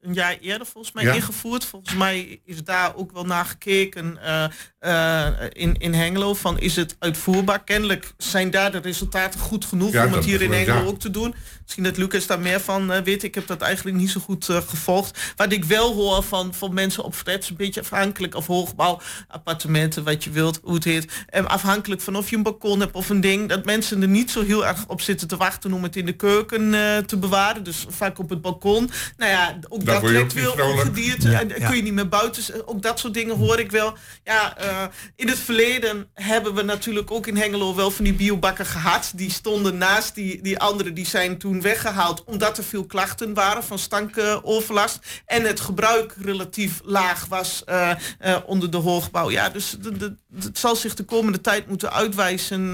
een 0.00 0.14
jaar 0.14 0.36
eerder 0.40 0.66
volgens 0.66 0.94
mij 0.94 1.14
ingevoerd. 1.14 1.64
Volgens 1.64 1.94
mij 1.94 2.40
is 2.44 2.64
daar 2.64 2.96
ook 2.96 3.12
wel 3.12 3.24
naar 3.24 3.44
gekeken 3.44 4.18
uh, 4.24 4.44
uh, 4.80 5.28
in, 5.52 5.76
in 5.76 5.94
Hengelo. 5.94 6.34
Van 6.34 6.58
is 6.58 6.76
het 6.76 6.96
uitvoerbaar? 6.98 7.64
Kennelijk 7.64 8.12
zijn 8.16 8.50
daar 8.50 8.72
de 8.72 8.78
resultaten 8.78 9.40
goed 9.40 9.64
genoeg 9.64 10.04
om 10.04 10.12
het 10.12 10.24
hier 10.24 10.42
in 10.42 10.52
Hengelo 10.52 10.86
ook 10.86 11.00
te 11.00 11.10
doen. 11.10 11.34
Misschien 11.68 11.86
dat 11.86 11.96
Lucas 11.96 12.26
daar 12.26 12.40
meer 12.40 12.60
van 12.60 12.92
uh, 12.92 12.98
weet. 12.98 13.22
Ik 13.22 13.34
heb 13.34 13.46
dat 13.46 13.60
eigenlijk 13.60 13.96
niet 13.96 14.10
zo 14.10 14.20
goed 14.20 14.44
gevolgd. 14.44 15.32
Wat 15.36 15.52
ik 15.52 15.64
wel 15.64 15.94
hoor 15.94 16.22
van, 16.22 16.54
van 16.54 16.74
mensen 16.74 17.04
op 17.04 17.14
flats, 17.14 17.50
een 17.50 17.56
beetje 17.56 17.80
afhankelijk 17.80 18.34
of 18.34 18.46
hoogbouw, 18.46 19.00
appartementen, 19.28 20.04
wat 20.04 20.24
je 20.24 20.30
wilt, 20.30 20.60
hoe 20.62 20.74
het 20.74 20.84
heet. 20.84 21.12
En 21.26 21.48
afhankelijk 21.48 22.00
van 22.00 22.16
of 22.16 22.30
je 22.30 22.36
een 22.36 22.42
balkon 22.42 22.80
hebt 22.80 22.94
of 22.94 23.08
een 23.08 23.20
ding, 23.20 23.48
dat 23.48 23.64
mensen 23.64 24.02
er 24.02 24.08
niet 24.08 24.30
zo 24.30 24.42
heel 24.42 24.66
erg 24.66 24.84
op 24.86 25.00
zitten 25.00 25.28
te 25.28 25.36
wachten 25.36 25.72
om 25.72 25.82
het 25.82 25.96
in 25.96 26.06
de 26.06 26.12
keuken 26.12 26.70
te 27.06 27.16
bewaren. 27.16 27.62
Dus 27.62 27.84
vaak 27.88 28.18
op 28.18 28.30
het 28.30 28.40
balkon. 28.40 28.90
Nou 29.16 29.30
ja, 29.30 29.58
ook 29.68 29.84
dat 29.84 30.04
trekt 30.04 30.32
veel 30.32 30.52
ongedierte. 30.52 31.30
Ja, 31.30 31.40
en 31.40 31.48
kun 31.48 31.76
je 31.76 31.82
niet 31.82 31.92
meer 31.92 32.08
buiten. 32.08 32.66
Ook 32.66 32.82
dat 32.82 32.98
soort 32.98 33.14
dingen 33.14 33.36
hoor 33.36 33.58
ik 33.58 33.70
wel. 33.70 33.96
Ja, 34.24 34.56
uh, 34.64 34.84
in 35.16 35.28
het 35.28 35.38
verleden 35.38 36.08
hebben 36.14 36.54
we 36.54 36.62
natuurlijk 36.62 37.10
ook 37.10 37.26
in 37.26 37.36
Hengelo 37.36 37.74
wel 37.74 37.90
van 37.90 38.04
die 38.04 38.14
biobakken 38.14 38.66
gehad. 38.66 39.12
Die 39.14 39.30
stonden 39.30 39.78
naast 39.78 40.14
die, 40.14 40.42
die 40.42 40.58
andere. 40.58 40.92
Die 40.92 41.06
zijn 41.06 41.38
toen 41.38 41.56
weggehaald 41.62 42.24
omdat 42.24 42.58
er 42.58 42.64
veel 42.64 42.84
klachten 42.84 43.34
waren 43.34 43.64
van 43.64 43.78
stankoverlast. 43.78 44.98
En 45.26 45.42
het 45.42 45.60
gebruik 45.60 46.14
relatief 46.20 46.80
laag 46.84 47.26
was 47.26 47.62
uh, 47.68 47.90
uh, 48.24 48.36
onder 48.46 48.70
de 48.70 48.76
hoogbouw. 48.76 49.30
Ja, 49.30 49.48
dus 49.48 49.76
de, 49.80 49.96
de, 49.96 50.16
het 50.40 50.58
zal 50.58 50.76
zich 50.76 50.94
de 50.94 51.04
komende 51.04 51.40
tijd 51.40 51.66
moeten 51.66 51.92
uitwijzen. 51.92 52.70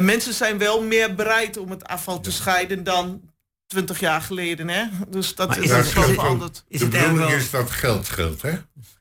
mensen 0.00 0.34
zijn 0.34 0.58
wel 0.58 0.82
meer 0.82 1.14
bereid 1.14 1.56
om 1.56 1.70
het 1.70 1.84
afval 1.84 2.20
te 2.20 2.32
scheiden 2.32 2.84
dan 2.84 3.20
20 3.66 4.00
jaar 4.00 4.20
geleden, 4.20 4.68
hè? 4.68 4.84
Dus 5.08 5.34
dat 5.34 5.56
is, 5.56 5.70
is 5.70 5.92
wel 5.92 6.04
veranderd. 6.04 6.64
Is 6.68 6.80
de 6.80 6.88
bedoeling 6.88 7.30
is 7.30 7.50
dat 7.50 7.70
geld 7.70 8.06
scheelt, 8.06 8.42
hè? 8.42 8.52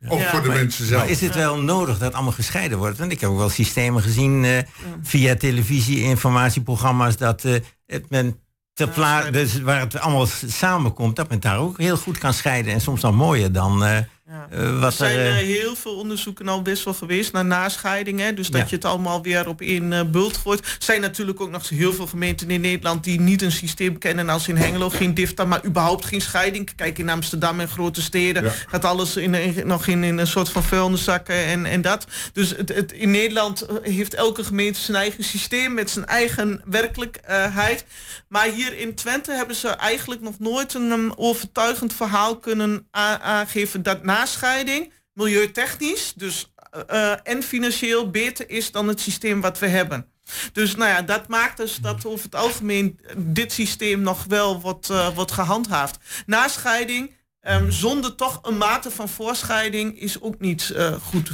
Ook 0.07 0.21
voor 0.21 0.41
de 0.41 0.47
mensen 0.47 0.85
zelf. 0.85 1.01
Maar 1.01 1.09
is 1.09 1.21
het 1.21 1.35
wel 1.35 1.57
nodig 1.57 1.97
dat 1.97 2.13
allemaal 2.13 2.31
gescheiden 2.31 2.77
wordt? 2.77 2.97
Want 2.97 3.11
ik 3.11 3.21
heb 3.21 3.29
ook 3.29 3.37
wel 3.37 3.49
systemen 3.49 4.01
gezien 4.01 4.43
uh, 4.43 4.57
via 5.01 5.35
televisie, 5.35 6.01
informatieprogramma's, 6.01 7.17
dat 7.17 7.43
uh, 7.43 7.55
het 7.85 8.09
men 8.09 8.39
ter 8.75 8.87
plaatse, 8.87 9.31
dus 9.31 9.61
waar 9.61 9.79
het 9.79 9.99
allemaal 9.99 10.27
samenkomt, 10.45 11.15
dat 11.15 11.29
men 11.29 11.39
daar 11.39 11.57
ook 11.57 11.77
heel 11.77 11.97
goed 11.97 12.17
kan 12.17 12.33
scheiden. 12.33 12.73
En 12.73 12.81
soms 12.81 13.01
dan 13.01 13.15
mooier 13.15 13.51
dan, 13.51 13.83
uh, 13.83 13.97
Ja. 14.27 14.47
Uh, 14.53 14.83
er 14.83 14.91
zijn 14.91 15.19
er, 15.19 15.33
heel 15.33 15.75
veel 15.75 15.95
onderzoeken 15.95 16.47
al 16.47 16.61
best 16.61 16.83
wel 16.83 16.93
geweest 16.93 17.31
naar 17.31 17.45
nascheidingen. 17.45 18.35
Dus 18.35 18.49
dat 18.49 18.69
je 18.69 18.75
het 18.75 18.85
allemaal 18.85 19.21
weer 19.21 19.47
op 19.47 19.61
één 19.61 19.91
uh, 19.91 20.01
bult 20.03 20.37
gooit. 20.37 20.59
Er 20.59 20.75
zijn 20.79 21.01
natuurlijk 21.01 21.41
ook 21.41 21.49
nog 21.49 21.69
heel 21.69 21.93
veel 21.93 22.07
gemeenten 22.07 22.49
in 22.49 22.61
Nederland 22.61 23.03
die 23.03 23.19
niet 23.19 23.41
een 23.41 23.51
systeem 23.51 23.97
kennen 23.97 24.29
als 24.29 24.47
in 24.47 24.55
Hengelo. 24.55 24.89
Geen 24.89 25.13
DIFTA, 25.13 25.45
maar 25.45 25.65
überhaupt 25.65 26.05
geen 26.05 26.21
scheiding. 26.21 26.75
Kijk 26.75 26.97
in 26.97 27.09
Amsterdam 27.09 27.59
en 27.59 27.67
grote 27.67 28.01
steden 28.01 28.51
gaat 28.67 28.85
alles 28.85 29.15
in, 29.15 29.67
nog 29.67 29.87
in, 29.87 30.03
in, 30.03 30.17
een 30.17 30.27
soort 30.27 30.49
van 30.49 30.63
vuilniszakken 30.63 31.45
en, 31.45 31.65
en 31.65 31.81
dat. 31.81 32.07
Dus 32.33 32.49
het, 32.49 32.69
het, 32.69 32.91
in 32.91 33.11
Nederland 33.11 33.65
heeft 33.81 34.13
elke 34.13 34.43
gemeente 34.43 34.79
zijn 34.79 34.97
eigen 34.97 35.23
systeem 35.23 35.73
met 35.73 35.89
zijn 35.89 36.05
eigen 36.05 36.61
werkelijkheid. 36.65 37.85
Maar 38.27 38.47
hier 38.47 38.77
in 38.77 38.95
Twente 38.95 39.31
hebben 39.31 39.55
ze 39.55 39.67
eigenlijk 39.67 40.21
nog 40.21 40.39
nooit 40.39 40.73
een 40.73 41.17
overtuigend 41.17 41.93
verhaal 41.93 42.37
kunnen 42.37 42.87
aangeven 42.91 43.83
dat 43.83 44.03
nascheiding 44.17 44.93
milieutechnisch 45.13 46.13
dus, 46.15 46.53
uh, 46.91 47.27
en 47.27 47.43
financieel 47.43 48.09
beter 48.09 48.49
is 48.49 48.71
dan 48.71 48.87
het 48.87 49.01
systeem 49.01 49.41
wat 49.41 49.59
we 49.59 49.67
hebben. 49.67 50.07
Dus 50.53 50.75
nou 50.75 50.89
ja, 50.89 51.01
dat 51.01 51.27
maakt 51.27 51.57
dus 51.57 51.75
dat 51.75 52.05
over 52.05 52.25
het 52.25 52.35
algemeen 52.35 52.99
dit 53.17 53.51
systeem 53.51 54.01
nog 54.01 54.23
wel 54.23 54.61
wordt, 54.61 54.89
uh, 54.89 55.15
wordt 55.15 55.31
gehandhaafd. 55.31 55.97
Nascheiding 56.25 57.11
um, 57.41 57.71
zonder 57.71 58.15
toch 58.15 58.39
een 58.41 58.57
mate 58.57 58.91
van 58.91 59.09
voorscheiding 59.09 59.99
is 59.99 60.21
ook 60.21 60.39
niet 60.39 60.71
uh, 60.75 60.93
goed 60.93 61.31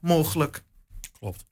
mogelijk. 0.00 0.62
Klopt. 1.18 1.44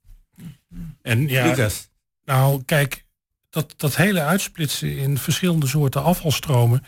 En 1.03 1.29
ja, 1.29 1.45
Lucas. 1.45 1.89
nou 2.25 2.63
kijk, 2.65 3.05
dat, 3.51 3.75
dat 3.77 3.97
hele 3.97 4.21
uitsplitsen 4.21 4.97
in 4.97 5.19
verschillende 5.19 5.67
soorten 5.67 6.03
afvalstromen 6.03 6.85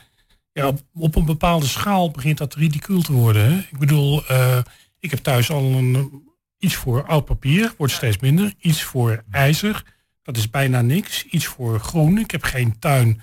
ja, 0.54 0.72
op, 0.94 1.16
een 1.16 1.24
bepaalde 1.24 1.66
schaal 1.66 2.10
begint 2.10 2.38
dat 2.38 2.54
ridicuul 2.54 3.02
te 3.02 3.12
worden. 3.12 3.52
Hè? 3.52 3.58
Ik 3.58 3.78
bedoel, 3.78 4.22
uh, 4.30 4.58
ik 4.98 5.10
heb 5.10 5.18
thuis 5.18 5.50
al 5.50 5.62
een, 5.62 6.22
iets 6.58 6.74
voor 6.74 7.06
oud 7.06 7.24
papier, 7.24 7.74
wordt 7.76 7.92
steeds 7.92 8.18
minder. 8.18 8.54
Iets 8.60 8.82
voor 8.82 9.24
ijzer, 9.30 9.84
dat 10.22 10.36
is 10.36 10.50
bijna 10.50 10.80
niks. 10.80 11.24
Iets 11.24 11.46
voor 11.46 11.80
groen, 11.80 12.18
ik 12.18 12.30
heb 12.30 12.42
geen 12.42 12.78
tuin. 12.78 13.22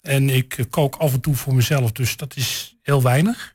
En 0.00 0.30
ik 0.30 0.66
kook 0.70 0.96
af 0.96 1.12
en 1.12 1.20
toe 1.20 1.34
voor 1.34 1.54
mezelf, 1.54 1.92
dus 1.92 2.16
dat 2.16 2.36
is 2.36 2.76
heel 2.82 3.02
weinig. 3.02 3.54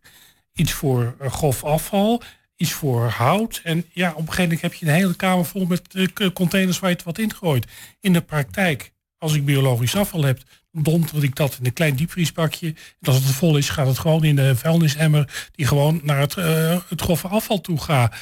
Iets 0.53 0.71
voor 0.71 1.15
uh, 1.21 1.31
grof 1.31 1.63
afval, 1.63 2.21
iets 2.55 2.71
voor 2.71 3.07
hout. 3.07 3.61
En 3.63 3.85
ja, 3.93 4.09
op 4.09 4.17
een 4.17 4.23
gegeven 4.23 4.43
moment 4.43 4.61
heb 4.61 4.73
je 4.73 4.85
een 4.85 4.93
hele 4.93 5.15
kamer 5.15 5.45
vol 5.45 5.65
met 5.65 5.95
uh, 5.95 6.29
containers 6.33 6.79
waar 6.79 6.89
je 6.89 6.95
het 6.95 7.05
wat 7.05 7.17
ingooit. 7.17 7.67
In 7.99 8.13
de 8.13 8.21
praktijk, 8.21 8.91
als 9.17 9.33
ik 9.33 9.45
biologisch 9.45 9.95
afval 9.95 10.23
heb, 10.23 10.39
donderd 10.83 11.23
ik 11.23 11.35
dat 11.35 11.57
in 11.59 11.65
een 11.65 11.73
klein 11.73 11.95
diepvriesbakje. 11.95 12.67
En 12.67 13.13
als 13.13 13.15
het 13.15 13.25
vol 13.25 13.57
is, 13.57 13.69
gaat 13.69 13.87
het 13.87 13.99
gewoon 13.99 14.23
in 14.23 14.35
de 14.35 14.55
vuilnisemmer 14.55 15.49
die 15.51 15.67
gewoon 15.67 15.99
naar 16.03 16.19
het, 16.19 16.35
uh, 16.35 16.77
het 16.87 17.01
grove 17.01 17.27
afval 17.27 17.61
toe 17.61 17.81
gaat. 17.81 18.15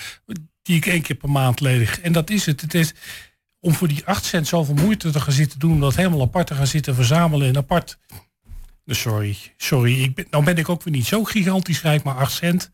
Die 0.62 0.76
ik 0.76 0.86
één 0.86 1.02
keer 1.02 1.16
per 1.16 1.30
maand 1.30 1.60
ledig. 1.60 2.00
En 2.00 2.12
dat 2.12 2.30
is 2.30 2.46
het. 2.46 2.62
Het 2.62 2.74
is 2.74 2.94
om 3.60 3.74
voor 3.74 3.88
die 3.88 4.06
8 4.06 4.26
cent 4.26 4.48
zoveel 4.48 4.76
moeite 4.76 5.12
te 5.12 5.20
gaan 5.20 5.34
zitten 5.34 5.60
doen, 5.60 5.72
om 5.72 5.80
dat 5.80 5.96
helemaal 5.96 6.22
apart 6.22 6.48
te 6.48 6.56
gaan 6.56 6.68
zitten 6.68 6.96
verzamelen 6.96 7.48
en 7.48 7.58
apart. 7.58 7.98
Dus 8.86 9.00
sorry, 9.00 9.38
sorry. 9.58 10.04
Ik 10.04 10.16
ben, 10.16 10.26
nou 10.30 10.44
ben 10.44 10.58
ik 10.58 10.70
ook 10.70 10.84
weer 10.84 10.94
niet 10.94 11.06
zo 11.06 11.24
gigantisch 11.24 11.82
rijk, 11.82 12.04
maar 12.04 12.16
8 12.16 12.32
cent. 12.32 12.72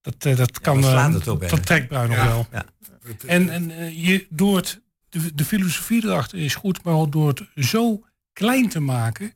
Dat, 0.00 0.24
uh, 0.24 0.36
dat 0.36 0.60
kan. 0.60 0.80
Ja, 0.80 1.10
dat, 1.10 1.26
uh, 1.26 1.48
dat 1.48 1.66
trekt 1.66 1.88
Bruin 1.88 2.08
nog 2.08 2.24
wel. 2.24 2.46
Ja. 2.52 2.64
En, 3.26 3.50
en 3.50 3.94
je, 4.00 4.26
door 4.30 4.56
het, 4.56 4.80
de, 5.08 5.34
de 5.34 5.44
filosofie 5.44 6.04
erachter 6.04 6.38
is 6.38 6.54
goed, 6.54 6.82
maar 6.82 7.10
door 7.10 7.28
het 7.28 7.44
zo 7.54 8.02
klein 8.38 8.68
te 8.68 8.80
maken, 8.80 9.32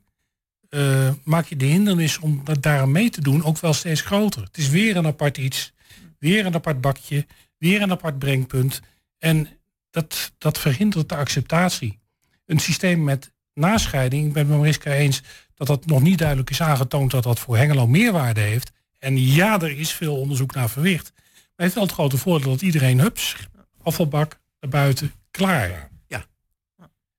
uh, 0.69 1.09
maak 1.23 1.45
je 1.45 1.55
de 1.55 1.65
hindernis 1.65 2.19
om 2.19 2.41
dat 2.43 2.61
daar 2.61 2.89
mee 2.89 3.09
te 3.09 3.21
doen 3.21 3.43
ook 3.43 3.59
wel 3.59 3.73
steeds 3.73 4.01
groter. 4.01 4.43
Het 4.43 4.57
is 4.57 4.69
weer 4.69 4.95
een 4.95 5.05
apart 5.05 5.37
iets, 5.37 5.73
weer 6.19 6.45
een 6.45 6.53
apart 6.53 6.81
bakje, 6.81 7.25
weer 7.57 7.81
een 7.81 7.91
apart 7.91 8.19
brengpunt. 8.19 8.81
En 9.17 9.47
dat, 9.89 10.31
dat 10.37 10.59
verhindert 10.59 11.09
de 11.09 11.15
acceptatie. 11.15 11.99
Een 12.45 12.59
systeem 12.59 13.03
met 13.03 13.33
nascheiding, 13.53 14.27
ik 14.27 14.33
ben 14.33 14.47
met 14.47 14.57
Mariska 14.57 14.91
eens 14.91 15.21
dat 15.55 15.67
dat 15.67 15.85
nog 15.85 16.01
niet 16.01 16.17
duidelijk 16.17 16.49
is 16.49 16.61
aangetoond 16.61 17.11
dat 17.11 17.23
dat 17.23 17.39
voor 17.39 17.57
Hengelo 17.57 17.87
meerwaarde 17.87 18.41
heeft. 18.41 18.71
En 18.99 19.19
ja, 19.19 19.61
er 19.61 19.79
is 19.79 19.91
veel 19.91 20.19
onderzoek 20.19 20.53
naar 20.53 20.69
verwicht. 20.69 21.11
Maar 21.15 21.51
heeft 21.55 21.73
wel 21.73 21.83
het 21.83 21.93
grote 21.93 22.17
voordeel 22.17 22.51
dat 22.51 22.61
iedereen, 22.61 22.99
hups, 22.99 23.35
afvalbak, 23.81 24.39
naar 24.59 24.69
buiten, 24.69 25.11
klaar. 25.31 25.91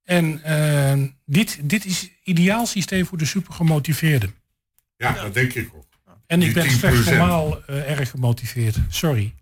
En 0.04 0.40
uh, 0.46 1.08
dit, 1.26 1.58
dit 1.62 1.84
is 1.84 2.10
ideaal 2.24 2.66
systeem 2.66 3.06
voor 3.06 3.18
de 3.18 3.24
supergemotiveerden. 3.24 4.34
Ja, 4.96 5.12
dat 5.12 5.34
denk 5.34 5.54
ik 5.54 5.70
ook. 5.74 5.84
En 6.26 6.42
ik 6.42 6.54
ben 6.54 6.70
slechts 6.70 7.04
normaal 7.04 7.62
uh, 7.70 7.90
erg 7.90 8.10
gemotiveerd. 8.10 8.76
Sorry. 8.88 9.34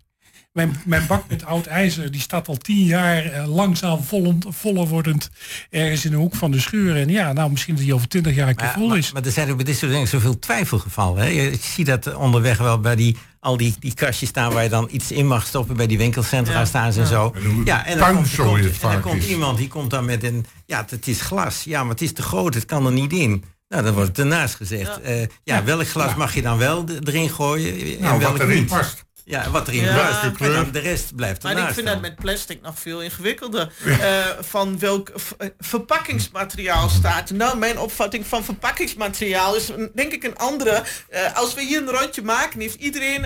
Mijn, 0.51 0.75
mijn 0.85 1.07
bak 1.07 1.29
met 1.29 1.45
oud 1.45 1.65
ijzer 1.65 2.11
die 2.11 2.21
staat 2.21 2.47
al 2.47 2.57
tien 2.57 2.83
jaar 2.83 3.25
uh, 3.25 3.55
langzaam 3.55 4.03
vol, 4.03 4.37
voller 4.47 4.87
wordend 4.87 5.29
ergens 5.69 6.05
in 6.05 6.11
de 6.11 6.17
hoek 6.17 6.35
van 6.35 6.51
de 6.51 6.59
schuur. 6.59 6.95
En 6.95 7.09
ja, 7.09 7.33
nou 7.33 7.51
misschien 7.51 7.75
dat 7.75 7.83
die 7.83 7.93
over 7.93 8.07
twintig 8.07 8.35
jaar 8.35 8.47
een 8.47 8.55
keer 8.55 8.71
vol 8.71 8.95
is. 8.95 9.03
Maar, 9.03 9.13
maar, 9.13 9.29
er 9.29 9.31
zijn 9.35 9.49
ook 9.49 9.55
bij 9.55 9.65
dit 9.65 9.77
soort 9.77 9.91
dingen 9.91 10.07
zoveel 10.07 10.39
twijfelgevallen. 10.39 11.23
Hè? 11.23 11.27
Je 11.27 11.57
ziet 11.61 11.85
dat 11.85 12.15
onderweg 12.15 12.57
wel 12.57 12.79
bij 12.79 12.95
die 12.95 13.17
al 13.43 13.57
die, 13.57 13.75
die 13.79 13.93
kastjes 13.93 14.29
staan 14.29 14.53
waar 14.53 14.63
je 14.63 14.69
dan 14.69 14.87
iets 14.91 15.11
in 15.11 15.27
mag 15.27 15.45
stoppen 15.45 15.75
bij 15.75 15.87
die 15.87 15.97
winkelcentra 15.97 16.59
ja. 16.59 16.65
staan 16.65 16.93
ze 16.93 16.99
en 16.99 17.07
zo. 17.07 17.33
ja, 17.65 17.85
en 17.85 17.97
dan, 17.97 18.15
komt, 18.15 18.35
komt, 18.35 18.59
en 18.59 18.73
dan 18.81 19.01
komt 19.01 19.23
iemand 19.23 19.57
die 19.57 19.67
komt 19.67 19.89
dan 19.89 20.05
met 20.05 20.23
een, 20.23 20.45
ja, 20.65 20.85
het 20.89 21.07
is 21.07 21.21
glas. 21.21 21.63
Ja, 21.63 21.81
maar 21.81 21.91
het 21.91 22.01
is 22.01 22.13
te 22.13 22.21
groot, 22.21 22.53
het 22.53 22.65
kan 22.65 22.85
er 22.85 22.91
niet 22.91 23.13
in. 23.13 23.43
Nou, 23.67 23.83
dan 23.83 23.93
wordt 23.93 24.09
het 24.09 24.19
ernaast 24.19 24.55
gezegd. 24.55 24.99
Ja, 25.03 25.11
uh, 25.11 25.25
ja 25.43 25.63
welk 25.63 25.87
glas 25.87 26.15
mag 26.15 26.33
je 26.33 26.41
dan 26.41 26.57
wel 26.57 26.85
erin 27.03 27.29
gooien 27.29 27.99
nou, 28.01 28.13
en 28.13 28.19
welk 28.19 28.37
wat 28.37 28.47
erin 28.47 28.59
niet? 28.59 28.69
past. 28.69 29.05
Ja, 29.25 29.49
wat 29.49 29.67
erin 29.67 29.83
ja, 29.83 30.63
de 30.71 30.79
rest 30.79 31.15
blijft 31.15 31.43
Maar 31.43 31.57
ik 31.57 31.73
vind 31.73 31.87
dat 31.87 32.01
met 32.01 32.15
plastic 32.15 32.61
nog 32.61 32.79
veel 32.79 33.01
ingewikkelder. 33.01 33.71
Uh, 33.85 33.97
van 34.39 34.79
welk 34.79 35.09
uh, 35.09 35.47
verpakkingsmateriaal 35.59 36.89
staat. 36.89 37.29
Nou, 37.29 37.57
mijn 37.57 37.79
opvatting 37.79 38.27
van 38.27 38.43
verpakkingsmateriaal 38.43 39.55
is 39.55 39.71
denk 39.93 40.11
ik 40.11 40.23
een 40.23 40.37
andere. 40.37 40.83
Uh, 41.09 41.37
als 41.37 41.53
we 41.53 41.61
hier 41.61 41.81
een 41.81 41.89
rondje 41.89 42.21
maken, 42.21 42.59
heeft 42.59 42.75
iedereen 42.75 43.25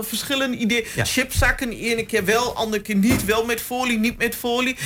verschillende 0.00 0.56
ideeën. 0.56 0.86
Ja. 0.94 1.04
Chipzakken, 1.04 1.72
ene 1.72 2.06
keer 2.06 2.24
wel, 2.24 2.56
andere 2.56 2.82
keer 2.82 2.96
niet. 2.96 3.24
Wel 3.24 3.44
met 3.44 3.60
folie, 3.60 3.98
niet 3.98 4.18
met 4.18 4.34
folie. 4.34 4.76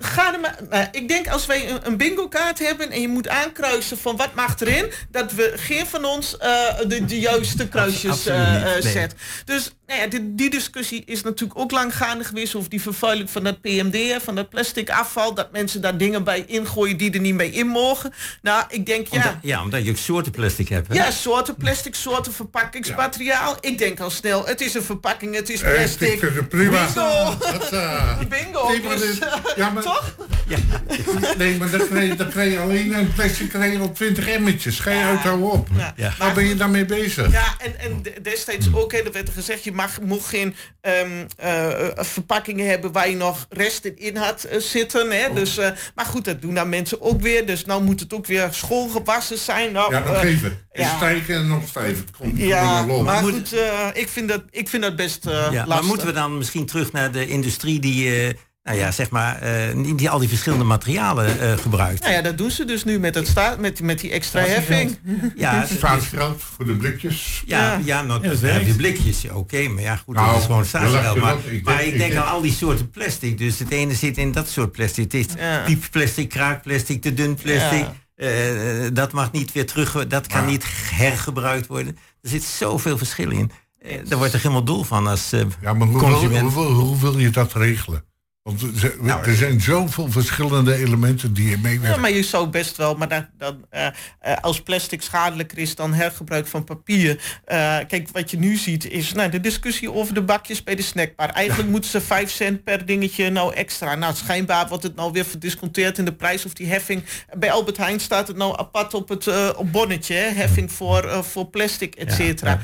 Ga 0.00 0.32
er 0.34 0.40
maar, 0.40 0.58
nou, 0.70 0.86
ik 0.92 1.08
denk 1.08 1.28
als 1.28 1.46
wij 1.46 1.70
een, 1.70 1.86
een 1.86 1.96
bingo 1.96 2.28
kaart 2.28 2.58
hebben 2.58 2.90
en 2.90 3.00
je 3.00 3.08
moet 3.08 3.28
aankruisen 3.28 3.98
van 3.98 4.16
wat 4.16 4.34
mag 4.34 4.60
erin, 4.60 4.92
dat 5.10 5.32
we 5.32 5.52
geen 5.56 5.86
van 5.86 6.04
ons 6.04 6.30
de, 6.86 7.04
de 7.06 7.20
juiste 7.20 7.68
kruisjes 7.68 8.22
zet. 8.80 9.14
Dus 9.52 9.72
nou 9.86 10.00
ja, 10.00 10.06
die, 10.06 10.34
die, 10.34 10.50
discussie 10.50 11.02
is 11.06 11.22
natuurlijk 11.22 11.60
ook 11.60 11.70
lang 11.70 11.96
gaande 11.96 12.24
geweest 12.24 12.54
over 12.54 12.70
die 12.70 12.82
vervuiling 12.82 13.30
van 13.30 13.44
dat 13.44 13.60
PMD, 13.60 14.22
van 14.22 14.34
dat 14.34 14.48
plastic 14.48 14.90
afval, 14.90 15.34
dat 15.34 15.52
mensen 15.52 15.80
daar 15.80 15.96
dingen 15.96 16.24
bij 16.24 16.44
ingooien 16.46 16.96
die 16.96 17.12
er 17.12 17.20
niet 17.20 17.34
mee 17.34 17.50
in 17.50 17.66
mogen. 17.66 18.12
Nou, 18.42 18.64
ik 18.68 18.86
denk 18.86 19.06
ja. 19.06 19.16
Omdat, 19.16 19.34
ja, 19.42 19.62
omdat 19.62 19.84
je 19.84 19.90
ook 19.90 19.96
soorten 19.96 20.32
plastic 20.32 20.68
hebt. 20.68 20.88
Hè? 20.88 20.94
Ja, 20.94 21.10
soorten 21.10 21.54
plastic, 21.54 21.94
soorten 21.94 22.32
verpakkingsmateriaal. 22.32 23.56
Ik 23.60 23.78
denk 23.78 24.00
al 24.00 24.10
snel, 24.10 24.46
het 24.46 24.60
is 24.60 24.74
een 24.74 24.82
verpakking, 24.82 25.34
het 25.34 25.50
is 25.50 25.60
plastic. 25.60 26.22
Ik 26.22 26.32
vind 26.32 26.48
prima. 26.48 26.84
Bingo! 26.84 27.36
Dat, 27.38 27.72
uh, 27.72 28.18
Bingo! 28.28 28.68
Nee, 28.68 28.80
dus, 28.80 29.18
ja, 29.56 29.70
maar, 29.70 29.82
toch? 29.82 30.14
Ja. 30.46 30.58
Nee, 31.38 31.58
maar 31.58 31.70
dan 31.70 31.88
krijg, 31.88 32.08
je, 32.08 32.14
dan 32.14 32.28
krijg 32.28 32.52
je 32.52 32.58
alleen 32.58 32.94
een 32.94 33.12
plastic 33.12 33.48
krijg 33.48 33.80
op 33.80 33.94
20 33.94 34.28
emmetjes. 34.28 34.80
Ga 34.80 34.90
je 34.90 34.98
ja. 34.98 35.22
uit, 35.24 35.40
op. 35.40 35.68
Ja. 35.96 36.14
Nou 36.18 36.34
ben 36.34 36.46
je 36.48 36.54
daarmee 36.54 36.84
bezig. 36.84 37.32
Ja, 37.32 37.54
en, 37.58 37.78
en 37.78 38.22
destijds 38.22 38.66
ook, 38.72 38.92
hè, 38.92 38.98
er 38.98 39.12
werd 39.12 39.28
er 39.28 39.34
gezegd, 39.44 39.64
je 39.64 39.72
mag, 39.72 40.00
mocht 40.00 40.28
geen 40.28 40.54
um, 40.82 41.26
uh, 41.44 41.88
verpakkingen 41.94 42.68
hebben 42.68 42.92
waar 42.92 43.08
je 43.08 43.16
nog 43.16 43.46
resten 43.48 43.98
in 43.98 44.16
had 44.16 44.46
uh, 44.52 44.60
zitten. 44.60 45.10
Hè? 45.10 45.26
Oh. 45.26 45.34
Dus, 45.34 45.58
uh, 45.58 45.68
maar 45.94 46.04
goed, 46.04 46.24
dat 46.24 46.42
doen 46.42 46.54
dan 46.54 46.68
mensen 46.68 47.00
ook 47.00 47.20
weer. 47.20 47.46
Dus 47.46 47.64
nou 47.64 47.82
moet 47.82 48.00
het 48.00 48.14
ook 48.14 48.26
weer 48.26 48.48
schoolgewassen 48.50 49.38
zijn. 49.38 49.72
Nou, 49.72 49.94
ja, 49.94 49.98
nog 49.98 50.22
even. 50.22 50.58
Ja. 50.72 50.96
Stijgen 50.96 51.34
en 51.34 51.48
nog 51.48 51.68
stijven. 51.68 52.06
Komt 52.18 52.38
ja, 52.38 52.84
maar 52.84 53.22
goed, 53.22 53.54
ik, 53.92 54.08
vind 54.08 54.28
dat, 54.28 54.42
ik 54.50 54.68
vind 54.68 54.82
dat 54.82 54.96
best 54.96 55.24
ja, 55.24 55.30
lastig. 55.30 55.66
Maar 55.66 55.84
moeten 55.84 56.06
we 56.06 56.12
dan 56.12 56.38
misschien 56.38 56.66
terug 56.66 56.92
naar 56.92 57.12
de 57.12 57.26
industrie 57.26 57.80
die 57.80 58.36
nou 58.62 58.78
ja, 58.78 58.90
zeg 58.90 59.10
maar, 59.10 59.42
uh, 59.76 59.96
die 59.96 60.10
al 60.10 60.18
die 60.18 60.28
verschillende 60.28 60.64
materialen 60.64 61.42
uh, 61.42 61.52
gebruikt. 61.52 62.00
Nou 62.00 62.12
ja, 62.12 62.22
dat 62.22 62.38
doen 62.38 62.50
ze 62.50 62.64
dus 62.64 62.84
nu 62.84 62.98
met, 62.98 63.14
het 63.14 63.28
sta 63.28 63.56
met, 63.58 63.80
met 63.80 64.00
die 64.00 64.10
extra 64.10 64.40
heffing. 64.40 64.98
Ja, 65.36 65.66
staatsgeld 65.66 66.42
voor 66.42 66.66
de 66.66 66.76
blikjes. 66.76 67.42
Ja, 67.46 67.72
ja, 67.72 67.80
ja, 67.84 68.02
nou, 68.02 68.28
ja 68.28 68.58
de 68.58 68.74
blikjes, 68.76 69.30
oké, 69.30 69.68
maar 69.68 69.82
ja, 69.82 69.96
goed, 69.96 70.14
nou, 70.14 70.26
dat 70.26 70.40
is 70.40 70.44
gewoon 70.44 70.64
staatsgeld. 70.64 71.20
Maar, 71.20 71.36
ik 71.50 71.64
maar 71.64 71.84
ik 71.84 71.98
denk 71.98 72.14
aan 72.14 72.26
al 72.28 72.40
die 72.40 72.52
soorten 72.52 72.90
plastic. 72.90 73.38
Dus 73.38 73.58
het 73.58 73.70
ene 73.70 73.94
zit 73.94 74.18
in 74.18 74.32
dat 74.32 74.48
soort 74.48 74.72
plastic. 74.72 75.12
Het 75.12 75.14
is 75.14 75.26
ja. 75.38 75.62
piepplastic, 75.64 76.28
kraakplastic, 76.28 77.02
te 77.02 77.14
dun 77.14 77.34
plastic. 77.34 77.86
Uh, 78.16 78.28
dat 78.92 79.12
mag 79.12 79.32
niet 79.32 79.52
weer 79.52 79.66
terug, 79.66 80.06
dat 80.06 80.26
kan 80.26 80.46
niet 80.46 80.64
hergebruikt 80.90 81.66
worden. 81.66 81.96
Er 82.22 82.28
zit 82.28 82.42
zoveel 82.42 82.98
verschil 82.98 83.30
in. 83.30 83.50
daar 84.08 84.18
wordt 84.18 84.32
er 84.32 84.40
helemaal 84.40 84.64
doel 84.64 84.82
van 84.82 85.06
als 85.06 85.32
uh, 85.32 85.40
ja, 85.60 85.72
maar 85.72 85.88
hoe 85.88 86.00
consument. 86.00 86.54
Wil, 86.54 86.64
hoe, 86.64 86.74
hoe, 86.74 86.84
hoe 86.84 87.00
wil 87.00 87.18
je 87.18 87.30
dat 87.30 87.52
regelen? 87.52 88.10
Want 88.42 88.62
er 88.82 88.96
nou, 89.00 89.34
zijn 89.34 89.60
zoveel 89.60 90.10
verschillende 90.10 90.74
elementen 90.74 91.32
die 91.32 91.48
je 91.48 91.58
meewerken. 91.58 91.94
Ja, 91.94 92.00
maar 92.00 92.10
je 92.10 92.22
zou 92.22 92.48
best 92.48 92.76
wel, 92.76 92.94
maar 92.94 93.08
dan, 93.08 93.26
dan 93.38 93.64
uh, 93.72 93.86
als 94.40 94.62
plastic 94.62 95.02
schadelijker 95.02 95.58
is 95.58 95.74
dan 95.74 95.94
hergebruik 95.94 96.46
van 96.46 96.64
papier. 96.64 97.10
Uh, 97.14 97.78
kijk, 97.88 98.08
wat 98.12 98.30
je 98.30 98.38
nu 98.38 98.56
ziet 98.56 98.90
is 98.90 99.12
nou, 99.12 99.30
de 99.30 99.40
discussie 99.40 99.92
over 99.92 100.14
de 100.14 100.22
bakjes 100.22 100.62
bij 100.62 100.74
de 100.74 100.82
snackbar. 100.82 101.28
Eigenlijk 101.28 101.68
moeten 101.68 101.90
ze 101.90 102.00
5 102.00 102.30
cent 102.30 102.64
per 102.64 102.86
dingetje 102.86 103.30
nou 103.30 103.54
extra. 103.54 103.94
Nou, 103.94 104.14
schijnbaar 104.14 104.68
wordt 104.68 104.82
het 104.82 104.94
nou 104.94 105.12
weer 105.12 105.24
verdisconteerd 105.24 105.98
in 105.98 106.04
de 106.04 106.14
prijs 106.14 106.44
of 106.44 106.52
die 106.52 106.68
heffing. 106.68 107.04
Bij 107.38 107.52
Albert 107.52 107.76
Heijn 107.76 108.00
staat 108.00 108.28
het 108.28 108.36
nou 108.36 108.58
apart 108.58 108.94
op 108.94 109.08
het 109.08 109.56
op 109.56 109.72
bonnetje, 109.72 110.14
hè? 110.14 110.28
heffing 110.28 110.72
voor, 110.72 111.24
voor 111.24 111.46
plastic, 111.46 111.94
et 111.94 112.12
cetera. 112.12 112.60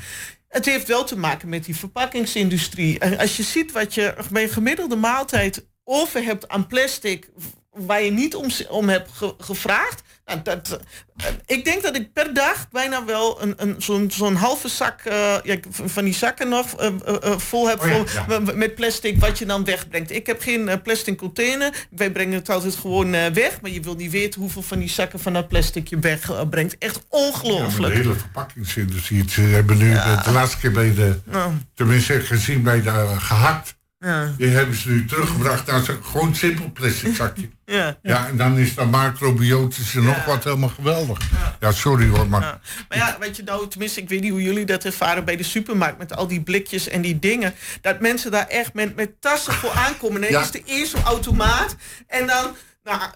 Het 0.49 0.65
heeft 0.65 0.89
wel 0.89 1.05
te 1.05 1.19
maken 1.19 1.49
met 1.49 1.65
die 1.65 1.77
verpakkingsindustrie. 1.77 2.99
En 2.99 3.19
als 3.19 3.37
je 3.37 3.43
ziet 3.43 3.73
wat 3.73 3.95
je 3.95 4.15
bij 4.31 4.43
een 4.43 4.49
gemiddelde 4.49 4.97
maaltijd 4.97 5.67
over 5.85 6.23
hebt 6.23 6.49
aan 6.49 6.67
plastic 6.67 7.31
waar 7.71 8.03
je 8.03 8.11
niet 8.11 8.35
om, 8.35 8.47
om 8.69 8.89
hebt 8.89 9.11
gevraagd. 9.39 10.03
Nou, 10.29 10.41
dat, 10.43 10.81
eh, 11.17 11.27
ik 11.47 11.65
denk 11.65 11.83
dat 11.83 11.97
ik 11.97 12.13
per 12.13 12.35
dag 12.35 12.69
bijna 12.71 13.05
wel 13.05 13.43
een, 13.43 13.55
een, 13.57 13.75
zo'n 13.79 14.11
zo'n 14.11 14.35
halve 14.35 14.69
zak 14.69 15.01
uh, 15.09 15.37
ja, 15.43 15.57
van 15.71 16.05
die 16.05 16.15
zakken 16.15 16.49
nog 16.49 16.83
uh, 16.83 16.91
vol 17.37 17.69
heb 17.69 17.81
oh 17.81 18.55
met 18.55 18.75
plastic 18.75 19.21
wat 19.21 19.39
je 19.39 19.47
dan 19.47 19.65
wegbrengt. 19.65 20.11
Ik 20.11 20.27
heb 20.27 20.41
geen 20.41 20.83
plastic 20.83 21.17
container. 21.19 21.87
Wij 21.91 22.11
brengen 22.11 22.35
het 22.35 22.49
altijd 22.49 22.75
gewoon 22.75 23.11
weg. 23.11 23.61
Maar 23.61 23.71
je 23.71 23.81
wil 23.81 23.95
niet 23.95 24.11
weten 24.11 24.41
hoeveel 24.41 24.63
van 24.63 24.79
die 24.79 24.89
zakken 24.89 25.21
van 25.21 25.33
dat 25.33 25.49
plastic 25.49 25.89
je 25.89 25.99
wegbrengt. 25.99 26.79
Echt 26.79 27.01
ongelooflijk. 27.09 27.95
De 27.95 28.01
hele 28.01 28.15
verpakkingsindustrie. 28.15 29.31
Ze 29.31 29.41
hebben 29.41 29.79
nu 29.79 29.93
de, 29.93 30.21
de, 30.25 30.33
laatste 30.33 30.59
keer 30.59 30.73
bij 30.73 30.95
de, 30.95 31.21
tenminste 31.75 32.21
gezien 32.21 32.63
bij 32.63 32.83
de 32.83 33.15
gehakt 33.19 33.78
ja. 33.99 34.35
Die 34.37 34.49
hebben 34.49 34.75
ze 34.75 34.91
nu 34.91 35.05
teruggebracht 35.05 35.67
naar 35.67 35.85
zo'n 35.85 36.05
gewoon 36.05 36.35
simpel 36.35 36.71
plastic 36.73 37.15
zakje. 37.15 37.49
Ja, 37.69 37.99
ja. 38.03 38.27
en 38.27 38.37
dan 38.37 38.59
is 38.59 38.75
dat 38.75 38.91
macrobiotisch 38.91 39.95
en 39.95 40.05
nog 40.05 40.25
wat 40.25 40.45
helemaal 40.45 40.69
geweldig. 40.69 41.19
Ja, 41.61 41.73
sorry 41.73 42.09
hoor, 42.09 42.29
maar... 42.29 42.61
Maar 42.89 42.99
ja, 42.99 43.17
weet 43.21 43.37
je 43.37 43.43
nou, 43.43 43.69
tenminste, 43.69 44.01
ik 44.01 44.09
weet 44.09 44.21
niet 44.21 44.31
hoe 44.31 44.43
jullie 44.43 44.67
dat 44.67 44.85
ervaren 44.85 45.25
bij 45.25 45.37
de 45.37 45.43
supermarkt... 45.43 45.99
met 45.99 46.17
al 46.17 46.27
die 46.27 46.43
blikjes 46.43 46.89
en 46.89 47.01
die 47.01 47.19
dingen. 47.19 47.55
Dat 47.81 48.01
mensen 48.01 48.31
daar 48.31 48.47
echt 48.47 48.75
met, 48.75 48.97
met 48.97 49.21
tassen 49.21 49.53
voor 49.53 49.71
aankomen. 49.71 50.25
En 50.25 50.33
dan 50.33 50.43
is 50.43 50.51
de 50.51 50.63
eerste 50.65 51.03
automaat 51.03 51.77
en 52.07 52.27
dan 52.27 52.57
nou, 52.89 53.11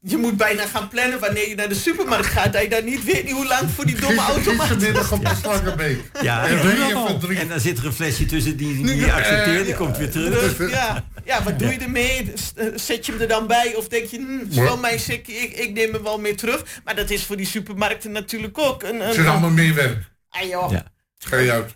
je 0.00 0.16
moet 0.16 0.36
bijna 0.36 0.66
gaan 0.66 0.88
plannen 0.88 1.20
wanneer 1.20 1.48
je 1.48 1.54
naar 1.54 1.68
de 1.68 1.74
supermarkt 1.74 2.26
gaat. 2.26 2.52
Dat 2.52 2.62
je 2.62 2.68
daar 2.68 2.82
niet 2.82 3.04
weet 3.04 3.30
hoe 3.30 3.46
lang 3.46 3.70
voor 3.70 3.86
die 3.86 4.00
domme 4.00 4.20
automaat 4.20 4.66
Gistermiddag 4.66 5.12
op 5.12 5.24
de 5.24 5.34
Slangenbeek. 5.40 6.00
Ja, 6.22 6.46
en, 6.46 6.58
en, 6.58 7.36
en, 7.36 7.48
dan 7.48 7.60
zit 7.60 7.78
er 7.78 7.86
een 7.86 7.92
flesje 7.92 8.26
tussen 8.26 8.56
die 8.56 8.78
je 8.78 8.94
niet 8.94 9.10
accepteert. 9.10 9.64
Die 9.64 9.74
komt 9.74 9.96
weer 9.96 10.10
terug. 10.10 10.70
Ja, 10.70 11.04
ja 11.24 11.42
wat 11.42 11.58
doe 11.58 11.72
je 11.72 11.78
ermee? 11.78 12.32
Eh, 12.54 12.66
zet 12.74 13.06
je 13.06 13.12
hem 13.12 13.20
er 13.20 13.28
dan 13.28 13.46
bij? 13.46 13.74
Of 13.74 13.88
denk 13.88 14.06
je, 14.06 14.16
hm, 14.50 14.80
mijn 14.80 15.00
ik, 15.06 15.28
ik 15.52 15.72
neem 15.72 15.92
hem 15.92 16.02
wel 16.02 16.18
mee 16.18 16.34
terug. 16.34 16.64
Maar 16.84 16.96
dat 16.96 17.10
is 17.10 17.24
voor 17.24 17.36
die 17.36 17.46
supermarkten 17.46 18.12
natuurlijk 18.12 18.58
ook. 18.58 18.82
Een, 18.82 19.00
een, 19.00 19.08
Ze 19.08 19.14
zijn 19.14 19.26
allemaal 19.26 19.50
meer 19.50 19.74
werk. 19.74 20.04
Ah 20.28 20.48
joh. 20.48 20.70
Ja. 20.70 20.84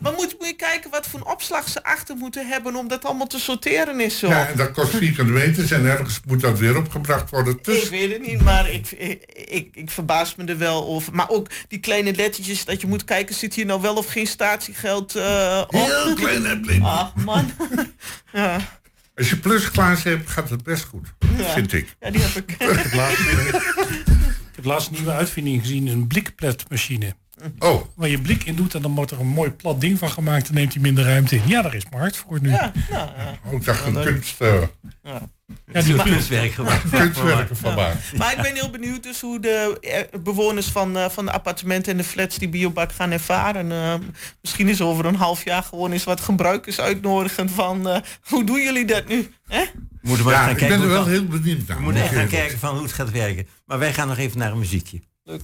Maar 0.01 0.13
moet, 0.13 0.35
moet 0.39 0.47
je 0.47 0.55
kijken 0.57 0.91
wat 0.91 1.07
voor 1.07 1.21
een 1.21 1.27
opslag 1.27 1.69
ze 1.69 1.83
achter 1.83 2.17
moeten 2.17 2.49
hebben 2.49 2.77
om 2.77 2.89
dat 2.89 3.05
allemaal 3.05 3.27
te 3.27 3.39
sorteren 3.39 4.01
is 4.01 4.19
zo. 4.19 4.29
Ja, 4.29 4.47
en 4.49 4.57
dat 4.57 4.71
kost 4.71 4.97
vierkante 4.97 5.33
meters 5.33 5.71
en 5.71 5.87
ergens 5.87 6.21
moet 6.27 6.41
dat 6.41 6.59
weer 6.59 6.77
opgebracht 6.77 7.31
worden. 7.31 7.59
Dus... 7.63 7.83
Ik 7.83 7.91
weet 7.91 8.13
het 8.13 8.27
niet, 8.27 8.43
maar 8.43 8.71
ik, 8.71 8.91
ik, 8.91 9.69
ik, 9.73 9.91
verbaas 9.91 10.35
me 10.35 10.45
er 10.45 10.59
wel 10.59 10.87
over. 10.87 11.15
Maar 11.15 11.29
ook 11.29 11.49
die 11.69 11.79
kleine 11.79 12.15
lettertjes 12.15 12.65
dat 12.65 12.81
je 12.81 12.87
moet 12.87 13.05
kijken, 13.05 13.35
zit 13.35 13.55
hier 13.55 13.67
nou 13.67 13.81
wel 13.81 13.95
of 13.95 14.07
geen 14.07 14.27
statiegeld 14.27 15.17
uh, 15.17 15.63
op? 15.67 15.73
Heel 15.73 16.15
klein 16.15 16.47
en 16.47 16.61
blind. 16.61 16.85
Ah, 16.85 17.17
man. 17.17 17.51
ja. 18.33 18.61
Als 19.17 19.31
je 19.31 19.37
plusklaas 19.37 20.03
hebt, 20.03 20.31
gaat 20.31 20.51
het 20.51 20.63
best 20.63 20.85
goed. 20.85 21.07
Vind 21.37 21.73
ik. 21.73 21.97
Ja, 22.01 22.11
die 22.11 22.21
heb 22.21 22.49
ik. 22.49 22.51
ik 24.51 24.57
heb 24.57 24.65
laatst 24.65 24.89
een 24.89 24.95
nieuwe 24.95 25.13
uitvinding 25.13 25.61
gezien, 25.61 25.87
een 25.87 26.07
blikpletmachine. 26.07 27.15
Oh. 27.59 27.83
Waar 27.95 28.09
je 28.09 28.21
blik 28.21 28.45
in 28.45 28.55
doet 28.55 28.75
en 28.75 28.83
dan 28.83 28.95
wordt 28.95 29.11
er 29.11 29.21
een 29.21 29.27
mooi 29.27 29.51
plat 29.51 29.81
ding 29.81 29.99
van 29.99 30.11
gemaakt. 30.11 30.47
Dan 30.47 30.55
neemt 30.55 30.73
hij 30.73 30.83
minder 30.83 31.05
ruimte 31.05 31.37
in. 31.37 31.43
Ja, 31.47 31.63
daar 31.63 31.75
is 31.75 31.85
markt 31.91 32.17
voor 32.17 32.41
nu. 32.41 32.51
Ja, 32.51 32.73
nou, 32.91 33.09
ja. 33.17 33.39
Oh, 33.45 33.53
ik 33.53 33.65
dacht 33.65 33.87
een 33.87 34.03
kunst... 34.03 34.41
Uh, 34.41 34.63
ja. 35.03 35.29
Ja, 35.73 35.83
die 35.83 36.03
kunstwerk 36.03 36.53
gemaakt. 36.53 36.91
Kunstwerken 37.01 37.57
van 37.57 37.75
maar. 37.75 37.97
Maar 38.17 38.33
ik 38.33 38.43
ben 38.43 38.55
heel 38.55 38.71
benieuwd 38.71 39.03
dus 39.03 39.21
hoe 39.21 39.41
de 39.41 39.79
eh, 39.81 40.21
bewoners 40.21 40.67
van, 40.67 40.97
uh, 40.97 41.09
van 41.09 41.25
de 41.25 41.33
appartementen 41.33 41.93
en 41.93 41.99
de 41.99 42.05
flats 42.05 42.39
die 42.39 42.49
biobak 42.49 42.93
gaan 42.93 43.11
ervaren. 43.11 43.71
Uh, 43.71 43.95
misschien 44.41 44.69
is 44.69 44.81
over 44.81 45.05
een 45.05 45.15
half 45.15 45.45
jaar 45.45 45.63
gewoon 45.63 45.93
eens 45.93 46.05
wat 46.05 46.21
gebruikers 46.21 46.81
uitnodigen 46.81 47.49
van 47.49 48.03
hoe 48.23 48.45
doen 48.45 48.63
jullie 48.63 48.85
dat 48.85 49.09
nu? 49.09 49.31
Hè? 49.47 49.65
Moeten 50.01 50.25
we 50.25 50.31
ja, 50.31 50.43
gaan 50.43 50.51
ik 50.51 50.57
kijken 50.57 50.79
ben 50.79 50.87
er 50.87 50.93
wel 50.93 51.07
heel 51.07 51.25
benieuwd 51.25 51.67
naar. 51.67 51.77
We 51.77 51.83
moeten 51.83 52.03
echt 52.03 52.15
gaan 52.15 52.29
kijken 52.29 52.59
van 52.59 52.75
hoe 52.75 52.83
het 52.83 52.93
gaat 52.93 53.11
werken. 53.11 53.47
Maar 53.67 53.79
wij 53.79 53.93
gaan 53.93 54.09
nog 54.09 54.19
even 54.19 54.39
naar 54.39 54.53
een 54.53 54.59
muziekje. 54.59 55.01
Leuk. 55.25 55.43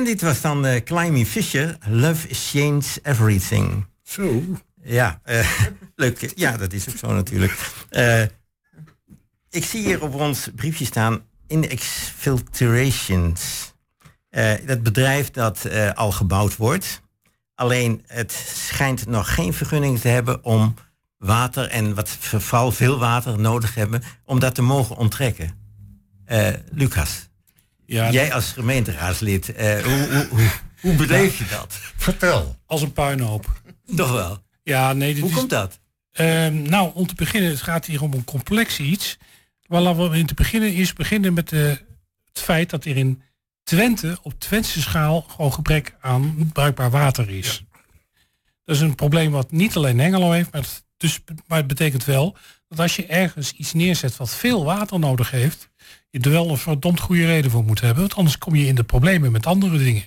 En 0.00 0.06
dit 0.06 0.20
was 0.20 0.40
dan 0.40 0.66
uh, 0.66 0.76
Climby 0.76 1.24
Fisher, 1.24 1.78
Love 1.88 2.34
Changes 2.34 2.98
Everything. 3.02 3.86
Zo. 4.02 4.42
Ja, 4.82 5.20
uh, 5.26 5.50
leuk. 5.96 6.32
Ja, 6.34 6.56
dat 6.56 6.72
is 6.72 6.88
ook 6.88 6.96
zo 6.96 7.12
natuurlijk. 7.12 7.58
Uh, 7.90 8.22
ik 9.50 9.64
zie 9.64 9.82
hier 9.82 10.02
op 10.02 10.14
ons 10.14 10.48
briefje 10.54 10.84
staan 10.84 11.22
Index 11.46 12.12
Filtrations. 12.16 13.72
Uh, 14.30 14.52
dat 14.66 14.82
bedrijf 14.82 15.30
dat 15.30 15.68
al 15.94 16.12
gebouwd 16.12 16.56
wordt. 16.56 17.00
Alleen 17.54 18.04
het 18.06 18.32
schijnt 18.54 19.06
nog 19.06 19.34
geen 19.34 19.54
vergunning 19.54 20.00
te 20.00 20.08
hebben 20.08 20.44
om 20.44 20.74
water 21.16 21.68
en 21.68 21.94
wat 21.94 22.08
vooral 22.08 22.72
veel 22.72 22.98
water 22.98 23.38
nodig 23.38 23.74
hebben 23.74 24.02
om 24.24 24.38
dat 24.38 24.54
te 24.54 24.62
mogen 24.62 24.96
onttrekken. 24.96 25.58
Lucas, 26.72 27.29
ja, 27.94 28.10
jij 28.10 28.32
als 28.32 28.52
gemeenteraadslid, 28.52 29.46
hoe, 29.46 29.82
hoe, 29.82 30.26
hoe, 30.30 30.50
hoe 30.80 30.94
beleef 30.94 31.38
je 31.38 31.46
dat? 31.50 31.78
Vertel. 31.96 32.56
Als 32.66 32.82
een 32.82 32.92
puinhoop. 32.92 33.60
Toch 33.96 34.12
wel? 34.12 34.42
Ja, 34.62 34.92
nee. 34.92 35.20
Hoe 35.20 35.30
komt 35.30 35.50
dat? 35.50 35.80
Ehm, 36.12 36.62
nou, 36.62 36.90
om 36.94 37.06
te 37.06 37.14
beginnen, 37.14 37.50
het 37.50 37.62
gaat 37.62 37.86
hier 37.86 38.02
om 38.02 38.12
een 38.12 38.24
complex 38.24 38.78
iets. 38.78 39.18
Laten 39.66 40.10
we 40.10 40.18
in 40.18 40.26
te 40.26 40.34
beginnen 40.34 40.74
is 40.74 40.92
beginnen 40.92 41.32
met 41.32 41.48
de, 41.48 41.78
het 42.24 42.40
feit 42.40 42.70
dat 42.70 42.84
er 42.84 42.96
in 42.96 43.22
Twente 43.62 44.18
op 44.22 44.40
Twentse 44.40 44.80
schaal 44.80 45.20
gewoon 45.28 45.52
gebrek 45.52 45.96
aan 46.00 46.50
bruikbaar 46.52 46.90
water 46.90 47.30
is. 47.30 47.64
Dat 48.64 48.76
is 48.76 48.80
een 48.80 48.94
probleem 48.94 49.30
wat 49.30 49.50
niet 49.50 49.76
alleen 49.76 49.98
Hengelo 49.98 50.30
heeft, 50.30 50.52
maar 50.52 50.60
het, 50.60 50.84
dus, 50.96 51.20
maar 51.46 51.58
het 51.58 51.66
betekent 51.66 52.04
wel 52.04 52.36
dat 52.68 52.80
als 52.80 52.96
je 52.96 53.06
ergens 53.06 53.52
iets 53.52 53.72
neerzet 53.72 54.16
wat 54.16 54.34
veel 54.34 54.64
water 54.64 54.98
nodig 54.98 55.30
heeft, 55.30 55.69
je 56.10 56.20
er 56.20 56.30
wel 56.30 56.50
een 56.50 56.58
verdomd 56.58 57.00
goede 57.00 57.26
reden 57.26 57.50
voor 57.50 57.64
moet 57.64 57.80
hebben, 57.80 58.00
want 58.00 58.14
anders 58.14 58.38
kom 58.38 58.54
je 58.54 58.66
in 58.66 58.74
de 58.74 58.84
problemen 58.84 59.32
met 59.32 59.46
andere 59.46 59.78
dingen 59.78 60.04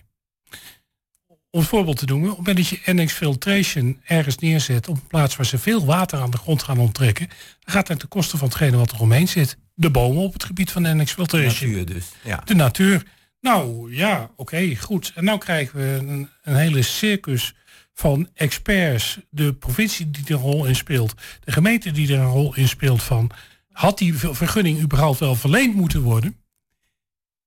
om 1.53 1.59
een 1.59 1.65
voorbeeld 1.65 1.97
te 1.97 2.05
noemen, 2.05 2.29
op 2.31 2.37
het 2.37 2.47
moment 2.47 2.69
dat 2.69 2.79
je 2.79 2.93
NX 2.93 3.13
Filtration 3.13 4.01
ergens 4.03 4.37
neerzet 4.37 4.87
op 4.87 4.95
een 4.95 5.07
plaats 5.07 5.35
waar 5.35 5.45
ze 5.45 5.57
veel 5.57 5.85
water 5.85 6.19
aan 6.19 6.31
de 6.31 6.37
grond 6.37 6.63
gaan 6.63 6.77
onttrekken, 6.77 7.27
dan 7.27 7.73
gaat 7.73 7.87
het 7.87 7.99
ten 7.99 8.07
koste 8.07 8.37
van 8.37 8.47
hetgene 8.47 8.77
wat 8.77 8.91
er 8.91 8.99
omheen 8.99 9.27
zit. 9.27 9.57
De 9.73 9.89
bomen 9.89 10.23
op 10.23 10.33
het 10.33 10.43
gebied 10.43 10.71
van 10.71 10.97
NX 10.97 11.11
Filtration. 11.11 11.71
De 11.71 11.77
natuur 11.77 11.93
dus. 11.95 12.05
Ja. 12.23 12.41
De 12.45 12.55
natuur. 12.55 13.03
Nou 13.41 13.95
ja, 13.95 14.29
oké, 14.35 14.75
goed. 14.75 15.11
En 15.15 15.23
nu 15.23 15.37
krijgen 15.37 15.79
we 15.79 15.85
een, 15.85 16.29
een, 16.43 16.55
hele 16.55 16.81
circus 16.81 17.53
van 17.93 18.29
experts, 18.33 19.19
de 19.29 19.53
provincie 19.53 20.11
die 20.11 20.23
er 20.25 20.31
een 20.31 20.39
rol 20.39 20.65
in 20.65 20.75
speelt, 20.75 21.13
de 21.43 21.51
gemeente 21.51 21.91
die 21.91 22.13
er 22.13 22.19
een 22.19 22.25
rol 22.25 22.55
in 22.55 22.67
speelt 22.67 23.03
van, 23.03 23.31
had 23.73 23.97
die 23.97 24.13
vergunning 24.17 24.79
überhaupt 24.81 25.19
wel 25.19 25.35
verleend 25.35 25.75
moeten 25.75 26.01
worden? 26.01 26.37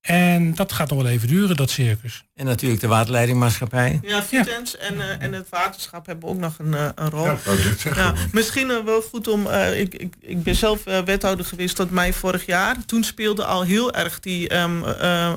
En 0.01 0.55
dat 0.55 0.73
gaat 0.73 0.91
nog 0.91 1.03
wel 1.03 1.11
even 1.11 1.29
duren, 1.29 1.57
dat 1.57 1.71
circus. 1.71 2.26
En 2.37 2.45
natuurlijk 2.45 2.81
de 2.81 2.87
waterleidingmaatschappij. 2.87 4.01
Ja, 4.03 4.23
Vitens 4.23 4.77
en, 4.77 4.95
uh, 4.95 5.23
en 5.23 5.33
het 5.33 5.49
waterschap 5.49 6.07
hebben 6.07 6.29
ook 6.29 6.39
nog 6.39 6.59
een, 6.59 6.73
uh, 6.73 6.89
een 6.95 7.11
rol. 7.11 7.29
Ja, 7.95 8.15
misschien 8.33 8.71
uh, 8.71 8.85
wel 8.85 9.03
goed 9.03 9.29
om, 9.29 9.47
ik, 9.75 9.95
ik, 9.95 10.15
ik 10.21 10.43
ben 10.43 10.55
zelf 10.55 10.85
wethouder 10.85 11.45
geweest 11.45 11.77
tot 11.77 11.91
mei 11.91 12.13
vorig 12.13 12.47
jaar. 12.47 12.77
Toen 12.87 13.05
speelde 13.05 13.45
al 13.45 13.63
heel 13.63 13.93
erg 13.93 14.21
die, 14.21 14.57
um, 14.57 14.83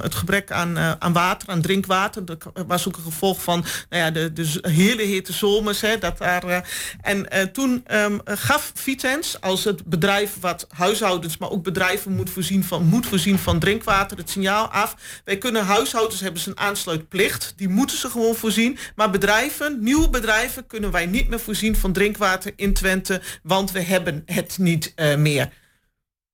het 0.01 0.15
gebrek 0.15 0.51
aan, 0.51 0.77
aan 0.77 1.13
water, 1.13 1.49
aan 1.49 1.61
drinkwater. 1.61 2.25
Dat 2.25 2.45
was 2.67 2.87
ook 2.87 2.97
een 2.97 3.03
gevolg 3.03 3.43
van 3.43 3.65
nou 3.89 4.03
ja, 4.03 4.11
de, 4.11 4.33
de 4.33 4.59
hele 4.61 5.03
hete 5.03 5.33
zomers. 5.33 5.81
Hè, 5.81 5.97
dat 5.97 6.17
daar, 6.17 6.69
en 7.01 7.51
toen 7.51 7.85
um, 7.91 8.21
gaf 8.25 8.71
Vitens 8.73 9.41
als 9.41 9.63
het 9.63 9.85
bedrijf 9.85 10.33
wat 10.39 10.67
huishoudens, 10.69 11.37
maar 11.37 11.49
ook 11.49 11.63
bedrijven 11.63 12.11
moet 12.11 12.29
voorzien 12.29 12.63
van, 12.63 12.85
moet 12.85 13.05
voorzien 13.05 13.39
van 13.39 13.59
drinkwater, 13.59 14.17
het 14.17 14.29
signaal 14.29 14.67
af. 14.67 14.95
Wij 15.25 15.37
kunnen 15.37 15.65
huishoudens 15.65 16.21
hebben 16.21 16.41
ze 16.41 16.49
een 16.49 16.57
aansluitplicht. 16.89 17.53
Die 17.55 17.69
moeten 17.69 17.97
ze 17.97 18.09
gewoon 18.09 18.35
voorzien. 18.35 18.77
Maar 18.95 19.09
bedrijven, 19.09 19.83
nieuwe 19.83 20.09
bedrijven, 20.09 20.67
kunnen 20.67 20.91
wij 20.91 21.05
niet 21.05 21.29
meer 21.29 21.39
voorzien 21.39 21.75
van 21.75 21.93
drinkwater 21.93 22.53
in 22.55 22.73
Twente. 22.73 23.21
Want 23.43 23.71
we 23.71 23.81
hebben 23.81 24.23
het 24.25 24.57
niet 24.57 24.93
uh, 24.95 25.15
meer. 25.15 25.53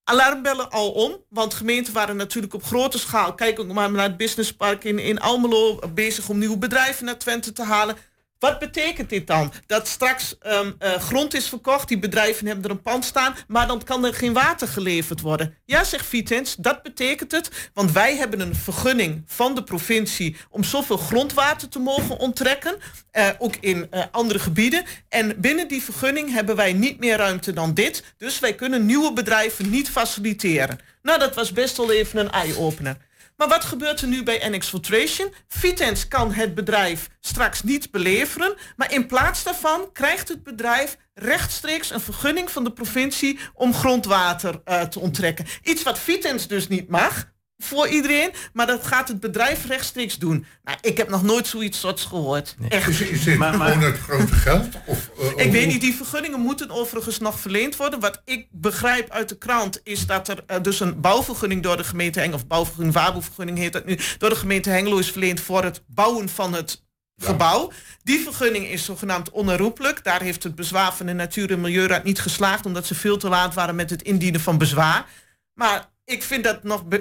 Alarmbellen 0.04 0.70
al 0.70 0.92
om, 0.92 1.24
want 1.30 1.54
gemeenten 1.54 1.94
waren 1.94 2.16
natuurlijk 2.16 2.54
op 2.54 2.64
grote 2.64 3.00
schaal. 3.00 3.34
Kijk 3.34 3.60
ook 3.60 3.74
maar 3.74 3.92
naar 3.92 4.04
het 4.04 4.18
businesspark 4.18 4.84
in, 4.84 5.00
in 5.00 5.20
Almelo, 5.20 5.80
bezig 5.94 6.30
om 6.30 6.38
nieuwe 6.38 6.58
bedrijven 6.58 7.06
naar 7.06 7.18
Twente 7.18 7.52
te 7.52 7.64
halen. 7.64 7.96
Wat 8.40 8.60
betekent 8.60 9.10
dit 9.10 9.28
dan? 9.28 9.52
Dat 9.66 9.88
straks 9.88 10.36
um, 10.48 10.76
uh, 10.80 10.94
grond 10.94 11.34
is 11.34 11.50
verkocht, 11.50 11.88
die 11.88 12.00
bedrijven 12.00 12.48
hebben 12.48 12.66
er 12.66 12.72
een 12.72 12.82
pand 12.82 13.06
staan, 13.06 13.36
maar 13.48 13.68
dan 13.68 13.84
kan 13.84 14.06
er 14.06 14.14
geen 14.14 14.34
water 14.34 14.68
geleverd 14.68 15.22
worden. 15.22 15.58
Ja, 15.66 15.84
zegt 15.84 16.06
Vitens, 16.06 16.56
dat 16.56 16.84
betekent 16.84 17.32
het, 17.32 17.70
want 17.74 17.92
wij 17.92 18.16
hebben 18.16 18.40
een 18.40 18.56
vergunning 18.56 19.24
van 19.26 19.56
de 19.56 19.64
provincie 19.64 20.36
om 20.50 20.64
zoveel 20.64 20.98
grondwater 20.98 21.70
te 21.70 21.80
mogen 21.80 22.18
onttrekken, 22.18 22.76
uh, 23.14 23.30
ook 23.38 23.56
in 23.60 23.88
uh, 23.92 24.04
andere 24.12 24.40
gebieden. 24.40 24.84
En 25.10 25.40
binnen 25.42 25.68
die 25.68 25.84
vergunning 25.84 26.34
hebben 26.34 26.56
wij 26.56 26.74
niet 26.74 27.00
meer 27.00 27.18
ruimte 27.18 27.54
dan 27.54 27.74
dit, 27.74 28.04
dus 28.18 28.40
wij 28.40 28.56
kunnen 28.56 28.86
nieuwe 28.86 29.14
bedrijven 29.14 29.70
niet 29.70 29.90
faciliteren. 29.90 30.80
Nou, 31.02 31.20
dat 31.20 31.36
was 31.36 31.52
best 31.52 31.78
wel 31.78 31.92
even 31.92 32.20
een 32.20 32.32
eye-opener. 32.32 32.98
Maar 33.38 33.48
wat 33.48 33.64
gebeurt 33.64 34.02
er 34.02 34.08
nu 34.08 34.24
bij 34.24 34.50
NX 34.50 34.68
Filtration? 34.68 35.34
Vitens 35.48 36.08
kan 36.08 36.34
het 36.34 36.56
bedrijf 36.56 37.10
straks 37.20 37.64
niet 37.64 37.92
beleveren, 37.92 38.56
maar 38.76 38.94
in 38.94 39.08
plaats 39.08 39.44
daarvan 39.44 39.92
krijgt 39.94 40.28
het 40.28 40.44
bedrijf 40.44 40.98
rechtstreeks 41.14 41.90
een 41.90 42.00
vergunning 42.00 42.52
van 42.52 42.64
de 42.64 42.72
provincie 42.72 43.40
om 43.54 43.74
grondwater 43.74 44.62
uh, 44.66 44.82
te 44.82 45.00
onttrekken. 45.00 45.46
Iets 45.64 45.84
wat 45.84 46.00
Vitens 46.00 46.48
dus 46.48 46.68
niet 46.68 46.90
mag, 46.90 47.34
voor 47.58 47.88
iedereen, 47.88 48.32
maar 48.54 48.68
dat 48.68 48.88
gaat 48.88 49.08
het 49.08 49.20
bedrijf 49.20 49.66
rechtstreeks 49.66 50.18
doen. 50.18 50.46
Nou, 50.64 50.78
ik 50.82 50.98
heb 50.98 51.10
nog 51.10 51.24
nooit 51.24 51.48
zoiets 51.48 51.80
soorts 51.80 52.06
gehoord. 52.06 52.56
Echt. 52.70 52.88
Is, 52.88 53.02
is 53.02 53.24
dit 53.24 53.38
maar, 53.38 53.54
gewoon 53.54 53.82
het 53.82 53.98
grote 53.98 54.34
geld? 54.34 54.68
Of, 54.86 55.10
uh, 55.20 55.46
ik 55.46 55.52
weet 55.52 55.68
niet, 55.68 55.82
die 55.82 55.96
vergunningen 55.96 56.40
moeten 56.40 56.70
overigens 56.70 57.20
nog 57.20 57.40
verleend 57.40 57.76
worden. 57.76 58.00
Wat 58.00 58.22
ik 58.26 58.48
begrijp 58.52 59.10
uit 59.10 59.30
de 59.30 59.38
krant 59.38 59.80
is 59.84 60.06
dat 60.06 60.28
er 60.28 60.44
uh, 60.48 60.58
dus 60.62 60.80
een 60.80 61.02
bouwvergunning 61.02 61.64
door 61.64 61.78
de 61.78 61.84
gemeente 61.84 62.20
Hengelo, 62.20 62.38
of 62.38 62.48
bouwvergunning, 62.48 62.96
waarboevergunning 62.96 63.58
heet 63.58 63.74
dat 63.74 63.86
nu, 63.86 64.00
door 64.18 64.30
de 64.30 64.36
gemeente 64.36 64.70
Hengelo 64.70 64.98
is 64.98 65.12
verleend 65.12 65.40
voor 65.40 65.64
het 65.64 65.84
bouwen 65.88 66.30
van 66.30 66.54
het 66.54 66.84
ja. 67.16 67.26
gebouw. 67.26 67.72
Die 68.04 68.20
vergunning 68.20 68.68
is 68.68 68.86
zogenaamd 68.86 69.30
onherroepelijk. 69.30 70.04
Daar 70.04 70.22
heeft 70.22 70.44
het 70.44 70.56
bezwaar 70.56 70.94
van 70.94 71.06
de 71.06 71.14
Natuur- 71.14 71.52
en 71.52 71.62
Milieuraad 71.62 72.04
niet 72.04 72.20
geslaagd, 72.20 72.66
omdat 72.66 72.86
ze 72.86 72.96
veel 72.96 73.18
te 73.18 73.30
laat 73.30 73.54
waren 73.54 73.76
met 73.76 73.90
het 73.90 74.02
indienen 74.02 74.42
van 74.42 74.58
bezwaar. 74.58 75.06
Maar 75.54 75.94
ik 76.06 76.24
vind 76.24 76.44
dat 76.44 76.64
nog. 76.64 76.84
Uh, 76.90 77.00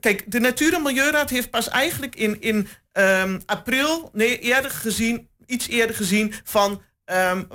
kijk, 0.00 0.30
de 0.30 0.40
Natuur- 0.40 0.74
en 0.74 0.82
Milieuraad 0.82 1.30
heeft 1.30 1.50
pas 1.50 1.68
eigenlijk 1.68 2.16
in, 2.16 2.40
in 2.40 2.68
um, 2.92 3.40
april, 3.46 4.10
nee, 4.12 4.38
eerder 4.38 4.70
gezien, 4.70 5.28
iets 5.46 5.68
eerder 5.68 5.96
gezien 5.96 6.34
van 6.44 6.82
um, 7.10 7.48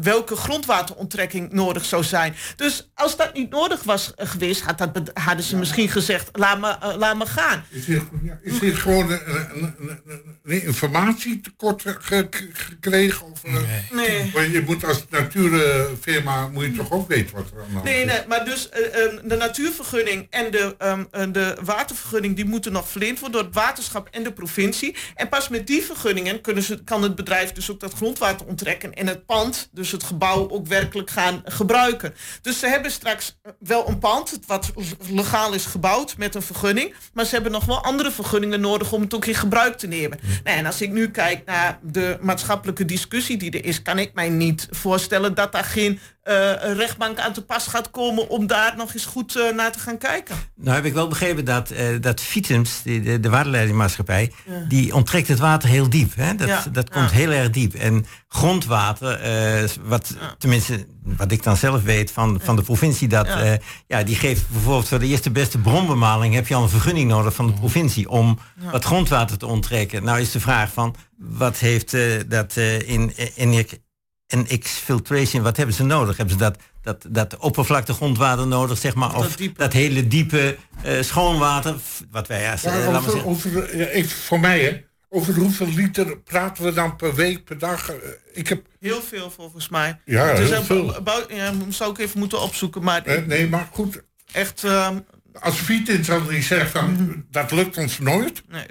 welke 0.00 0.36
grondwateronttrekking 0.36 1.52
nodig 1.52 1.84
zou 1.84 2.04
zijn. 2.04 2.34
Dus 2.56 2.90
als 2.94 3.16
dat 3.16 3.34
niet 3.34 3.50
nodig 3.50 3.82
was 3.82 4.12
geweest, 4.16 4.60
had 4.60 4.78
dat, 4.78 5.10
hadden 5.14 5.44
ze 5.44 5.52
ja. 5.52 5.58
misschien 5.58 5.88
gezegd, 5.88 6.28
laat 6.32 6.60
me, 6.60 6.76
uh, 6.82 6.96
laat 6.96 7.16
me 7.16 7.26
gaan. 7.26 7.64
Is 7.70 7.84
dit, 7.84 8.02
ja, 8.22 8.38
is 8.42 8.58
dit 8.58 8.74
gewoon 8.74 9.10
een, 9.10 9.20
een, 9.26 9.74
een, 9.78 10.38
een 10.44 10.62
informatietekort 10.62 11.84
gekregen? 12.52 13.26
Of, 13.32 13.44
uh, 13.44 13.56
nee. 13.92 14.30
Maar 14.34 14.48
je 14.48 14.62
moet 14.66 14.84
als 14.84 15.04
natuurfirma 15.10 16.48
moet 16.48 16.64
je 16.64 16.72
toch 16.72 16.92
ook 16.92 17.08
weten 17.08 17.36
wat 17.36 17.50
er 17.50 17.60
aan 17.60 17.66
de 17.66 17.72
hand 17.72 17.84
nee, 17.84 18.04
nee, 18.04 18.20
maar 18.28 18.44
dus 18.44 18.68
uh, 18.68 18.80
de 19.24 19.36
natuurvergunning 19.36 20.26
en 20.30 20.50
de, 20.50 20.76
um, 21.12 21.32
de 21.32 21.56
watervergunning 21.62 22.36
die 22.36 22.44
moeten 22.44 22.72
nog 22.72 22.88
verleend 22.88 23.20
worden 23.20 23.40
door 23.40 23.50
het 23.50 23.58
waterschap 23.58 24.08
en 24.10 24.22
de 24.22 24.32
provincie. 24.32 24.96
En 25.14 25.28
pas 25.28 25.48
met 25.48 25.66
die 25.66 25.82
vergunningen 25.82 26.40
kunnen 26.40 26.62
ze, 26.62 26.84
kan 26.84 27.02
het 27.02 27.14
bedrijf 27.14 27.52
dus 27.52 27.70
ook 27.70 27.80
dat 27.80 27.92
grondwater 27.92 28.46
onttrekken 28.46 28.93
en 28.94 29.06
het 29.06 29.26
pand, 29.26 29.68
dus 29.72 29.90
het 29.90 30.02
gebouw, 30.02 30.50
ook 30.50 30.66
werkelijk 30.66 31.10
gaan 31.10 31.42
gebruiken. 31.44 32.14
Dus 32.42 32.58
ze 32.58 32.66
hebben 32.66 32.90
straks 32.90 33.38
wel 33.58 33.88
een 33.88 33.98
pand 33.98 34.38
wat 34.46 34.72
legaal 35.08 35.52
is 35.52 35.66
gebouwd 35.66 36.16
met 36.16 36.34
een 36.34 36.42
vergunning, 36.42 36.94
maar 37.12 37.24
ze 37.24 37.34
hebben 37.34 37.52
nog 37.52 37.64
wel 37.64 37.84
andere 37.84 38.10
vergunningen 38.10 38.60
nodig 38.60 38.92
om 38.92 39.00
het 39.00 39.14
ook 39.14 39.24
in 39.24 39.34
gebruik 39.34 39.78
te 39.78 39.86
nemen. 39.86 40.18
Nou, 40.44 40.58
en 40.58 40.66
als 40.66 40.80
ik 40.80 40.90
nu 40.90 41.10
kijk 41.10 41.44
naar 41.44 41.78
de 41.82 42.18
maatschappelijke 42.20 42.84
discussie 42.84 43.36
die 43.36 43.50
er 43.50 43.64
is, 43.64 43.82
kan 43.82 43.98
ik 43.98 44.14
mij 44.14 44.28
niet 44.28 44.68
voorstellen 44.70 45.34
dat 45.34 45.52
daar 45.52 45.64
geen 45.64 46.00
uh, 46.24 46.52
rechtbank 46.76 47.18
aan 47.18 47.32
te 47.32 47.44
pas 47.44 47.66
gaat 47.66 47.90
komen 47.90 48.28
om 48.28 48.46
daar 48.46 48.76
nog 48.76 48.94
eens 48.94 49.04
goed 49.04 49.36
uh, 49.36 49.52
naar 49.52 49.72
te 49.72 49.78
gaan 49.78 49.98
kijken. 49.98 50.36
Nou 50.54 50.74
heb 50.74 50.84
ik 50.84 50.92
wel 50.92 51.08
begrepen 51.08 51.44
dat, 51.44 51.72
uh, 51.72 51.78
dat 52.00 52.20
Vitens, 52.20 52.82
de, 52.82 53.00
de, 53.00 53.20
de 53.20 53.28
waterleidingmaatschappij, 53.28 54.32
ja. 54.46 54.64
die 54.68 54.94
onttrekt 54.94 55.28
het 55.28 55.38
water 55.38 55.68
heel 55.68 55.90
diep. 55.90 56.14
Hè? 56.14 56.34
Dat, 56.34 56.48
ja. 56.48 56.64
dat 56.72 56.90
komt 56.90 57.10
ja. 57.10 57.16
heel 57.16 57.30
erg 57.30 57.50
diep. 57.50 57.74
En 57.74 58.06
grondwater, 58.28 58.83
wat 59.84 60.16
tenminste 60.38 60.86
wat 61.02 61.32
ik 61.32 61.42
dan 61.42 61.56
zelf 61.56 61.82
weet 61.82 62.10
van, 62.10 62.40
van 62.42 62.56
de 62.56 62.62
provincie, 62.62 63.08
dat 63.08 63.28
ja. 63.86 64.02
die 64.02 64.16
geeft 64.16 64.48
bijvoorbeeld 64.50 64.88
voor 64.88 64.98
de 64.98 65.06
eerste 65.06 65.30
beste 65.30 65.58
bronbemaling 65.58 66.34
heb 66.34 66.46
je 66.46 66.54
al 66.54 66.62
een 66.62 66.68
vergunning 66.68 67.08
nodig 67.10 67.34
van 67.34 67.46
de 67.46 67.52
provincie 67.52 68.08
om 68.08 68.38
wat 68.70 68.84
grondwater 68.84 69.38
te 69.38 69.46
onttrekken. 69.46 70.04
Nou 70.04 70.20
is 70.20 70.30
de 70.30 70.40
vraag 70.40 70.72
van 70.72 70.94
wat 71.16 71.58
heeft 71.58 71.96
dat 72.28 72.56
in, 72.86 73.12
in 73.34 73.66
en 74.26 74.46
exfiltration, 74.48 75.42
wat 75.42 75.56
hebben 75.56 75.74
ze 75.74 75.84
nodig? 75.84 76.16
Hebben 76.16 76.38
ze 76.38 76.40
dat, 76.40 76.56
dat, 76.82 77.06
dat 77.08 77.36
oppervlakte 77.36 77.92
grondwater 77.92 78.46
nodig, 78.46 78.78
zeg 78.78 78.94
maar? 78.94 79.16
Of 79.16 79.36
dat, 79.56 79.72
hele 79.72 80.06
diepe 80.06 80.56
uh, 80.86 81.02
schoonwater? 81.02 81.74
Wat 82.10 82.26
wij, 82.26 82.42
ja, 82.42 82.56
ja 82.62 82.96
over, 82.96 83.26
over, 83.26 83.70
even 83.70 84.16
voor 84.16 84.40
mij, 84.40 84.60
hè? 84.60 84.84
Over 85.14 85.34
hoeveel 85.34 85.68
liter 85.68 86.18
praten 86.18 86.64
we 86.64 86.72
dan 86.72 86.96
per 86.96 87.14
week, 87.14 87.44
per 87.44 87.58
dag? 87.58 87.92
Ik 88.32 88.48
heb... 88.48 88.66
Heel 88.80 89.02
veel 89.02 89.30
volgens 89.30 89.68
mij. 89.68 90.00
Ja, 90.04 90.34
dus 90.34 90.50
heel 90.50 90.62
veel. 90.62 91.02
Ja, 91.28 91.52
zou 91.68 91.90
ik 91.90 91.98
even 91.98 92.18
moeten 92.18 92.40
opzoeken. 92.40 92.82
Maar 92.82 93.24
nee, 93.26 93.48
maar 93.48 93.68
goed. 93.72 94.02
Echt... 94.32 94.64
Uh, 94.64 94.90
Als 95.32 95.66
zal 96.02 96.24
die 96.26 96.42
zegt, 96.42 96.70
van, 96.70 96.92
mhm. 96.92 97.20
dat 97.30 97.50
lukt 97.50 97.76
ons 97.76 97.98
nooit. 97.98 98.42
Nee. 98.48 98.66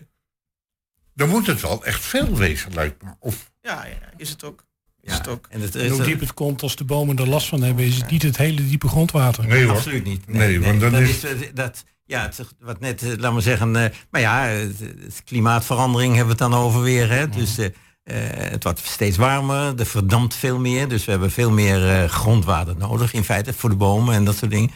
Dan 1.14 1.30
moet 1.30 1.48
het 1.48 1.62
wel 1.62 1.86
echt 1.86 2.04
veel 2.04 2.38
wezen, 2.38 2.74
lijkt 2.74 3.02
me. 3.02 3.10
Of... 3.20 3.52
Ja, 3.62 3.86
ja, 3.86 4.10
is 4.18 4.30
het 4.30 4.44
ook. 4.44 4.66
Is 5.02 5.14
het 5.14 5.28
ook. 5.28 5.48
En, 5.50 5.62
het, 5.62 5.76
en 5.76 5.89
hoe 5.89 6.04
diep 6.04 6.20
het 6.20 6.34
komt 6.34 6.62
als 6.62 6.76
de 6.76 6.84
bomen 6.84 7.18
er 7.18 7.28
last 7.28 7.48
van 7.48 7.62
hebben, 7.62 7.86
is 7.86 7.98
het 7.98 8.10
niet 8.10 8.22
het 8.22 8.38
hele 8.38 8.68
diepe 8.68 8.88
grondwater. 8.88 9.48
Nee 9.48 9.66
hoor. 9.66 9.76
Absoluut 9.76 10.04
niet. 10.04 10.28
Nee, 10.28 10.62
want 10.62 10.82
dan 10.82 10.96
is... 10.96 11.24
is 11.24 11.54
dat, 11.54 11.84
ja, 12.06 12.22
het, 12.22 12.56
wat 12.60 12.80
net, 12.80 13.04
eh, 13.04 13.10
laten 13.10 13.36
we 13.36 13.41
zeggen, 13.41 13.76
uh, 13.76 13.86
maar 14.10 14.22
ja, 14.22 14.43
het, 14.43 15.22
klimaatverandering 15.26 16.16
hebben 16.16 16.38
we 16.38 16.43
het 16.43 16.51
dan 16.51 16.62
over 16.62 16.82
weer. 16.82 17.10
Hè? 17.10 17.30
Dus 17.30 17.60
uh, 17.60 17.68
het 18.04 18.64
wordt 18.64 18.86
steeds 18.86 19.18
warmer, 19.18 19.80
er 19.80 19.86
verdampt 19.86 20.36
veel 20.36 20.60
meer. 20.60 20.88
Dus 20.88 21.06
we 21.06 21.12
hebben 21.12 21.32
veel 21.32 21.51
meer 21.51 22.10
grondwater 22.10 22.78
nodig 22.78 23.14
in 23.14 23.24
feite 23.24 23.54
voor 23.54 23.70
de 23.70 23.76
bomen 23.76 24.16
en 24.16 24.26
dat 24.26 24.36
soort 24.36 24.51
dingen. 24.51 24.72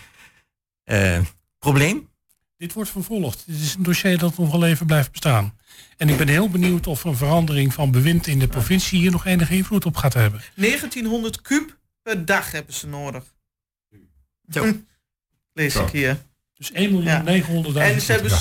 probleem? 1.59 2.09
Dit 2.57 2.73
wordt 2.73 2.89
vervolgd. 2.89 3.43
Dit 3.45 3.59
is 3.59 3.75
een 3.75 3.83
dossier 3.83 4.17
dat 4.17 4.37
nog 4.37 4.51
wel 4.51 4.65
even 4.65 4.85
blijft 4.85 5.11
bestaan. 5.11 5.53
En 5.97 6.09
ik 6.09 6.17
ben 6.17 6.27
heel 6.27 6.49
benieuwd 6.49 6.87
of 6.87 7.03
een 7.03 7.15
verandering 7.15 7.73
van 7.73 7.91
bewind 7.91 8.27
in 8.27 8.39
de 8.39 8.47
provincie 8.47 8.99
hier 8.99 9.11
nog 9.11 9.25
enige 9.25 9.55
invloed 9.55 9.85
op 9.85 9.95
gaat 9.95 10.13
hebben. 10.13 10.41
1900 10.55 11.41
kub 11.41 11.77
per 12.01 12.25
dag 12.25 12.51
hebben 12.51 12.73
ze 12.73 12.87
nodig. 12.87 13.23
Zo. 14.49 14.73
Lees 15.53 15.75
ik 15.75 15.89
hier. 15.89 16.17
Dus 16.57 16.71
1 16.71 16.91
miljoen 16.91 17.43
900.000. 17.71 17.77
En 17.77 18.01
ze 18.01 18.11
hebben 18.11 18.31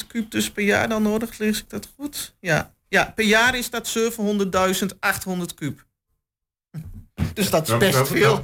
700.000 0.00 0.06
kub 0.06 0.30
dus 0.30 0.50
per 0.50 0.64
jaar 0.64 0.88
dan 0.88 1.02
nodig, 1.02 1.38
lees 1.38 1.58
ik 1.58 1.70
dat 1.70 1.88
goed? 1.96 2.34
Ja, 2.40 2.74
ja 2.88 3.12
per 3.14 3.24
jaar 3.24 3.56
is 3.56 3.70
dat 3.70 3.98
700.800 3.98 5.54
kub. 5.54 5.84
Dus 7.34 7.50
dat 7.50 7.68
is 7.68 7.76
best 7.76 8.08
veel. 8.08 8.42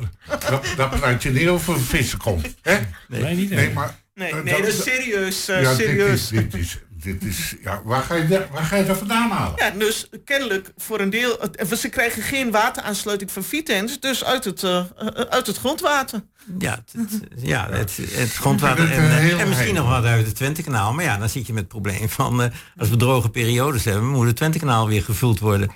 Dat 0.77 0.91
praat 0.91 1.23
je 1.23 1.31
niet 1.31 1.49
over 1.49 1.81
vissenkom. 1.81 2.41
Hè? 2.63 2.79
Nee, 3.09 3.35
niet. 3.35 3.51
Nee, 3.51 3.71
maar, 3.71 3.99
nee, 4.15 4.35
nee, 4.35 4.57
dat 4.57 4.67
is 4.67 4.83
serieus. 4.83 5.49
Uh, 5.49 5.63
ja, 5.63 5.75
serieus. 5.75 6.29
Dit 6.29 6.45
is, 6.45 6.51
dit 6.51 6.61
is, 6.61 6.79
dit 7.03 7.25
is, 7.25 7.55
ja, 7.63 7.83
waar, 7.85 8.03
ga 8.03 8.15
je 8.15 8.27
de, 8.27 8.47
waar 8.53 8.65
ga 8.65 8.77
je 8.77 8.85
dat 8.85 8.99
vandaan 8.99 9.31
halen? 9.31 9.55
Ja, 9.57 9.71
dus 9.71 10.09
kennelijk 10.25 10.73
voor 10.77 11.01
een 11.01 11.11
deel... 11.11 11.39
Ze 11.79 11.89
krijgen 11.89 12.23
geen 12.23 12.51
wateraansluiting 12.51 13.31
van 13.31 13.45
Vitens, 13.45 14.01
dus 14.01 14.25
uit 14.25 14.45
het, 14.45 14.63
uh, 14.63 14.85
uit 15.29 15.47
het 15.47 15.57
grondwater. 15.57 16.25
Ja, 16.59 16.85
het, 16.93 17.21
ja 17.37 17.69
het, 17.71 17.99
het 18.11 18.33
grondwater 18.33 18.93
en, 18.93 19.39
en 19.39 19.49
misschien 19.49 19.75
nog 19.75 19.89
wat 19.89 20.05
uit 20.05 20.27
het 20.27 20.35
Twentekanaal. 20.35 20.93
Maar 20.93 21.05
ja, 21.05 21.17
dan 21.17 21.29
zit 21.29 21.47
je 21.47 21.53
met 21.53 21.63
het 21.63 21.71
probleem 21.71 22.09
van... 22.09 22.41
Uh, 22.41 22.47
als 22.77 22.89
we 22.89 22.97
droge 22.97 23.29
periodes 23.31 23.85
hebben, 23.85 24.09
moet 24.09 24.27
het 24.27 24.37
Twentekanaal 24.37 24.89
weer 24.89 25.03
gevuld 25.03 25.39
worden. 25.39 25.71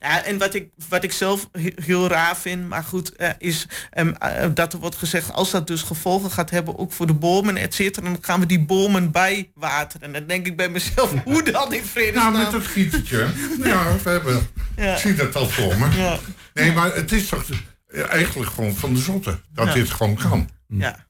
Ja, 0.00 0.24
en 0.24 0.38
wat 0.38 0.54
ik, 0.54 0.68
wat 0.88 1.04
ik 1.04 1.12
zelf 1.12 1.48
heel 1.74 2.08
raar 2.08 2.36
vind, 2.36 2.68
maar 2.68 2.84
goed, 2.84 3.12
uh, 3.16 3.28
is 3.38 3.66
um, 3.98 4.14
uh, 4.22 4.44
dat 4.54 4.72
er 4.72 4.78
wordt 4.78 4.96
gezegd, 4.96 5.32
als 5.32 5.50
dat 5.50 5.66
dus 5.66 5.82
gevolgen 5.82 6.30
gaat 6.30 6.50
hebben, 6.50 6.78
ook 6.78 6.92
voor 6.92 7.06
de 7.06 7.14
bomen, 7.14 7.56
et 7.56 7.74
cetera, 7.74 8.06
dan 8.06 8.18
gaan 8.20 8.40
we 8.40 8.46
die 8.46 8.64
bomen 8.64 9.10
bijwateren. 9.10 10.06
En 10.06 10.12
dan 10.12 10.26
denk 10.26 10.46
ik 10.46 10.56
bij 10.56 10.68
mezelf, 10.68 11.14
hoe 11.24 11.42
dan 11.42 11.72
in 11.72 11.84
vredesnaam? 11.84 12.32
Nou, 12.32 12.44
met 12.44 12.52
dat 12.52 12.66
gietertje. 12.66 13.18
ja, 13.62 13.96
we 14.02 14.10
hebben, 14.10 14.48
ja. 14.76 14.92
ik 14.92 14.98
zie 14.98 15.14
dat 15.14 15.36
al 15.36 15.48
voor 15.48 15.78
me. 15.78 15.96
Ja. 15.96 16.18
Nee, 16.54 16.72
maar 16.72 16.94
het 16.94 17.12
is 17.12 17.28
toch 17.28 17.44
eigenlijk 17.92 18.50
gewoon 18.50 18.74
van 18.74 18.94
de 18.94 19.00
zotte, 19.00 19.40
dat 19.52 19.66
ja. 19.66 19.74
dit 19.74 19.90
gewoon 19.90 20.14
kan. 20.14 20.48
Ja. 20.66 21.08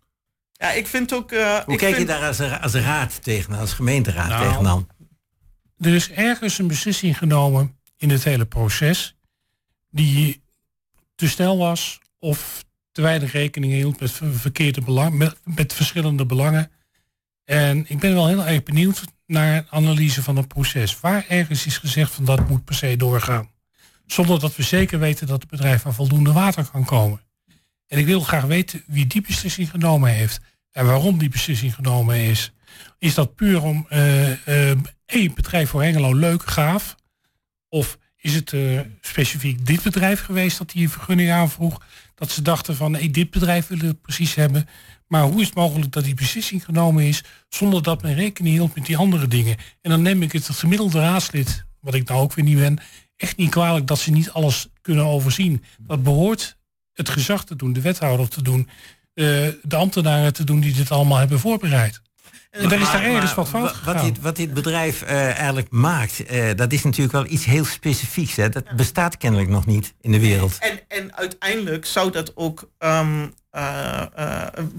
Ja, 0.52 0.70
ik 0.70 0.86
vind 0.86 1.14
ook... 1.14 1.32
Uh, 1.32 1.58
hoe 1.58 1.76
kijk 1.76 1.98
je 1.98 2.04
daar 2.04 2.26
als, 2.26 2.40
als 2.60 2.74
raad 2.74 3.22
tegen, 3.22 3.54
als 3.54 3.72
gemeenteraad 3.72 4.28
nou, 4.28 4.48
tegenaan? 4.48 4.86
Er 5.78 5.94
is 5.94 6.10
ergens 6.10 6.58
een 6.58 6.66
beslissing 6.66 7.18
genomen 7.18 7.79
in 8.00 8.10
het 8.10 8.24
hele 8.24 8.46
proces 8.46 9.14
die 9.90 10.42
te 11.14 11.28
snel 11.28 11.58
was 11.58 12.00
of 12.18 12.64
te 12.92 13.02
weinig 13.02 13.32
rekening 13.32 13.72
hield 13.72 14.00
met 14.00 14.20
verkeerde 14.32 14.80
belang, 14.80 15.32
met, 15.44 15.72
verschillende 15.72 16.26
belangen. 16.26 16.70
En 17.44 17.84
ik 17.88 17.98
ben 17.98 18.14
wel 18.14 18.26
heel 18.26 18.46
erg 18.46 18.62
benieuwd 18.62 19.04
naar 19.26 19.56
een 19.56 19.66
analyse 19.70 20.22
van 20.22 20.36
het 20.36 20.48
proces. 20.48 21.00
Waar 21.00 21.24
ergens 21.28 21.66
is 21.66 21.78
gezegd 21.78 22.12
van 22.12 22.24
dat 22.24 22.48
moet 22.48 22.64
per 22.64 22.74
se 22.74 22.96
doorgaan. 22.96 23.50
Zonder 24.06 24.40
dat 24.40 24.56
we 24.56 24.62
zeker 24.62 24.98
weten 24.98 25.26
dat 25.26 25.40
het 25.40 25.50
bedrijf 25.50 25.86
aan 25.86 25.94
voldoende 25.94 26.32
water 26.32 26.68
kan 26.70 26.84
komen. 26.84 27.20
En 27.86 27.98
ik 27.98 28.06
wil 28.06 28.20
graag 28.20 28.44
weten 28.44 28.82
wie 28.86 29.06
die 29.06 29.20
beslissing 29.20 29.70
genomen 29.70 30.10
heeft. 30.10 30.40
En 30.72 30.86
waarom 30.86 31.18
die 31.18 31.28
beslissing 31.28 31.74
genomen 31.74 32.16
is. 32.16 32.52
Is 32.98 33.14
dat 33.14 33.34
puur 33.34 33.62
om 33.62 33.86
uh, 33.90 34.30
uh, 35.10 35.34
bedrijf 35.34 35.70
voor 35.70 35.82
Hengelo 35.82 36.14
leuk, 36.14 36.50
gaaf. 36.50 36.96
Of 37.70 37.98
is 38.16 38.34
het 38.34 38.52
uh, 38.52 38.80
specifiek 39.00 39.66
dit 39.66 39.82
bedrijf 39.82 40.20
geweest 40.24 40.58
dat 40.58 40.70
die 40.70 40.90
vergunning 40.90 41.30
aanvroeg? 41.30 41.82
Dat 42.14 42.30
ze 42.30 42.42
dachten 42.42 42.76
van 42.76 42.94
hey, 42.94 43.10
dit 43.10 43.30
bedrijf 43.30 43.66
willen 43.66 43.86
we 43.86 43.94
precies 43.94 44.34
hebben. 44.34 44.68
Maar 45.06 45.22
hoe 45.22 45.40
is 45.40 45.46
het 45.46 45.54
mogelijk 45.56 45.92
dat 45.92 46.04
die 46.04 46.14
beslissing 46.14 46.64
genomen 46.64 47.04
is 47.04 47.22
zonder 47.48 47.82
dat 47.82 48.02
men 48.02 48.14
rekening 48.14 48.54
hield 48.54 48.74
met 48.74 48.86
die 48.86 48.96
andere 48.96 49.28
dingen? 49.28 49.56
En 49.80 49.90
dan 49.90 50.02
neem 50.02 50.22
ik 50.22 50.32
het 50.32 50.48
gemiddelde 50.48 51.00
raadslid, 51.00 51.64
wat 51.80 51.94
ik 51.94 52.08
nou 52.08 52.20
ook 52.20 52.34
weer 52.34 52.44
niet 52.44 52.58
ben, 52.58 52.78
echt 53.16 53.36
niet 53.36 53.50
kwalijk 53.50 53.86
dat 53.86 53.98
ze 53.98 54.10
niet 54.10 54.30
alles 54.30 54.68
kunnen 54.80 55.04
overzien. 55.04 55.64
Dat 55.78 56.02
behoort 56.02 56.56
het 56.92 57.08
gezag 57.08 57.44
te 57.44 57.56
doen, 57.56 57.72
de 57.72 57.80
wethouder 57.80 58.28
te 58.28 58.42
doen, 58.42 58.68
uh, 59.14 59.48
de 59.62 59.76
ambtenaren 59.76 60.32
te 60.32 60.44
doen 60.44 60.60
die 60.60 60.72
dit 60.72 60.90
allemaal 60.90 61.18
hebben 61.18 61.38
voorbereid. 61.38 62.02
En 62.50 62.68
daar 62.68 62.80
is 62.80 62.90
daar 62.90 63.04
ergens 63.04 63.34
wat 63.34 63.48
fout 63.48 63.84
wat 63.84 64.00
dit, 64.00 64.20
wat 64.20 64.36
dit 64.36 64.54
bedrijf 64.54 65.02
uh, 65.02 65.10
eigenlijk 65.38 65.70
maakt, 65.70 66.30
uh, 66.30 66.50
dat 66.54 66.72
is 66.72 66.82
natuurlijk 66.82 67.12
wel 67.12 67.26
iets 67.26 67.44
heel 67.44 67.64
specifieks. 67.64 68.36
Hè? 68.36 68.48
Dat 68.48 68.76
bestaat 68.76 69.16
kennelijk 69.16 69.48
nog 69.48 69.66
niet 69.66 69.94
in 70.00 70.12
de 70.12 70.20
wereld. 70.20 70.58
En, 70.58 70.80
en 70.88 71.16
uiteindelijk 71.16 71.86
zou 71.86 72.10
dat 72.10 72.36
ook... 72.36 72.70
Um, 72.78 73.34
uh, 73.52 74.02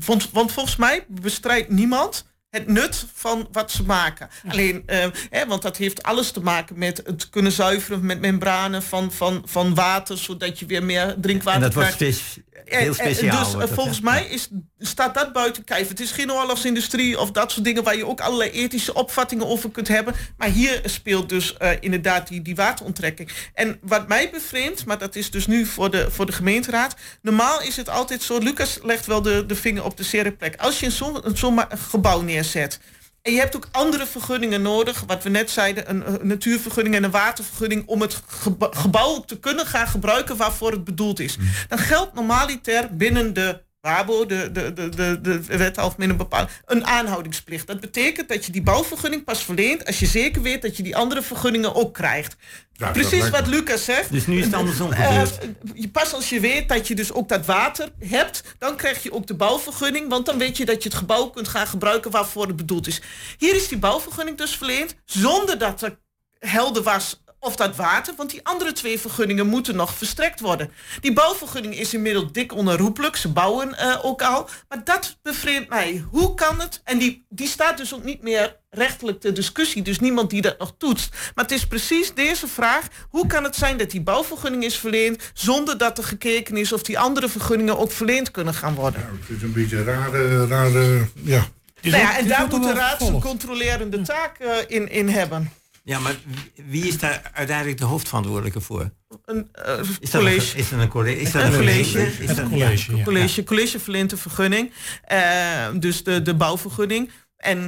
want, 0.06 0.30
want 0.32 0.52
volgens 0.52 0.76
mij 0.76 1.06
bestrijdt 1.08 1.70
niemand 1.70 2.26
het 2.52 2.68
nut 2.68 3.06
van 3.14 3.48
wat 3.52 3.72
ze 3.72 3.84
maken. 3.84 4.30
Alleen, 4.48 4.84
uh, 4.88 5.06
hè, 5.30 5.46
want 5.46 5.62
dat 5.62 5.78
heeft 5.78 6.04
alles 6.04 6.32
te 6.32 6.42
maken 6.42 6.78
met 6.78 7.02
het 7.06 7.30
kunnen 7.30 7.52
zuiveren 7.52 8.06
met 8.06 8.20
membranen 8.20 8.84
van, 8.84 9.12
van, 9.12 9.42
van 9.46 9.76
water, 9.76 10.18
zodat 10.18 10.60
je 10.60 10.66
weer 10.66 10.84
meer 10.84 11.16
drinkwater 11.18 11.64
en 11.64 11.70
dat 11.70 11.74
krijgt. 11.74 12.00
Wordt 12.00 12.50
heel 12.66 12.94
speciaal. 12.94 13.60
Dus 13.60 13.70
volgens 13.70 14.02
mij 14.02 14.26
is, 14.26 14.50
staat 14.80 15.14
dat 15.14 15.34
buiten 15.34 15.64
kijf. 15.64 15.88
Het 15.88 16.00
is 16.00 16.12
geen 16.12 16.32
oorlogsindustrie 16.32 17.20
of 17.20 17.32
dat 17.32 17.52
soort 17.52 17.66
dingen 17.66 17.84
waar 17.84 17.96
je 17.96 18.08
ook 18.08 18.22
allerlei 18.22 18.50
ethische 18.50 18.94
opvattingen 18.94 19.48
over 19.48 19.72
kunt 19.72 19.88
hebben. 19.88 20.16
Maar 20.38 20.50
hier 20.50 20.82
speelt 20.86 21.30
dus 21.30 21.56
uh, 21.62 21.70
inderdaad 21.80 22.28
die, 22.28 22.42
die 22.42 22.56
wateronttrekking. 22.56 23.32
En 23.54 23.80
wat 23.82 24.08
mij 24.08 24.30
bevreemdt, 24.30 24.86
maar 24.86 24.98
dat 24.98 25.16
is 25.16 25.32
dus 25.32 25.48
nu 25.48 25.66
voor 25.66 25.92
de, 25.92 26.12
voor 26.12 26.26
de 26.26 26.32
gemeenteraad. 26.32 26.96
Normaal 27.22 27.62
is 27.62 27.76
het 27.76 27.90
altijd 27.90 28.24
zo, 28.24 28.38
Lucas 28.38 28.80
legt 28.84 29.06
wel 29.06 29.22
de, 29.22 29.46
de 29.46 29.56
vinger 29.56 29.84
op 29.84 29.98
de 29.98 30.04
zere 30.04 30.32
plek. 30.32 30.56
Als 30.56 30.80
je 30.80 30.90
zo'n 30.90 31.22
zo 31.36 31.56
gebouw 31.90 32.22
neerzet 32.42 32.80
en 33.22 33.34
je 33.34 33.40
hebt 33.40 33.56
ook 33.56 33.68
andere 33.72 34.06
vergunningen 34.06 34.62
nodig. 34.62 35.04
Wat 35.08 35.24
we 35.24 35.30
net 35.30 35.50
zeiden, 35.50 35.90
een, 35.90 36.28
natuurvergunning 36.28 36.96
en 36.96 37.04
een 37.04 37.12
watervergunning... 37.12 37.88
om 37.88 38.02
het 38.02 38.22
gebouw 38.60 39.20
te 39.20 39.40
kunnen 39.40 39.66
gaan 39.66 39.88
gebruiken 39.88 40.38
waarvoor 40.38 40.72
het 40.72 40.84
bedoeld 40.84 41.20
is. 41.20 41.38
Mm. 41.38 41.50
Dan 41.68 41.78
geldt 41.78 42.14
normaliter 42.14 42.96
binnen 42.96 43.34
de 43.34 43.62
WABO, 43.82 44.26
de, 44.26 44.52
de, 44.52 44.74
de, 44.74 44.90
de, 44.90 45.22
de 45.22 45.58
wet 45.58 45.78
algemene 45.78 46.16
bepaling, 46.16 46.50
een 46.66 46.86
aanhoudingsplicht. 46.86 47.68
Dat 47.68 47.80
betekent 47.80 48.30
dat 48.30 48.46
je 48.46 48.52
die 48.52 48.62
bouwvergunning 48.62 49.24
pas 49.24 49.44
verleent 49.44 49.86
als 49.86 50.00
je 50.00 50.06
zeker 50.06 50.42
weet 50.42 50.62
dat 50.62 50.78
je 50.78 50.84
die 50.84 50.96
andere 50.96 51.22
vergunningen 51.22 51.76
ook 51.76 51.94
krijgt. 51.94 52.36
Precies 52.92 53.30
wat 53.30 53.48
Lucas 53.48 53.86
zegt. 53.86 54.12
Dus 54.12 54.28
nu 54.28 54.38
is 54.38 54.46
het 54.46 54.54
andersom 54.54 54.92
uh, 54.92 55.24
Pas 55.92 56.14
als 56.14 56.30
je 56.30 56.40
weet 56.40 56.70
dat 56.70 56.88
je 56.88 56.96
dus 56.96 57.12
ook 57.12 57.30
dat 57.30 57.46
water 57.46 57.90
hebt, 58.00 58.44
dan 58.58 58.76
krijg 58.76 59.04
je 59.04 59.14
ook 59.14 59.28
de 59.28 59.36
bouwvergunning, 59.36 60.10
want 60.10 60.26
dan 60.26 60.38
weet 60.38 60.58
je 60.58 60.66
dat 60.66 60.84
je 60.84 60.90
het 60.90 60.98
gebouw 60.98 61.28
kunt 61.28 61.48
gaan 61.48 61.68
gebruiken 61.68 62.12
waarvoor 62.12 62.48
het 62.48 62.56
bedoeld 62.56 62.88
is. 62.88 63.02
Hier 63.38 63.56
is 63.56 63.68
die 63.68 63.78
bouwvergunning 63.78 64.38
dus 64.38 64.56
verleend 64.56 64.96
zonder 65.06 65.58
dat 65.58 65.82
er 65.82 66.00
helder 66.40 66.84
was 66.84 67.21
of 67.44 67.56
dat 67.56 67.76
water, 67.76 68.14
want 68.18 68.30
die 68.30 68.40
andere 68.44 68.72
twee 68.72 69.00
vergunningen 69.00 69.48
moeten 69.48 69.76
nog 69.76 69.94
verstrekt 69.94 70.40
worden. 70.40 70.72
Die 71.00 71.14
bouwvergunning 71.14 71.76
is 71.76 71.94
inmiddels 71.94 72.32
dik 72.32 72.54
onherroepelijk, 72.54 73.16
ze 73.16 73.28
bouwen 73.28 73.70
uh, 73.70 74.06
ook 74.06 74.22
al. 74.22 74.50
Maar 74.70 74.84
dat 74.84 75.18
bevreemdt 75.22 75.70
mij. 75.70 76.06
Hoe 76.10 76.34
kan 76.34 76.60
het? 76.60 76.82
En 76.84 76.98
die, 76.98 77.26
die 77.30 77.48
staat 77.48 77.78
dus 77.78 77.94
ook 77.94 78.04
niet 78.04 78.22
meer 78.22 78.60
rechtelijk 78.70 79.20
ter 79.20 79.34
discussie, 79.34 79.82
dus 79.82 80.00
niemand 80.00 80.30
die 80.30 80.42
dat 80.42 80.60
nog 80.60 80.74
toetst. 80.78 81.16
Maar 81.36 81.46
het 81.46 81.54
is 81.54 81.68
precies 81.68 82.14
deze 82.14 82.48
vraag. 82.48 82.88
Hoe 83.10 83.28
kan 83.28 83.44
het 83.44 83.56
zijn 83.56 83.78
dat 83.78 83.92
die 83.92 84.02
bouwvergunning 84.02 84.64
is 84.64 84.78
verleend 84.78 85.32
zonder 85.34 85.78
dat 85.78 85.98
er 85.98 86.04
gekeken 86.04 86.58
is 86.58 86.74
of 86.74 86.84
die 86.84 87.00
andere 87.00 87.30
vergunningen 87.30 87.78
ook 87.78 87.92
verleend 87.92 88.32
kunnen 88.32 88.54
gaan 88.54 88.76
worden? 88.76 89.02
Nou, 89.02 89.20
het 89.20 89.38
is 89.38 89.44
een 89.44 89.54
beetje 89.54 89.78
een 89.78 89.84
rare, 89.84 90.48
rare 90.48 91.08
ja. 91.14 91.48
Nou 91.82 91.98
ja, 91.98 92.18
en 92.18 92.28
daar 92.28 92.48
moet 92.48 92.64
de 92.64 92.74
raad 92.74 93.02
zijn 93.02 93.22
controlerende 93.22 94.02
taak 94.02 94.40
uh, 94.40 94.56
in, 94.68 94.90
in 94.90 95.10
hebben. 95.10 95.52
Ja, 95.84 96.00
maar 96.00 96.16
wie 96.66 96.88
is 96.88 96.98
daar 96.98 97.32
uiteindelijk 97.34 97.78
de 97.78 97.86
hoofdverantwoordelijke 97.86 98.62
voor? 98.62 98.92
Een 99.26 99.50
uh, 99.68 99.80
is 100.00 100.10
college. 100.10 100.54
Een, 100.54 100.60
is 100.60 100.70
dat 100.70 100.80
een 100.80 100.88
college? 100.88 101.20
Is 101.20 101.32
dat 101.32 101.44
een 101.44 101.52
college? 101.52 102.02
Is 102.02 102.28
dat 102.28 102.38
een 102.38 102.50
college, 102.50 102.96
ja. 102.96 103.04
college, 103.04 103.44
college 103.44 103.80
verleent 103.80 104.10
de 104.10 104.18
vergunning. 104.18 104.72
Uh, 105.12 105.68
dus 105.80 106.04
de, 106.04 106.22
de 106.22 106.36
bouwvergunning. 106.36 107.12
En, 107.38 107.60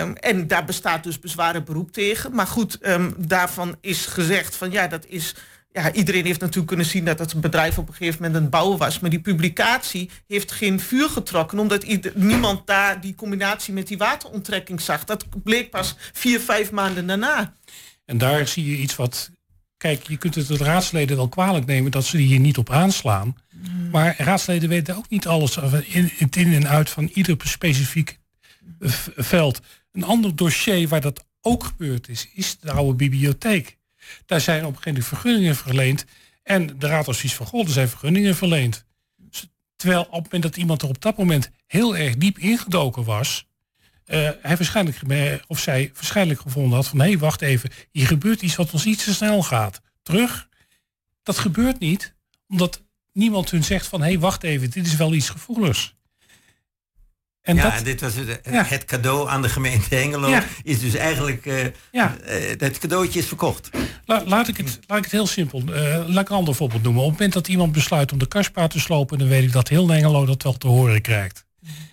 um, 0.00 0.14
en 0.14 0.46
daar 0.46 0.64
bestaat 0.64 1.04
dus 1.04 1.18
bezwaren 1.18 1.64
beroep 1.64 1.92
tegen. 1.92 2.34
Maar 2.34 2.46
goed, 2.46 2.86
um, 2.86 3.14
daarvan 3.18 3.76
is 3.80 4.06
gezegd 4.06 4.56
van 4.56 4.70
ja, 4.70 4.86
dat 4.86 5.06
is 5.06 5.34
ja, 5.72 5.92
iedereen 5.92 6.24
heeft 6.24 6.40
natuurlijk 6.40 6.66
kunnen 6.66 6.86
zien 6.86 7.04
dat 7.04 7.18
het 7.18 7.40
bedrijf 7.40 7.78
op 7.78 7.88
een 7.88 7.94
gegeven 7.94 8.22
moment 8.22 8.42
een 8.42 8.50
bouwen 8.50 8.78
was. 8.78 8.98
Maar 8.98 9.10
die 9.10 9.20
publicatie 9.20 10.10
heeft 10.26 10.52
geen 10.52 10.80
vuur 10.80 11.08
getrokken. 11.08 11.58
Omdat 11.58 11.82
ieder, 11.82 12.12
niemand 12.14 12.66
daar 12.66 13.00
die 13.00 13.14
combinatie 13.14 13.74
met 13.74 13.86
die 13.86 13.98
wateronttrekking 13.98 14.80
zag. 14.80 15.04
Dat 15.04 15.26
bleek 15.42 15.70
pas 15.70 15.96
vier, 16.12 16.40
vijf 16.40 16.70
maanden 16.70 17.06
daarna. 17.06 17.56
En 18.10 18.18
daar 18.18 18.48
zie 18.48 18.70
je 18.70 18.76
iets 18.76 18.96
wat. 18.96 19.30
Kijk, 19.76 20.08
je 20.08 20.16
kunt 20.16 20.34
het 20.34 20.46
de 20.46 20.56
raadsleden 20.56 21.16
wel 21.16 21.28
kwalijk 21.28 21.66
nemen 21.66 21.90
dat 21.90 22.04
ze 22.04 22.16
hier 22.16 22.38
niet 22.38 22.58
op 22.58 22.70
aanslaan. 22.70 23.36
Hmm. 23.50 23.90
Maar 23.90 24.14
raadsleden 24.18 24.68
weten 24.68 24.96
ook 24.96 25.08
niet 25.08 25.26
alles 25.26 25.56
in, 25.84 26.10
in 26.18 26.52
en 26.52 26.68
uit 26.68 26.90
van 26.90 27.10
ieder 27.14 27.36
specifiek 27.44 28.18
veld. 29.16 29.60
Een 29.92 30.04
ander 30.04 30.36
dossier 30.36 30.88
waar 30.88 31.00
dat 31.00 31.24
ook 31.40 31.64
gebeurd 31.64 32.08
is, 32.08 32.28
is 32.34 32.58
de 32.58 32.72
oude 32.72 32.94
bibliotheek. 32.94 33.76
Daar 34.26 34.40
zijn 34.40 34.64
op 34.64 34.76
een 34.76 34.82
gegeven 34.82 34.92
moment 34.92 35.08
vergunningen 35.08 35.56
verleend. 35.56 36.04
En 36.42 36.78
de 36.78 36.86
raad 36.86 37.06
was 37.06 37.20
van, 37.20 37.46
god, 37.46 37.66
er 37.66 37.72
zijn 37.72 37.88
vergunningen 37.88 38.36
verleend. 38.36 38.84
Terwijl 39.76 40.02
op 40.02 40.12
het 40.12 40.22
moment 40.22 40.42
dat 40.42 40.56
iemand 40.56 40.82
er 40.82 40.88
op 40.88 41.02
dat 41.02 41.16
moment 41.16 41.50
heel 41.66 41.96
erg 41.96 42.16
diep 42.16 42.38
ingedoken 42.38 43.04
was... 43.04 43.48
Uh, 44.10 44.30
hij 44.42 44.56
waarschijnlijk, 44.56 44.96
of 45.46 45.58
zij 45.58 45.90
waarschijnlijk 45.94 46.40
gevonden 46.40 46.74
had 46.74 46.88
van... 46.88 47.00
hé, 47.00 47.06
hey, 47.06 47.18
wacht 47.18 47.42
even, 47.42 47.70
hier 47.90 48.06
gebeurt 48.06 48.42
iets 48.42 48.56
wat 48.56 48.72
ons 48.72 48.84
iets 48.84 49.04
te 49.04 49.14
snel 49.14 49.42
gaat. 49.42 49.80
Terug. 50.02 50.48
Dat 51.22 51.38
gebeurt 51.38 51.78
niet, 51.78 52.14
omdat 52.48 52.82
niemand 53.12 53.50
hun 53.50 53.64
zegt 53.64 53.86
van... 53.86 54.00
hé, 54.00 54.06
hey, 54.06 54.18
wacht 54.18 54.42
even, 54.42 54.70
dit 54.70 54.86
is 54.86 54.96
wel 54.96 55.14
iets 55.14 55.28
gevoeligs. 55.28 55.94
En 57.42 57.56
ja, 57.56 57.76
en 57.76 57.84
dit 57.84 58.00
was 58.00 58.14
het, 58.14 58.40
het, 58.42 58.84
cadeau 58.84 59.28
aan 59.28 59.42
de 59.42 59.48
gemeente 59.48 59.94
Hengelo. 59.94 60.40
Is 60.62 60.80
dus 60.80 60.94
eigenlijk, 60.94 61.46
uh, 61.46 61.64
ja. 61.90 62.16
Uh, 62.24 62.48
het 62.58 62.78
cadeautje 62.78 63.18
is 63.18 63.26
verkocht. 63.26 63.70
laat, 64.04 64.48
ik 64.48 64.56
het, 64.56 64.78
laat 64.86 64.98
ik 64.98 65.04
het 65.04 65.12
heel 65.12 65.26
simpel, 65.26 65.62
uh, 65.68 66.08
laat 66.08 66.22
ik 66.22 66.28
een 66.28 66.36
ander 66.36 66.54
voorbeeld 66.54 66.82
noemen. 66.82 67.02
Op 67.02 67.08
het 67.08 67.18
moment 67.18 67.32
dat 67.34 67.48
iemand 67.48 67.72
besluit 67.72 68.12
om 68.12 68.18
de 68.18 68.28
kaspa 68.28 68.66
te 68.66 68.80
slopen... 68.80 69.18
dan 69.18 69.28
weet 69.28 69.42
ik 69.42 69.52
dat 69.52 69.68
heel 69.68 69.88
Hengelo 69.88 70.26
dat 70.26 70.42
wel 70.42 70.52
te 70.52 70.66
horen 70.66 71.00
krijgt. 71.00 71.44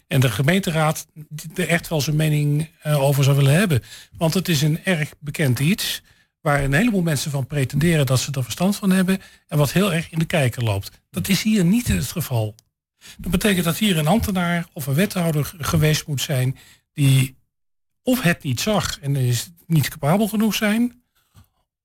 En 0.07 0.19
de 0.19 0.29
gemeenteraad 0.29 1.07
er 1.55 1.67
echt 1.67 1.87
wel 1.87 2.01
zijn 2.01 2.15
mening 2.15 2.69
over 2.83 3.23
zou 3.23 3.35
willen 3.35 3.53
hebben. 3.53 3.83
Want 4.17 4.33
het 4.33 4.47
is 4.47 4.61
een 4.61 4.83
erg 4.83 5.13
bekend 5.19 5.59
iets... 5.59 6.01
waar 6.41 6.63
een 6.63 6.73
heleboel 6.73 7.01
mensen 7.01 7.31
van 7.31 7.47
pretenderen 7.47 8.05
dat 8.05 8.19
ze 8.19 8.31
er 8.31 8.43
verstand 8.43 8.75
van 8.75 8.91
hebben... 8.91 9.21
en 9.47 9.57
wat 9.57 9.71
heel 9.71 9.93
erg 9.93 10.09
in 10.09 10.19
de 10.19 10.25
kijker 10.25 10.63
loopt. 10.63 11.01
Dat 11.09 11.27
is 11.27 11.43
hier 11.43 11.65
niet 11.65 11.87
het 11.87 12.11
geval. 12.11 12.55
Dat 13.17 13.31
betekent 13.31 13.65
dat 13.65 13.77
hier 13.77 13.97
een 13.97 14.07
ambtenaar 14.07 14.67
of 14.73 14.87
een 14.87 14.93
wethouder 14.93 15.53
geweest 15.57 16.07
moet 16.07 16.21
zijn 16.21 16.57
die 16.93 17.37
of 18.03 18.21
het 18.21 18.43
niet 18.43 18.59
zag 18.59 18.99
en 18.99 19.15
is 19.15 19.49
niet 19.65 19.89
capabel 19.89 20.27
genoeg 20.27 20.55
zijn, 20.55 21.03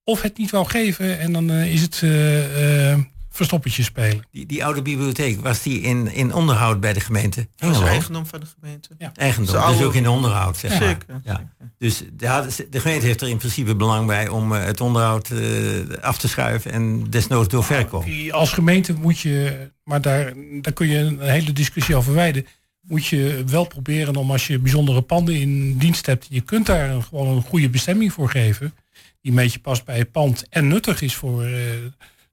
of 0.05 0.23
het 0.23 0.39
niet 0.39 0.51
wou 0.51 0.67
geven 0.67 1.19
en 1.19 1.33
dan 1.33 1.51
uh, 1.51 1.73
is 1.73 1.83
het 1.83 2.01
uh, 2.05 2.99
verstoppertje 3.33 3.83
spelen. 3.83 4.27
Die, 4.31 4.47
die 4.47 4.65
oude 4.65 4.83
bibliotheek, 4.83 5.41
was 5.41 5.63
die 5.63 5.81
in, 5.81 6.13
in 6.13 6.35
onderhoud 6.35 6.81
bij 6.81 6.93
de 6.93 7.01
gemeente? 7.01 7.49
Dat 7.57 7.71
is 7.71 7.81
eigendom 7.81 8.27
van 8.27 8.41
de 8.41 8.47
gemeente. 8.61 8.89
Ja. 8.99 9.13
Eigendom, 9.15 9.73
dus 9.73 9.83
ook 9.83 9.95
in 9.95 10.09
onderhoud, 10.09 10.57
zeg 10.57 10.71
maar. 10.71 10.89
Zeker. 10.89 11.21
Ja. 11.25 11.51
Dus 11.79 11.99
de, 11.99 12.67
de, 12.71 12.81
gemeente 12.81 13.07
heeft 13.07 13.21
er 13.21 13.29
in 13.29 13.37
principe 13.37 13.77
belang 13.77 14.07
bij 14.07 14.29
om 14.29 14.53
het 14.53 14.81
onderhoud 14.81 15.33
af 16.01 16.19
te 16.19 16.29
schuiven 16.29 16.73
en 16.73 17.11
desnoods 17.11 17.49
door 17.49 17.65
verkoop. 17.65 18.05
Als 18.31 18.53
gemeente 18.53 18.93
moet 18.93 19.19
je 19.19 19.71
maar 19.85 20.01
daar, 20.01 20.33
daar 20.61 20.73
kun 20.73 20.89
je 20.89 20.99
een 20.99 21.21
hele 21.21 21.53
discussie 21.53 21.97
over 21.97 22.15
wijden. 22.15 22.47
Moet 22.81 23.07
je 23.07 23.43
wel 23.47 23.67
proberen 23.67 24.17
om 24.17 24.31
als 24.31 24.47
je 24.47 24.59
bijzondere 24.59 25.03
panden 25.03 25.35
in 25.35 25.79
dienst 25.79 26.07
hebt, 26.07 26.27
je 26.31 26.41
kunt 26.41 26.67
daar 26.67 26.91
een, 26.91 27.03
gewoon 27.03 27.37
een 27.37 27.43
goede 27.43 27.69
bestemming 27.69 28.13
voor 28.13 28.31
geven. 28.31 28.75
Die 29.21 29.31
een 29.31 29.37
beetje 29.37 29.59
past 29.59 29.85
bij 29.85 29.99
het 29.99 30.13
pand 30.13 30.49
en 30.49 30.69
nuttig 30.69 31.03
is 31.03 31.15
voor 31.15 31.47
uh, 31.47 31.57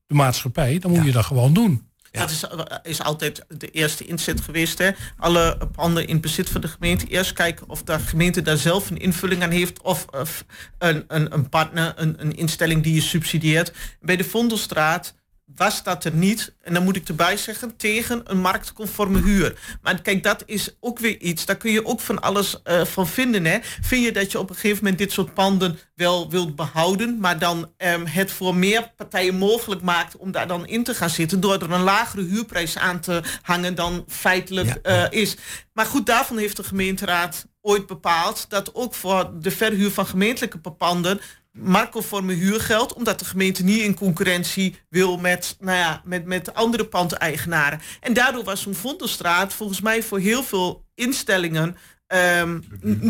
de 0.09 0.15
maatschappij. 0.15 0.79
Dan 0.79 0.91
moet 0.91 1.05
je 1.05 1.11
dat 1.11 1.25
gewoon 1.25 1.53
doen. 1.53 1.87
Ja. 2.11 2.19
Dat 2.19 2.29
is, 2.29 2.43
is 2.83 3.01
altijd 3.01 3.45
de 3.47 3.69
eerste 3.69 4.05
inzet 4.05 4.41
geweest. 4.41 4.77
Hè? 4.77 4.89
Alle 5.17 5.57
panden 5.75 6.07
in 6.07 6.21
bezit 6.21 6.49
van 6.49 6.61
de 6.61 6.67
gemeente. 6.67 7.07
Eerst 7.07 7.33
kijken 7.33 7.69
of 7.69 7.83
de 7.83 7.99
gemeente 7.99 8.41
daar 8.41 8.57
zelf 8.57 8.89
een 8.89 8.97
invulling 8.97 9.43
aan 9.43 9.51
heeft. 9.51 9.81
Of, 9.81 10.05
of 10.05 10.45
een, 10.77 11.03
een, 11.07 11.33
een 11.33 11.49
partner, 11.49 11.93
een, 11.95 12.21
een 12.21 12.35
instelling 12.35 12.83
die 12.83 12.93
je 12.93 13.01
subsidieert. 13.01 13.73
Bij 14.01 14.15
de 14.15 14.23
Vondelstraat 14.23 15.15
was 15.55 15.83
dat 15.83 16.05
er 16.05 16.13
niet, 16.13 16.53
en 16.61 16.73
dan 16.73 16.83
moet 16.83 16.95
ik 16.95 17.07
erbij 17.07 17.37
zeggen, 17.37 17.75
tegen 17.75 18.21
een 18.23 18.39
marktconforme 18.39 19.21
huur. 19.21 19.77
Maar 19.81 20.01
kijk, 20.01 20.23
dat 20.23 20.43
is 20.45 20.75
ook 20.79 20.99
weer 20.99 21.19
iets, 21.19 21.45
daar 21.45 21.57
kun 21.57 21.71
je 21.71 21.85
ook 21.85 21.99
van 21.99 22.21
alles 22.21 22.61
uh, 22.63 22.85
van 22.85 23.07
vinden. 23.07 23.45
Hè? 23.45 23.57
Vind 23.81 24.05
je 24.05 24.11
dat 24.11 24.31
je 24.31 24.39
op 24.39 24.49
een 24.49 24.55
gegeven 24.55 24.77
moment 24.77 24.97
dit 24.97 25.11
soort 25.11 25.33
panden 25.33 25.79
wel 25.95 26.29
wilt 26.29 26.55
behouden, 26.55 27.19
maar 27.19 27.39
dan 27.39 27.71
um, 27.77 28.05
het 28.05 28.31
voor 28.31 28.55
meer 28.55 28.91
partijen 28.95 29.35
mogelijk 29.35 29.81
maakt 29.81 30.17
om 30.17 30.31
daar 30.31 30.47
dan 30.47 30.67
in 30.67 30.83
te 30.83 30.93
gaan 30.93 31.09
zitten, 31.09 31.39
door 31.39 31.53
er 31.53 31.71
een 31.71 31.81
lagere 31.81 32.23
huurprijs 32.23 32.77
aan 32.77 32.99
te 32.99 33.21
hangen 33.41 33.75
dan 33.75 34.05
feitelijk 34.07 34.79
ja, 34.83 35.11
uh, 35.11 35.21
is. 35.21 35.35
Maar 35.73 35.85
goed, 35.85 36.05
daarvan 36.05 36.37
heeft 36.37 36.57
de 36.57 36.63
gemeenteraad 36.63 37.47
ooit 37.61 37.87
bepaald 37.87 38.45
dat 38.49 38.75
ook 38.75 38.93
voor 38.93 39.31
de 39.39 39.51
verhuur 39.51 39.91
van 39.91 40.05
gemeentelijke 40.05 40.57
panden 40.57 41.19
marktconforme 41.61 42.33
huurgeld, 42.33 42.93
omdat 42.93 43.19
de 43.19 43.25
gemeente 43.25 43.63
niet 43.63 43.81
in 43.81 43.95
concurrentie 43.95 44.75
wil 44.89 45.17
met, 45.17 45.55
nou 45.59 45.77
ja, 45.77 46.01
met, 46.05 46.25
met 46.25 46.53
andere 46.53 46.85
pandeigenaren. 46.85 47.81
En 47.99 48.13
daardoor 48.13 48.43
was 48.43 48.61
zo'n 48.61 48.75
Vondelstraat 48.75 49.53
volgens 49.53 49.81
mij 49.81 50.03
voor 50.03 50.19
heel 50.19 50.43
veel 50.43 50.85
instellingen 50.95 51.77
um, 52.41 52.63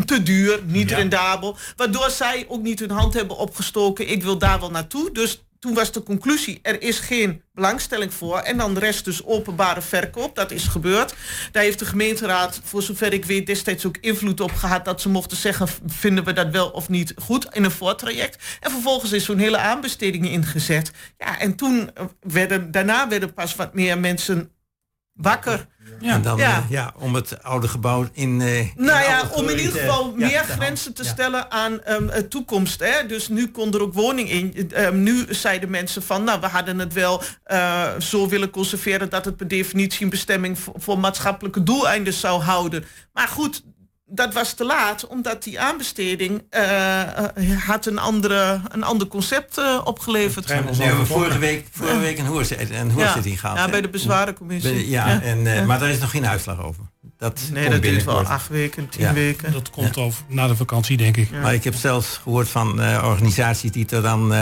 te 0.04 0.22
duur, 0.22 0.60
niet 0.64 0.90
rendabel. 0.90 1.56
Waardoor 1.76 2.10
zij 2.10 2.44
ook 2.48 2.62
niet 2.62 2.80
hun 2.80 2.90
hand 2.90 3.14
hebben 3.14 3.36
opgestoken. 3.36 4.08
Ik 4.08 4.22
wil 4.22 4.38
daar 4.38 4.60
wel 4.60 4.70
naartoe. 4.70 5.12
Dus 5.12 5.44
toen 5.60 5.74
was 5.74 5.92
de 5.92 6.02
conclusie, 6.02 6.58
er 6.62 6.82
is 6.82 6.98
geen 6.98 7.42
belangstelling 7.54 8.14
voor. 8.14 8.38
En 8.38 8.56
dan 8.56 8.74
de 8.74 8.80
rest 8.80 9.04
dus 9.04 9.24
openbare 9.24 9.82
verkoop. 9.82 10.34
Dat 10.34 10.50
is 10.50 10.64
gebeurd. 10.64 11.14
Daar 11.52 11.62
heeft 11.62 11.78
de 11.78 11.84
gemeenteraad, 11.84 12.60
voor 12.64 12.82
zover 12.82 13.12
ik 13.12 13.24
weet, 13.24 13.46
destijds 13.46 13.86
ook 13.86 13.96
invloed 13.96 14.40
op 14.40 14.52
gehad. 14.52 14.84
Dat 14.84 15.00
ze 15.00 15.08
mochten 15.08 15.36
zeggen, 15.36 15.68
vinden 15.86 16.24
we 16.24 16.32
dat 16.32 16.50
wel 16.50 16.68
of 16.68 16.88
niet 16.88 17.12
goed 17.16 17.54
in 17.54 17.64
een 17.64 17.70
voortraject. 17.70 18.58
En 18.60 18.70
vervolgens 18.70 19.12
is 19.12 19.24
zo'n 19.24 19.38
hele 19.38 19.58
aanbesteding 19.58 20.28
ingezet. 20.28 20.92
Ja, 21.18 21.38
en 21.38 21.54
toen 21.54 21.90
werden, 22.20 22.70
daarna 22.70 23.08
werden 23.08 23.34
pas 23.34 23.54
wat 23.54 23.74
meer 23.74 23.98
mensen 23.98 24.50
wakker. 25.20 25.66
Ja. 26.00 26.14
En 26.14 26.22
dan 26.22 26.38
ja. 26.38 26.58
Uh, 26.58 26.70
ja. 26.70 26.94
om 26.98 27.14
het 27.14 27.42
oude 27.42 27.68
gebouw 27.68 28.08
in. 28.12 28.40
Uh, 28.40 28.68
nou 28.76 29.02
ja, 29.02 29.28
om 29.32 29.48
in 29.48 29.58
ieder 29.58 29.80
geval 29.80 30.12
meer 30.16 30.30
ja, 30.30 30.42
grenzen 30.42 30.94
te 30.94 31.04
stellen 31.04 31.50
aan 31.50 31.80
um, 31.88 32.28
toekomst. 32.28 32.80
Hè? 32.80 33.06
Dus 33.06 33.28
nu 33.28 33.50
kon 33.50 33.74
er 33.74 33.82
ook 33.82 33.94
woning 33.94 34.30
in. 34.30 34.70
Um, 34.76 35.02
nu 35.02 35.26
zeiden 35.28 35.70
mensen 35.70 36.02
van, 36.02 36.24
nou, 36.24 36.40
we 36.40 36.46
hadden 36.46 36.78
het 36.78 36.92
wel 36.92 37.22
uh, 37.46 37.88
zo 37.98 38.28
willen 38.28 38.50
conserveren 38.50 39.08
dat 39.08 39.24
het 39.24 39.36
per 39.36 39.48
definitie 39.48 40.04
een 40.04 40.10
bestemming 40.10 40.58
voor, 40.58 40.74
voor 40.76 40.98
maatschappelijke 40.98 41.62
doeleinden 41.62 42.12
zou 42.12 42.42
houden. 42.42 42.84
Maar 43.12 43.28
goed, 43.28 43.62
dat 44.10 44.34
was 44.34 44.52
te 44.52 44.64
laat, 44.64 45.06
omdat 45.06 45.42
die 45.42 45.60
aanbesteding 45.60 46.42
uh, 46.50 47.02
had 47.66 47.86
een, 47.86 47.98
andere, 47.98 48.60
een 48.68 48.82
ander 48.82 49.06
concept 49.06 49.58
uh, 49.58 49.80
opgeleverd. 49.84 50.46
We 50.46 50.54
hebben 50.54 51.06
vorige 51.06 51.38
week, 51.38 51.66
vorige 51.70 51.98
week 51.98 52.18
een 52.18 52.26
hoorzitting 52.26 52.80
een 52.80 52.90
hoorzitting 52.90 53.34
ja. 53.34 53.40
gehad. 53.40 53.56
Ja, 53.56 53.68
bij 53.68 53.80
de 53.80 53.88
bezwarencommissie. 53.88 54.88
ja, 54.90 55.08
ja. 55.08 55.22
En, 55.22 55.38
uh, 55.38 55.66
maar 55.66 55.78
daar 55.78 55.90
is 55.90 55.98
nog 55.98 56.10
geen 56.10 56.26
uitslag 56.26 56.62
over. 56.62 56.84
Dat 57.18 57.40
nee, 57.52 57.70
dat 57.70 57.82
duurt 57.82 58.04
wel 58.04 58.22
acht 58.22 58.48
weken, 58.48 58.88
tien 58.88 59.00
ja. 59.00 59.12
weken. 59.12 59.52
Dat 59.52 59.70
komt 59.70 59.98
over 59.98 60.22
na 60.28 60.46
de 60.46 60.56
vakantie, 60.56 60.96
denk 60.96 61.16
ik. 61.16 61.30
Maar 61.30 61.54
ik 61.54 61.64
heb 61.64 61.74
zelfs 61.74 62.16
gehoord 62.22 62.48
van 62.48 62.80
organisaties 63.04 63.72
die 63.72 63.86
er 63.90 64.02
dan 64.02 64.32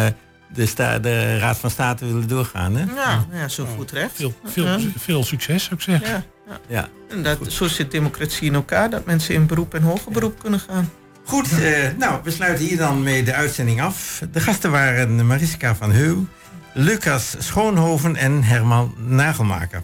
de, 0.52 0.66
sta, 0.66 0.98
de 0.98 1.38
Raad 1.38 1.58
van 1.58 1.70
State 1.70 2.06
willen 2.06 2.28
doorgaan. 2.28 2.76
Hè? 2.76 2.94
Ja, 2.94 3.26
ja 3.32 3.48
zo 3.48 3.66
goed 3.76 3.90
recht. 3.90 4.12
Veel, 4.14 4.34
veel, 4.44 4.78
veel 4.96 5.24
succes, 5.24 5.64
zou 5.64 5.74
ik 5.74 5.80
zeggen. 5.80 6.24
Ja. 6.48 6.60
Ja. 6.66 6.88
En 7.08 7.22
dat, 7.22 7.38
zo 7.52 7.68
zit 7.68 7.90
democratie 7.90 8.46
in 8.46 8.54
elkaar, 8.54 8.90
dat 8.90 9.04
mensen 9.04 9.34
in 9.34 9.46
beroep 9.46 9.74
en 9.74 9.82
hoger 9.82 10.12
beroep 10.12 10.38
kunnen 10.40 10.60
gaan. 10.60 10.90
Goed, 11.24 11.60
eh, 11.60 11.88
nou, 11.98 12.20
we 12.22 12.30
sluiten 12.30 12.64
hier 12.64 12.76
dan 12.76 13.02
mee 13.02 13.22
de 13.22 13.34
uitzending 13.34 13.82
af. 13.82 14.22
De 14.32 14.40
gasten 14.40 14.70
waren 14.70 15.26
Mariska 15.26 15.74
van 15.74 15.92
Heuw, 15.92 16.26
Lucas 16.72 17.34
Schoonhoven 17.38 18.16
en 18.16 18.42
Herman 18.42 18.94
Nagelmaker. 19.06 19.82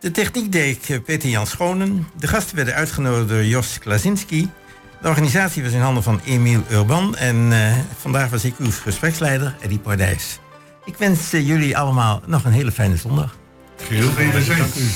De 0.00 0.10
techniek 0.10 0.52
deed 0.52 1.00
Peter 1.04 1.28
Jan 1.28 1.46
Schonen. 1.46 2.06
De 2.18 2.26
gasten 2.26 2.56
werden 2.56 2.74
uitgenodigd 2.74 3.28
door 3.28 3.44
Jos 3.44 3.78
Klasinski. 3.78 4.50
De 5.02 5.08
organisatie 5.08 5.62
was 5.62 5.72
in 5.72 5.80
handen 5.80 6.02
van 6.02 6.20
Emiel 6.24 6.62
Urban. 6.70 7.16
En 7.16 7.36
uh, 7.36 7.72
vandaag 7.98 8.30
was 8.30 8.44
ik 8.44 8.54
uw 8.58 8.70
gespreksleider, 8.70 9.56
Eddie 9.60 9.78
Pardijs. 9.78 10.38
Ik 10.84 10.96
wens 10.96 11.34
uh, 11.34 11.46
jullie 11.46 11.78
allemaal 11.78 12.22
nog 12.26 12.44
een 12.44 12.52
hele 12.52 12.72
fijne 12.72 12.96
zondag. 12.96 13.36
Heel 13.88 14.10
veel 14.10 14.56
dank 14.56 14.74
u. 14.74 14.86